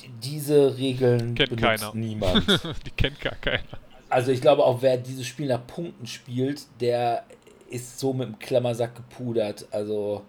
Die- 0.00 0.08
Diese 0.30 0.76
Regeln 0.78 1.34
Kennt 1.34 1.50
benutzt 1.50 1.62
keiner. 1.82 1.90
niemand. 1.94 2.46
Die 2.86 2.90
kennt 2.96 3.20
gar 3.20 3.36
keiner. 3.36 3.62
Also 4.08 4.32
ich 4.32 4.40
glaube 4.40 4.64
auch, 4.64 4.82
wer 4.82 4.96
dieses 4.96 5.26
Spiel 5.26 5.46
nach 5.48 5.64
Punkten 5.66 6.06
spielt, 6.06 6.62
der 6.80 7.24
ist 7.70 7.98
so 7.98 8.12
mit 8.12 8.26
dem 8.28 8.38
Klammersack 8.38 8.94
gepudert. 8.96 9.66
Also 9.70 10.22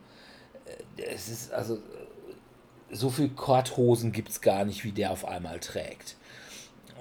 es 0.97 1.29
ist 1.29 1.53
also 1.53 1.79
so 2.91 3.09
viel 3.09 3.29
Korthosen 3.29 4.11
gibt 4.11 4.29
es 4.29 4.41
gar 4.41 4.65
nicht, 4.65 4.83
wie 4.83 4.91
der 4.91 5.11
auf 5.11 5.25
einmal 5.25 5.59
trägt. 5.59 6.15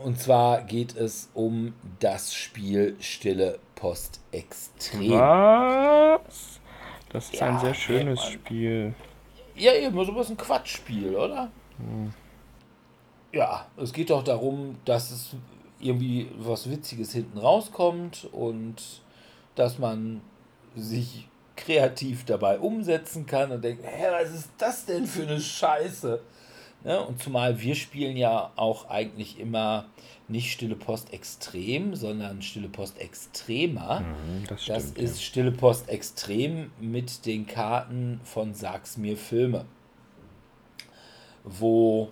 Und 0.02 0.18
zwar 0.18 0.62
geht 0.62 0.96
es 0.96 1.28
um 1.34 1.74
das 2.00 2.34
Spiel 2.34 2.96
Stille 2.98 3.58
Post 3.74 4.20
Extrem. 4.32 5.10
Was? 5.10 6.60
Das 7.10 7.26
ist 7.30 7.40
Ja, 7.40 7.48
ein 7.48 7.60
sehr 7.60 7.74
schönes 7.74 8.20
Mann. 8.20 8.32
Spiel. 8.32 8.94
Ja, 9.54 9.74
eben, 9.74 10.02
sowas 10.04 10.30
ein 10.30 10.36
Quatschspiel, 10.36 11.14
oder? 11.14 11.50
Ja, 13.32 13.66
es 13.76 13.92
geht 13.92 14.10
doch 14.10 14.24
darum, 14.24 14.76
dass 14.84 15.10
es 15.10 15.36
irgendwie 15.78 16.30
was 16.38 16.70
Witziges 16.70 17.12
hinten 17.12 17.38
rauskommt 17.38 18.28
und 18.32 18.76
dass 19.54 19.78
man 19.78 20.22
sich 20.74 21.28
kreativ 21.64 22.24
dabei 22.24 22.58
umsetzen 22.58 23.26
kann 23.26 23.50
und 23.52 23.62
denkt, 23.62 23.84
hä, 23.86 24.06
was 24.10 24.30
ist 24.32 24.50
das 24.58 24.84
denn 24.84 25.06
für 25.06 25.22
eine 25.22 25.40
Scheiße? 25.40 26.20
Ne? 26.84 27.00
Und 27.00 27.22
zumal 27.22 27.60
wir 27.60 27.74
spielen 27.74 28.16
ja 28.16 28.50
auch 28.56 28.90
eigentlich 28.90 29.38
immer 29.38 29.86
nicht 30.28 30.52
Stille 30.52 30.74
Post 30.76 31.12
Extrem, 31.12 31.94
sondern 31.94 32.42
Stille 32.42 32.68
Post 32.68 32.98
Extremer. 33.00 34.00
Mhm, 34.00 34.44
das 34.48 34.64
Das 34.66 34.82
stimmt. 34.82 34.98
ist 34.98 35.22
Stille 35.22 35.52
Post 35.52 35.88
Extrem 35.88 36.72
mit 36.80 37.26
den 37.26 37.46
Karten 37.46 38.20
von 38.24 38.54
Sag's 38.54 38.96
mir 38.96 39.16
Filme. 39.16 39.64
Wo 41.44 42.10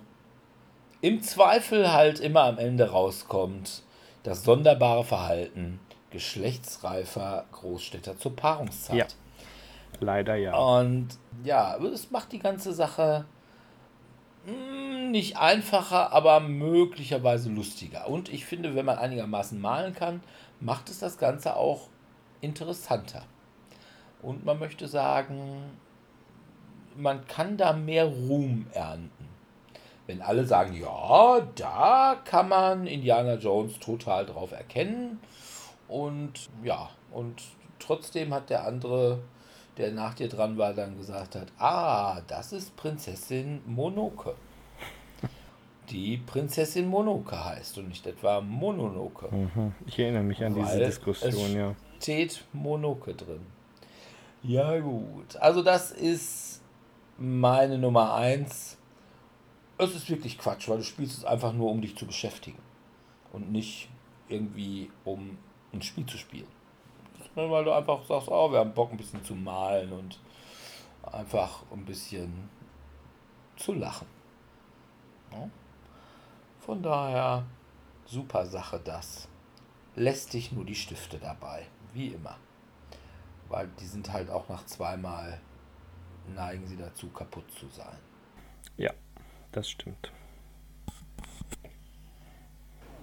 im 1.01 1.21
Zweifel 1.21 1.91
halt 1.91 2.19
immer 2.19 2.43
am 2.43 2.57
Ende 2.57 2.91
rauskommt, 2.91 3.83
das 4.23 4.43
sonderbare 4.43 5.03
Verhalten 5.03 5.79
geschlechtsreifer 6.11 7.45
Großstädter 7.51 8.17
zur 8.17 8.35
Paarungszeit. 8.35 8.97
Ja. 8.97 9.05
Leider 9.99 10.35
ja. 10.35 10.57
Und 10.57 11.09
ja, 11.43 11.77
es 11.77 12.11
macht 12.11 12.31
die 12.31 12.39
ganze 12.39 12.73
Sache 12.73 13.25
mm, 14.45 15.11
nicht 15.11 15.37
einfacher, 15.37 16.11
aber 16.13 16.39
möglicherweise 16.39 17.49
lustiger. 17.49 18.09
Und 18.09 18.29
ich 18.29 18.45
finde, 18.45 18.75
wenn 18.75 18.85
man 18.85 18.97
einigermaßen 18.97 19.59
malen 19.59 19.93
kann, 19.93 20.21
macht 20.59 20.89
es 20.89 20.99
das 20.99 21.17
Ganze 21.17 21.55
auch 21.55 21.89
interessanter. 22.41 23.23
Und 24.21 24.45
man 24.45 24.59
möchte 24.59 24.87
sagen, 24.87 25.71
man 26.95 27.25
kann 27.27 27.57
da 27.57 27.73
mehr 27.73 28.05
Ruhm 28.05 28.67
ernten. 28.73 29.29
Wenn 30.07 30.21
alle 30.21 30.45
sagen, 30.45 30.73
ja, 30.73 31.41
da 31.55 32.17
kann 32.25 32.49
man 32.49 32.87
Indiana 32.87 33.35
Jones 33.35 33.79
total 33.79 34.25
drauf 34.25 34.51
erkennen. 34.51 35.19
Und 35.87 36.49
ja, 36.63 36.89
und 37.11 37.41
trotzdem 37.79 38.33
hat 38.33 38.49
der 38.49 38.65
andere, 38.65 39.19
der 39.77 39.91
nach 39.91 40.13
dir 40.13 40.27
dran 40.27 40.57
war, 40.57 40.73
dann 40.73 40.97
gesagt 40.97 41.35
hat, 41.35 41.47
ah, 41.57 42.21
das 42.27 42.53
ist 42.53 42.75
Prinzessin 42.75 43.61
Monoke. 43.65 44.35
Die 45.89 46.17
Prinzessin 46.17 46.87
Monoke 46.87 47.43
heißt 47.43 47.77
und 47.77 47.89
nicht 47.89 48.05
etwa 48.05 48.41
Mononoke. 48.41 49.33
Mhm. 49.33 49.73
Ich 49.85 49.99
erinnere 49.99 50.23
mich 50.23 50.43
an 50.43 50.53
diese 50.55 50.79
Diskussion, 50.79 51.53
ja. 51.53 51.75
steht 51.99 52.43
Monoke 52.53 53.13
drin. 53.13 53.41
Ja 54.43 54.79
gut, 54.79 55.35
also 55.37 55.61
das 55.61 55.91
ist 55.91 56.61
meine 57.17 57.77
Nummer 57.77 58.15
1. 58.15 58.77
Es 59.77 59.95
ist 59.95 60.09
wirklich 60.09 60.37
Quatsch, 60.37 60.67
weil 60.69 60.77
du 60.77 60.83
spielst 60.83 61.17
es 61.19 61.25
einfach 61.25 61.53
nur, 61.53 61.69
um 61.69 61.81
dich 61.81 61.95
zu 61.95 62.05
beschäftigen. 62.05 62.59
Und 63.33 63.51
nicht 63.51 63.89
irgendwie, 64.29 64.89
um 65.05 65.37
ein 65.73 65.81
Spiel 65.81 66.05
zu 66.05 66.17
spielen. 66.17 66.47
Weil 67.35 67.63
du 67.63 67.71
einfach 67.71 68.03
sagst, 68.03 68.27
oh, 68.29 68.51
wir 68.51 68.59
haben 68.59 68.73
Bock 68.73 68.91
ein 68.91 68.97
bisschen 68.97 69.23
zu 69.23 69.35
malen 69.35 69.91
und 69.93 70.19
einfach 71.03 71.63
ein 71.71 71.85
bisschen 71.85 72.49
zu 73.55 73.73
lachen. 73.73 74.07
Ja? 75.31 75.49
Von 76.59 76.83
daher, 76.83 77.45
super 78.05 78.45
Sache 78.45 78.79
das. 78.83 79.27
Lässt 79.95 80.33
dich 80.33 80.51
nur 80.51 80.65
die 80.65 80.75
Stifte 80.75 81.19
dabei, 81.19 81.67
wie 81.93 82.09
immer. 82.09 82.37
Weil 83.49 83.67
die 83.79 83.85
sind 83.85 84.11
halt 84.11 84.29
auch 84.29 84.47
nach 84.49 84.65
zweimal 84.65 85.39
neigen 86.27 86.67
sie 86.67 86.77
dazu, 86.77 87.09
kaputt 87.09 87.49
zu 87.51 87.67
sein. 87.67 87.97
Ja, 88.77 88.91
das 89.51 89.69
stimmt. 89.69 90.11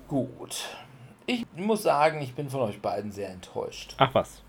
Gut. 0.07 0.69
Ich 1.31 1.45
muss 1.57 1.83
sagen, 1.83 2.23
ich 2.23 2.35
bin 2.35 2.49
von 2.49 2.63
euch 2.63 2.81
beiden 2.81 3.13
sehr 3.13 3.29
enttäuscht. 3.29 3.95
Ach 3.99 4.15
was. 4.15 4.43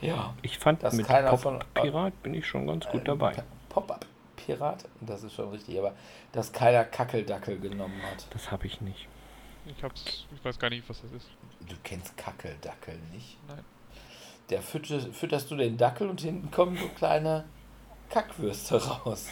Ja. 0.00 0.32
Ich 0.40 0.58
fand, 0.58 0.82
Dass 0.82 0.94
mit 0.94 1.06
keiner 1.06 1.36
von- 1.36 1.58
Pop-Pirat 1.58 2.22
bin 2.22 2.32
ich 2.32 2.46
schon 2.46 2.66
ganz 2.66 2.86
gut 2.88 3.06
dabei. 3.06 3.34
Pop-Up-Pirat, 3.68 4.86
das 5.02 5.22
ist 5.22 5.34
schon 5.34 5.50
richtig, 5.50 5.78
aber 5.78 5.94
dass 6.32 6.50
keiner 6.50 6.84
Kackeldackel 6.84 7.58
genommen 7.60 8.00
hat. 8.10 8.26
Das 8.30 8.50
habe 8.50 8.66
ich 8.66 8.80
nicht. 8.80 9.06
Ich 9.66 9.84
hab's, 9.84 10.26
ich 10.34 10.42
weiß 10.42 10.58
gar 10.58 10.70
nicht, 10.70 10.88
was 10.88 11.02
das 11.02 11.12
ist. 11.12 11.28
Du 11.68 11.76
kennst 11.84 12.16
Kackeldackel 12.16 12.98
nicht? 13.12 13.36
Nein. 13.46 13.62
Der 14.48 14.62
fütter, 14.62 14.98
fütterst 15.12 15.50
du 15.50 15.56
den 15.56 15.76
Dackel 15.76 16.08
und 16.08 16.22
hinten 16.22 16.50
kommen 16.50 16.76
so 16.78 16.88
kleine 16.88 17.44
Kackwürste 18.08 18.82
raus. 18.84 19.28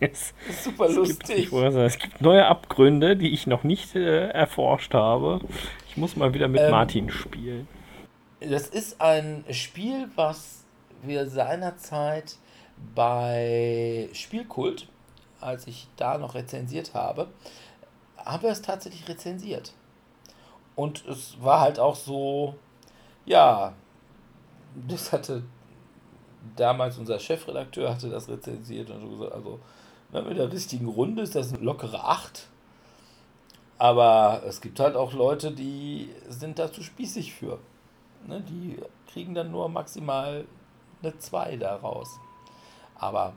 Es, 0.00 0.34
ist 0.48 0.64
super 0.64 0.86
es 0.86 0.96
lustig. 0.96 1.50
Gibt, 1.50 1.74
es 1.76 1.98
gibt 1.98 2.20
neue 2.20 2.46
Abgründe, 2.46 3.16
die 3.16 3.32
ich 3.32 3.46
noch 3.46 3.64
nicht 3.64 3.94
äh, 3.94 4.28
erforscht 4.28 4.94
habe. 4.94 5.40
Ich 5.88 5.96
muss 5.96 6.16
mal 6.16 6.34
wieder 6.34 6.48
mit 6.48 6.60
Ähm, 6.60 6.70
Martin 6.70 7.10
spielen. 7.10 7.68
Das 8.40 8.68
ist 8.68 9.00
ein 9.00 9.44
Spiel, 9.50 10.08
was 10.16 10.64
wir 11.02 11.26
seinerzeit 11.26 12.36
bei 12.94 14.08
Spielkult, 14.12 14.88
als 15.40 15.66
ich 15.66 15.88
da 15.96 16.18
noch 16.18 16.34
rezensiert 16.34 16.94
habe, 16.94 17.28
haben 18.16 18.42
wir 18.42 18.50
es 18.50 18.62
tatsächlich 18.62 19.08
rezensiert. 19.08 19.72
Und 20.76 21.04
es 21.06 21.36
war 21.40 21.60
halt 21.60 21.78
auch 21.78 21.96
so, 21.96 22.54
ja, 23.26 23.74
das 24.88 25.12
hatte 25.12 25.42
damals 26.56 26.98
unser 26.98 27.18
Chefredakteur 27.18 27.90
hatte 27.90 28.08
das 28.08 28.28
rezensiert 28.28 28.90
und 28.90 29.00
so 29.00 29.08
gesagt, 29.08 29.34
also 29.34 29.60
ne, 30.12 30.22
mit 30.22 30.36
der 30.36 30.52
richtigen 30.52 30.88
Runde 30.88 31.22
ist 31.22 31.34
das 31.34 31.52
eine 31.52 31.62
lockere 31.62 32.04
8. 32.04 32.48
Aber 33.78 34.42
es 34.46 34.60
gibt 34.60 34.78
halt 34.78 34.94
auch 34.94 35.12
Leute, 35.12 35.52
die 35.52 36.10
sind 36.28 36.58
da 36.58 36.70
zu 36.70 36.82
spießig 36.82 37.32
für. 37.32 37.58
Ne, 38.26 38.42
die 38.42 38.78
kriegen 39.12 39.34
dann 39.34 39.50
nur 39.50 39.68
maximal 39.68 40.44
eine 41.02 41.18
2 41.18 41.56
daraus. 41.56 42.18
Aber 42.94 43.32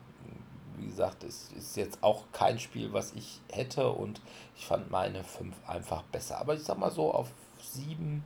wie 0.77 0.87
gesagt, 0.87 1.23
es 1.23 1.51
ist 1.53 1.77
jetzt 1.77 2.03
auch 2.03 2.25
kein 2.31 2.59
Spiel, 2.59 2.91
was 2.91 3.13
ich 3.13 3.39
hätte 3.49 3.89
und 3.89 4.21
ich 4.57 4.65
fand 4.65 4.91
meine 4.91 5.23
5 5.23 5.55
einfach 5.67 6.03
besser. 6.03 6.39
Aber 6.39 6.55
ich 6.55 6.63
sag 6.63 6.77
mal 6.77 6.91
so, 6.91 7.13
auf 7.13 7.31
7 7.61 8.25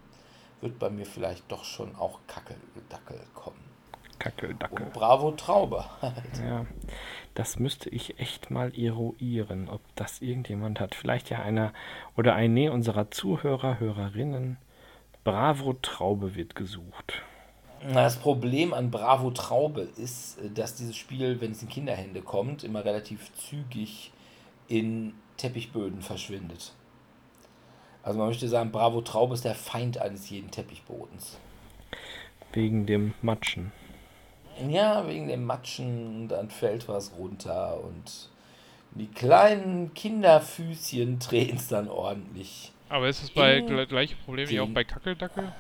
wird 0.62 0.80
bei 0.80 0.90
mir 0.90 1.06
vielleicht 1.06 1.52
doch 1.52 1.64
schon 1.64 1.96
auch 1.96 2.20
Kackeldackel 2.28 3.20
kommen. 3.36 3.67
Kackeldackel. 4.20 4.86
Und 4.86 4.94
Bravo 4.94 5.32
Traube. 5.32 5.86
Ja, 6.44 6.66
das 7.34 7.60
müsste 7.60 7.90
ich 7.90 8.20
echt 8.20 8.52
mal 8.52 8.78
eruieren, 8.78 9.70
ob 9.70 9.82
das 9.96 10.22
irgendjemand 10.22 10.80
hat. 10.80 10.96
Vielleicht 10.96 11.30
ja 11.30 11.40
einer 11.40 11.74
oder 12.16 12.36
eine 12.36 12.72
unserer 12.72 13.12
Zuhörer, 13.12 13.80
Hörerinnen. 13.80 14.58
Bravo 15.24 15.74
Traube 15.74 16.36
wird 16.36 16.56
gesucht. 16.56 17.22
Das 17.94 18.18
Problem 18.18 18.74
an 18.74 18.90
Bravo 18.90 19.30
Traube 19.32 19.82
ist, 19.82 20.40
dass 20.56 20.76
dieses 20.76 20.96
Spiel, 20.96 21.40
wenn 21.42 21.52
es 21.52 21.62
in 21.62 21.70
Kinderhände 21.70 22.22
kommt, 22.22 22.64
immer 22.64 22.84
relativ 22.84 23.32
zügig 23.36 24.12
in 24.68 25.14
Teppichböden 25.38 26.02
verschwindet. 26.02 26.74
Also 28.04 28.20
man 28.20 28.30
möchte 28.30 28.48
sagen, 28.48 28.72
Bravo 28.72 29.02
Traube 29.02 29.34
ist 29.34 29.46
der 29.46 29.54
Feind 29.54 29.98
eines 30.00 30.30
jeden 30.30 30.50
Teppichbodens. 30.50 31.38
Wegen 32.54 32.86
dem 32.86 33.14
Matschen. 33.22 33.72
Ja, 34.70 35.08
wegen 35.08 35.28
dem 35.28 35.44
Matschen, 35.44 36.28
dann 36.28 36.50
fällt 36.50 36.88
was 36.88 37.14
runter 37.18 37.80
und 37.84 38.30
die 38.92 39.08
kleinen 39.08 39.94
Kinderfüßchen 39.94 41.20
drehen 41.28 41.58
es 41.58 41.68
dann 41.68 41.88
ordentlich. 41.88 42.72
Aber 42.90 43.08
ist 43.08 43.24
es 43.24 43.30
bei 43.32 43.62
gle 43.62 43.86
gleiche 43.86 44.16
Problem 44.16 44.50
wie 44.50 44.60
auch 44.60 44.70
bei 44.70 44.84
Kackeldackel? 44.84 45.52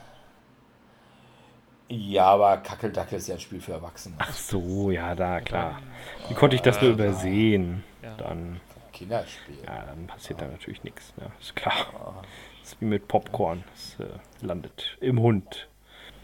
Ja, 1.90 2.26
aber 2.26 2.57
Kackeldackel 2.57 3.18
ist 3.18 3.28
ja 3.28 3.36
ein 3.36 3.40
Spiel 3.40 3.61
für 3.61 3.74
Erwachsene. 3.74 4.15
Ach 4.18 4.34
so, 4.34 4.91
ja, 4.91 5.15
da, 5.15 5.40
klar. 5.40 5.82
Wie 6.28 6.34
konnte 6.34 6.56
ich 6.56 6.61
das 6.61 6.82
nur 6.82 6.91
übersehen? 6.91 7.84
Ja. 8.03 8.15
Dann, 8.18 8.60
Kinderspiel. 8.91 9.57
ja, 9.65 9.86
dann 9.86 10.07
passiert 10.07 10.41
da 10.41 10.48
natürlich 10.48 10.84
nichts. 10.84 11.14
Ja, 11.19 11.32
ist 11.40 11.56
klar. 11.56 12.24
Das 12.61 12.74
ist 12.74 12.82
wie 12.82 12.86
mit 12.86 13.07
Popcorn. 13.07 13.64
Es 13.74 13.98
äh, 13.99 14.45
landet 14.45 14.98
im 14.99 15.22
Hund. 15.22 15.68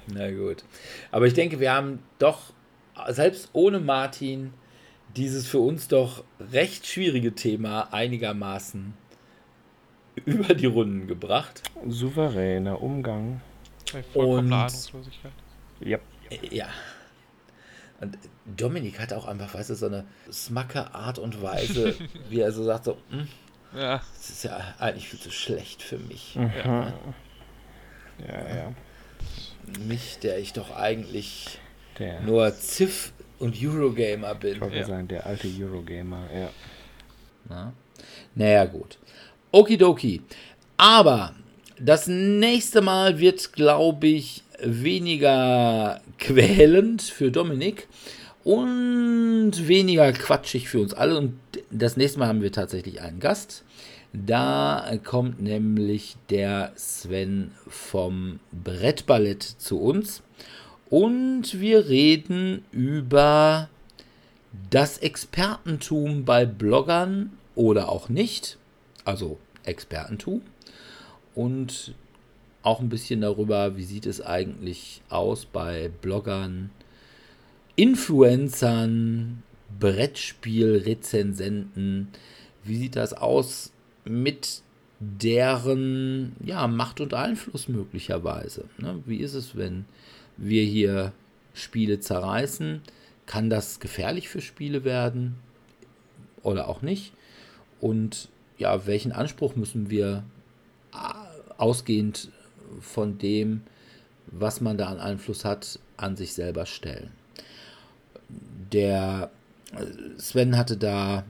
Na 0.07 0.29
gut. 0.31 0.63
Aber 1.11 1.27
ich 1.27 1.33
denke, 1.33 1.59
wir 1.59 1.73
haben 1.73 2.03
doch, 2.19 2.52
selbst 3.09 3.49
ohne 3.53 3.79
Martin, 3.79 4.53
dieses 5.15 5.47
für 5.47 5.59
uns 5.59 5.87
doch 5.87 6.23
recht 6.51 6.85
schwierige 6.87 7.33
Thema 7.35 7.93
einigermaßen 7.93 8.93
über 10.25 10.53
die 10.53 10.65
Runden 10.67 11.07
gebracht. 11.07 11.63
Souveräner 11.87 12.81
Umgang. 12.81 13.41
Und- 14.13 14.51
Ahnungslosigkeit. 14.51 15.31
Ja, 15.79 15.97
Äh, 16.29 16.55
Ja. 16.55 16.67
Und 18.01 18.17
Dominik 18.57 18.99
hat 18.99 19.13
auch 19.13 19.27
einfach, 19.27 19.53
weißt 19.53 19.69
du, 19.69 19.75
so 19.75 19.85
eine 19.85 20.05
smacke 20.31 20.93
Art 20.93 21.19
und 21.19 21.41
Weise, 21.41 21.95
wie 22.29 22.39
er 22.41 22.51
so 22.51 22.63
sagt, 22.63 22.85
so, 22.85 22.97
"Hm, 23.09 23.27
Ja, 23.75 24.01
das 24.17 24.29
ist 24.29 24.43
ja 24.43 24.59
eigentlich 24.79 25.07
viel 25.09 25.19
zu 25.19 25.31
schlecht 25.31 25.81
für 25.81 25.97
mich. 25.99 26.35
ja, 26.35 26.93
ja. 28.27 28.73
Mich, 29.87 30.19
der 30.19 30.37
ich 30.39 30.53
doch 30.53 30.75
eigentlich 30.75 31.59
Der, 31.99 32.21
nur 32.21 32.53
Ziff 32.55 33.13
und 33.39 33.55
Eurogamer 33.61 34.35
bin. 34.35 34.53
ich 34.55 34.61
wollte 34.61 34.77
Ja. 34.77 34.85
sagen, 34.85 35.07
der 35.07 35.25
alte 35.25 35.47
Eurogamer, 35.59 36.23
ja. 36.33 36.49
Na? 37.49 37.73
Naja, 38.35 38.65
gut. 38.65 38.97
Okidoki. 39.51 40.21
Aber 40.77 41.35
das 41.79 42.07
nächste 42.07 42.81
Mal 42.81 43.19
wird, 43.19 43.53
glaube 43.53 44.07
ich, 44.07 44.43
weniger 44.61 46.01
quälend 46.19 47.01
für 47.01 47.31
Dominik 47.31 47.87
und 48.43 49.51
weniger 49.67 50.11
quatschig 50.13 50.69
für 50.69 50.79
uns 50.79 50.93
alle. 50.93 51.17
Und 51.17 51.37
das 51.69 51.97
nächste 51.97 52.19
Mal 52.19 52.27
haben 52.27 52.41
wir 52.41 52.51
tatsächlich 52.51 53.01
einen 53.01 53.19
Gast. 53.19 53.63
Da 54.13 54.93
kommt 55.03 55.41
nämlich 55.41 56.15
der 56.29 56.71
Sven 56.75 57.51
vom 57.67 58.39
Brettballett 58.51 59.41
zu 59.43 59.79
uns. 59.81 60.21
Und 60.93 61.59
wir 61.59 61.89
reden 61.89 62.63
über 62.71 63.67
das 64.69 64.99
Expertentum 64.99 66.23
bei 66.23 66.45
Bloggern 66.45 67.31
oder 67.55 67.89
auch 67.89 68.09
nicht, 68.09 68.59
also 69.03 69.39
Expertentum 69.63 70.43
und 71.33 71.95
auch 72.61 72.79
ein 72.79 72.89
bisschen 72.89 73.21
darüber, 73.21 73.75
wie 73.75 73.85
sieht 73.85 74.05
es 74.05 74.21
eigentlich 74.21 75.01
aus 75.09 75.45
bei 75.45 75.89
Bloggern, 76.03 76.69
Influencern, 77.75 79.41
Brettspielrezensenten, 79.79 82.09
wie 82.63 82.77
sieht 82.77 82.97
das 82.97 83.13
aus 83.13 83.71
mit 84.05 84.61
deren 84.99 86.35
ja, 86.45 86.67
Macht 86.67 87.01
und 87.01 87.15
Einfluss 87.15 87.67
möglicherweise. 87.67 88.65
Ne? 88.77 89.01
Wie 89.07 89.17
ist 89.17 89.33
es, 89.33 89.57
wenn 89.57 89.85
wir 90.37 90.63
hier 90.63 91.11
Spiele 91.53 91.99
zerreißen? 91.99 92.81
Kann 93.25 93.49
das 93.49 93.79
gefährlich 93.79 94.29
für 94.29 94.41
Spiele 94.41 94.83
werden 94.83 95.35
oder 96.41 96.67
auch 96.67 96.81
nicht? 96.81 97.13
Und 97.79 98.29
ja, 98.57 98.85
welchen 98.85 99.11
Anspruch 99.11 99.55
müssen 99.55 99.89
wir 99.89 100.23
ausgehend 101.57 102.29
von 102.81 103.17
dem, 103.17 103.61
was 104.27 104.61
man 104.61 104.77
da 104.77 104.87
an 104.87 104.99
Einfluss 104.99 105.45
hat, 105.45 105.79
an 105.97 106.15
sich 106.15 106.33
selber 106.33 106.65
stellen? 106.65 107.11
Der 108.71 109.29
äh, 109.75 109.85
Sven 110.17 110.57
hatte 110.57 110.77
da 110.77 111.23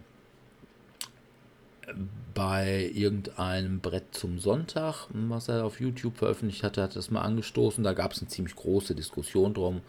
bei 2.34 2.90
irgendeinem 2.94 3.80
Brett 3.80 4.15
zum 4.15 4.40
Sonntag, 4.40 5.07
was 5.10 5.48
er 5.48 5.65
auf 5.65 5.80
YouTube 5.80 6.18
veröffentlicht 6.18 6.64
hatte, 6.64 6.82
hat 6.82 6.95
das 6.95 7.11
mal 7.11 7.22
angestoßen. 7.22 7.84
Da 7.84 7.94
gab 7.94 8.14
es 8.14 8.22
eine 8.22 8.30
ziemlich 8.30 8.56
große 8.56 8.95
Diskussion 8.95 9.53
drum. 9.53 9.82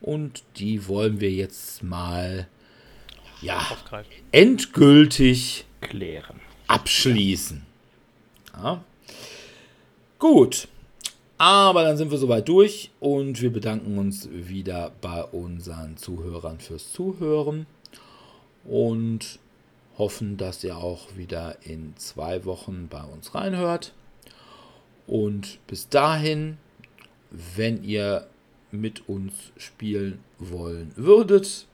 Und 0.00 0.42
die 0.56 0.88
wollen 0.88 1.20
wir 1.20 1.30
jetzt 1.30 1.82
mal 1.82 2.48
ja, 3.40 3.60
endgültig 4.32 5.64
Klären. 5.80 6.40
abschließen. 6.66 7.62
Ja. 8.54 8.82
Gut. 10.18 10.68
Aber 11.38 11.82
dann 11.82 11.96
sind 11.96 12.12
wir 12.12 12.18
soweit 12.18 12.48
durch 12.48 12.90
und 13.00 13.42
wir 13.42 13.52
bedanken 13.52 13.98
uns 13.98 14.28
wieder 14.30 14.92
bei 15.00 15.24
unseren 15.24 15.96
Zuhörern 15.96 16.60
fürs 16.60 16.92
Zuhören 16.92 17.66
und 18.64 19.40
hoffen, 19.98 20.36
dass 20.36 20.64
ihr 20.64 20.76
auch 20.76 21.16
wieder 21.16 21.56
in 21.62 21.94
zwei 21.96 22.44
Wochen 22.44 22.88
bei 22.88 23.02
uns 23.02 23.34
reinhört. 23.34 23.92
Und 25.06 25.58
bis 25.66 25.88
dahin, 25.88 26.58
wenn 27.30 27.82
ihr 27.84 28.26
mit 28.70 29.08
uns 29.08 29.32
spielen 29.56 30.20
wollen 30.38 30.92
würdet, 30.96 31.66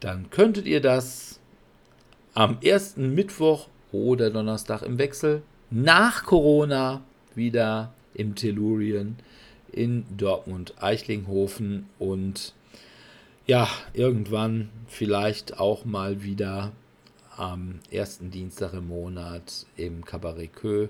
dann 0.00 0.30
könntet 0.30 0.66
ihr 0.66 0.80
das 0.80 1.40
am 2.34 2.58
ersten 2.62 3.14
Mittwoch 3.14 3.68
oder 3.92 4.30
Donnerstag 4.30 4.82
im 4.82 4.98
Wechsel 4.98 5.42
nach 5.70 6.24
Corona 6.24 7.02
wieder 7.34 7.92
im 8.14 8.34
Tellurien 8.34 9.16
in 9.72 10.04
Dortmund 10.16 10.74
Eichlinghofen 10.80 11.86
und 11.98 12.54
ja, 13.46 13.68
irgendwann 13.94 14.70
vielleicht 14.88 15.58
auch 15.60 15.84
mal 15.84 16.22
wieder 16.22 16.72
am 17.36 17.80
ersten 17.90 18.30
Dienstag 18.30 18.72
im 18.72 18.88
Monat 18.88 19.66
im 19.76 20.04
Cabaret 20.04 20.52
Kö 20.52 20.88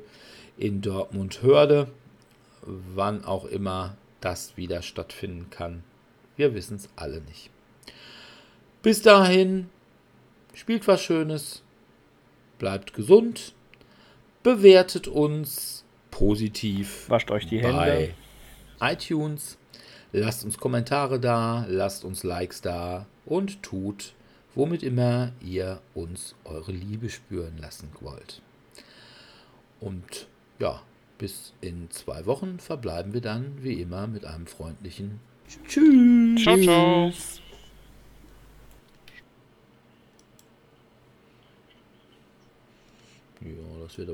in 0.56 0.81
Dortmund 0.81 1.43
Hörde, 1.43 1.89
wann 2.62 3.24
auch 3.24 3.44
immer 3.44 3.97
das 4.20 4.56
wieder 4.56 4.82
stattfinden 4.82 5.51
kann. 5.51 5.82
Wir 6.36 6.55
wissen 6.55 6.77
es 6.77 6.89
alle 6.97 7.20
nicht. 7.23 7.51
Bis 8.82 9.02
dahin, 9.02 9.68
spielt 10.55 10.86
was 10.86 11.02
Schönes, 11.02 11.62
bleibt 12.59 12.94
gesund, 12.94 13.55
bewertet 14.43 15.09
uns 15.09 15.85
positiv 16.10 17.10
Wascht 17.10 17.31
euch 17.31 17.47
die 17.47 17.60
bei 17.60 17.73
Hände. 17.73 18.14
iTunes, 18.81 19.59
lasst 20.12 20.44
uns 20.44 20.59
Kommentare 20.59 21.20
da, 21.20 21.66
lasst 21.68 22.05
uns 22.05 22.23
Likes 22.23 22.62
da 22.62 23.06
und 23.24 23.62
tut, 23.62 24.14
womit 24.57 24.83
immer 24.83 25.31
ihr 25.41 25.81
uns 25.95 26.35
eure 26.45 26.73
Liebe 26.73 27.09
spüren 27.09 27.57
lassen 27.59 27.91
wollt. 28.01 28.43
Und 29.78 30.27
ja, 30.59 30.83
bis 31.19 31.53
in 31.61 31.91
zwei 31.91 32.27
Wochen 32.27 32.59
verbleiben 32.59 33.12
wir 33.12 33.20
dann 33.20 33.62
wie 33.62 33.81
immer 33.81 34.07
mit 34.07 34.24
einem 34.24 34.47
freundlichen 34.47 35.20
Tschüss. 35.69 36.43
Ciao, 36.43 36.59
ciao. 36.59 37.12
Ja, 43.43 43.83
das 43.83 43.99
wird 43.99 44.05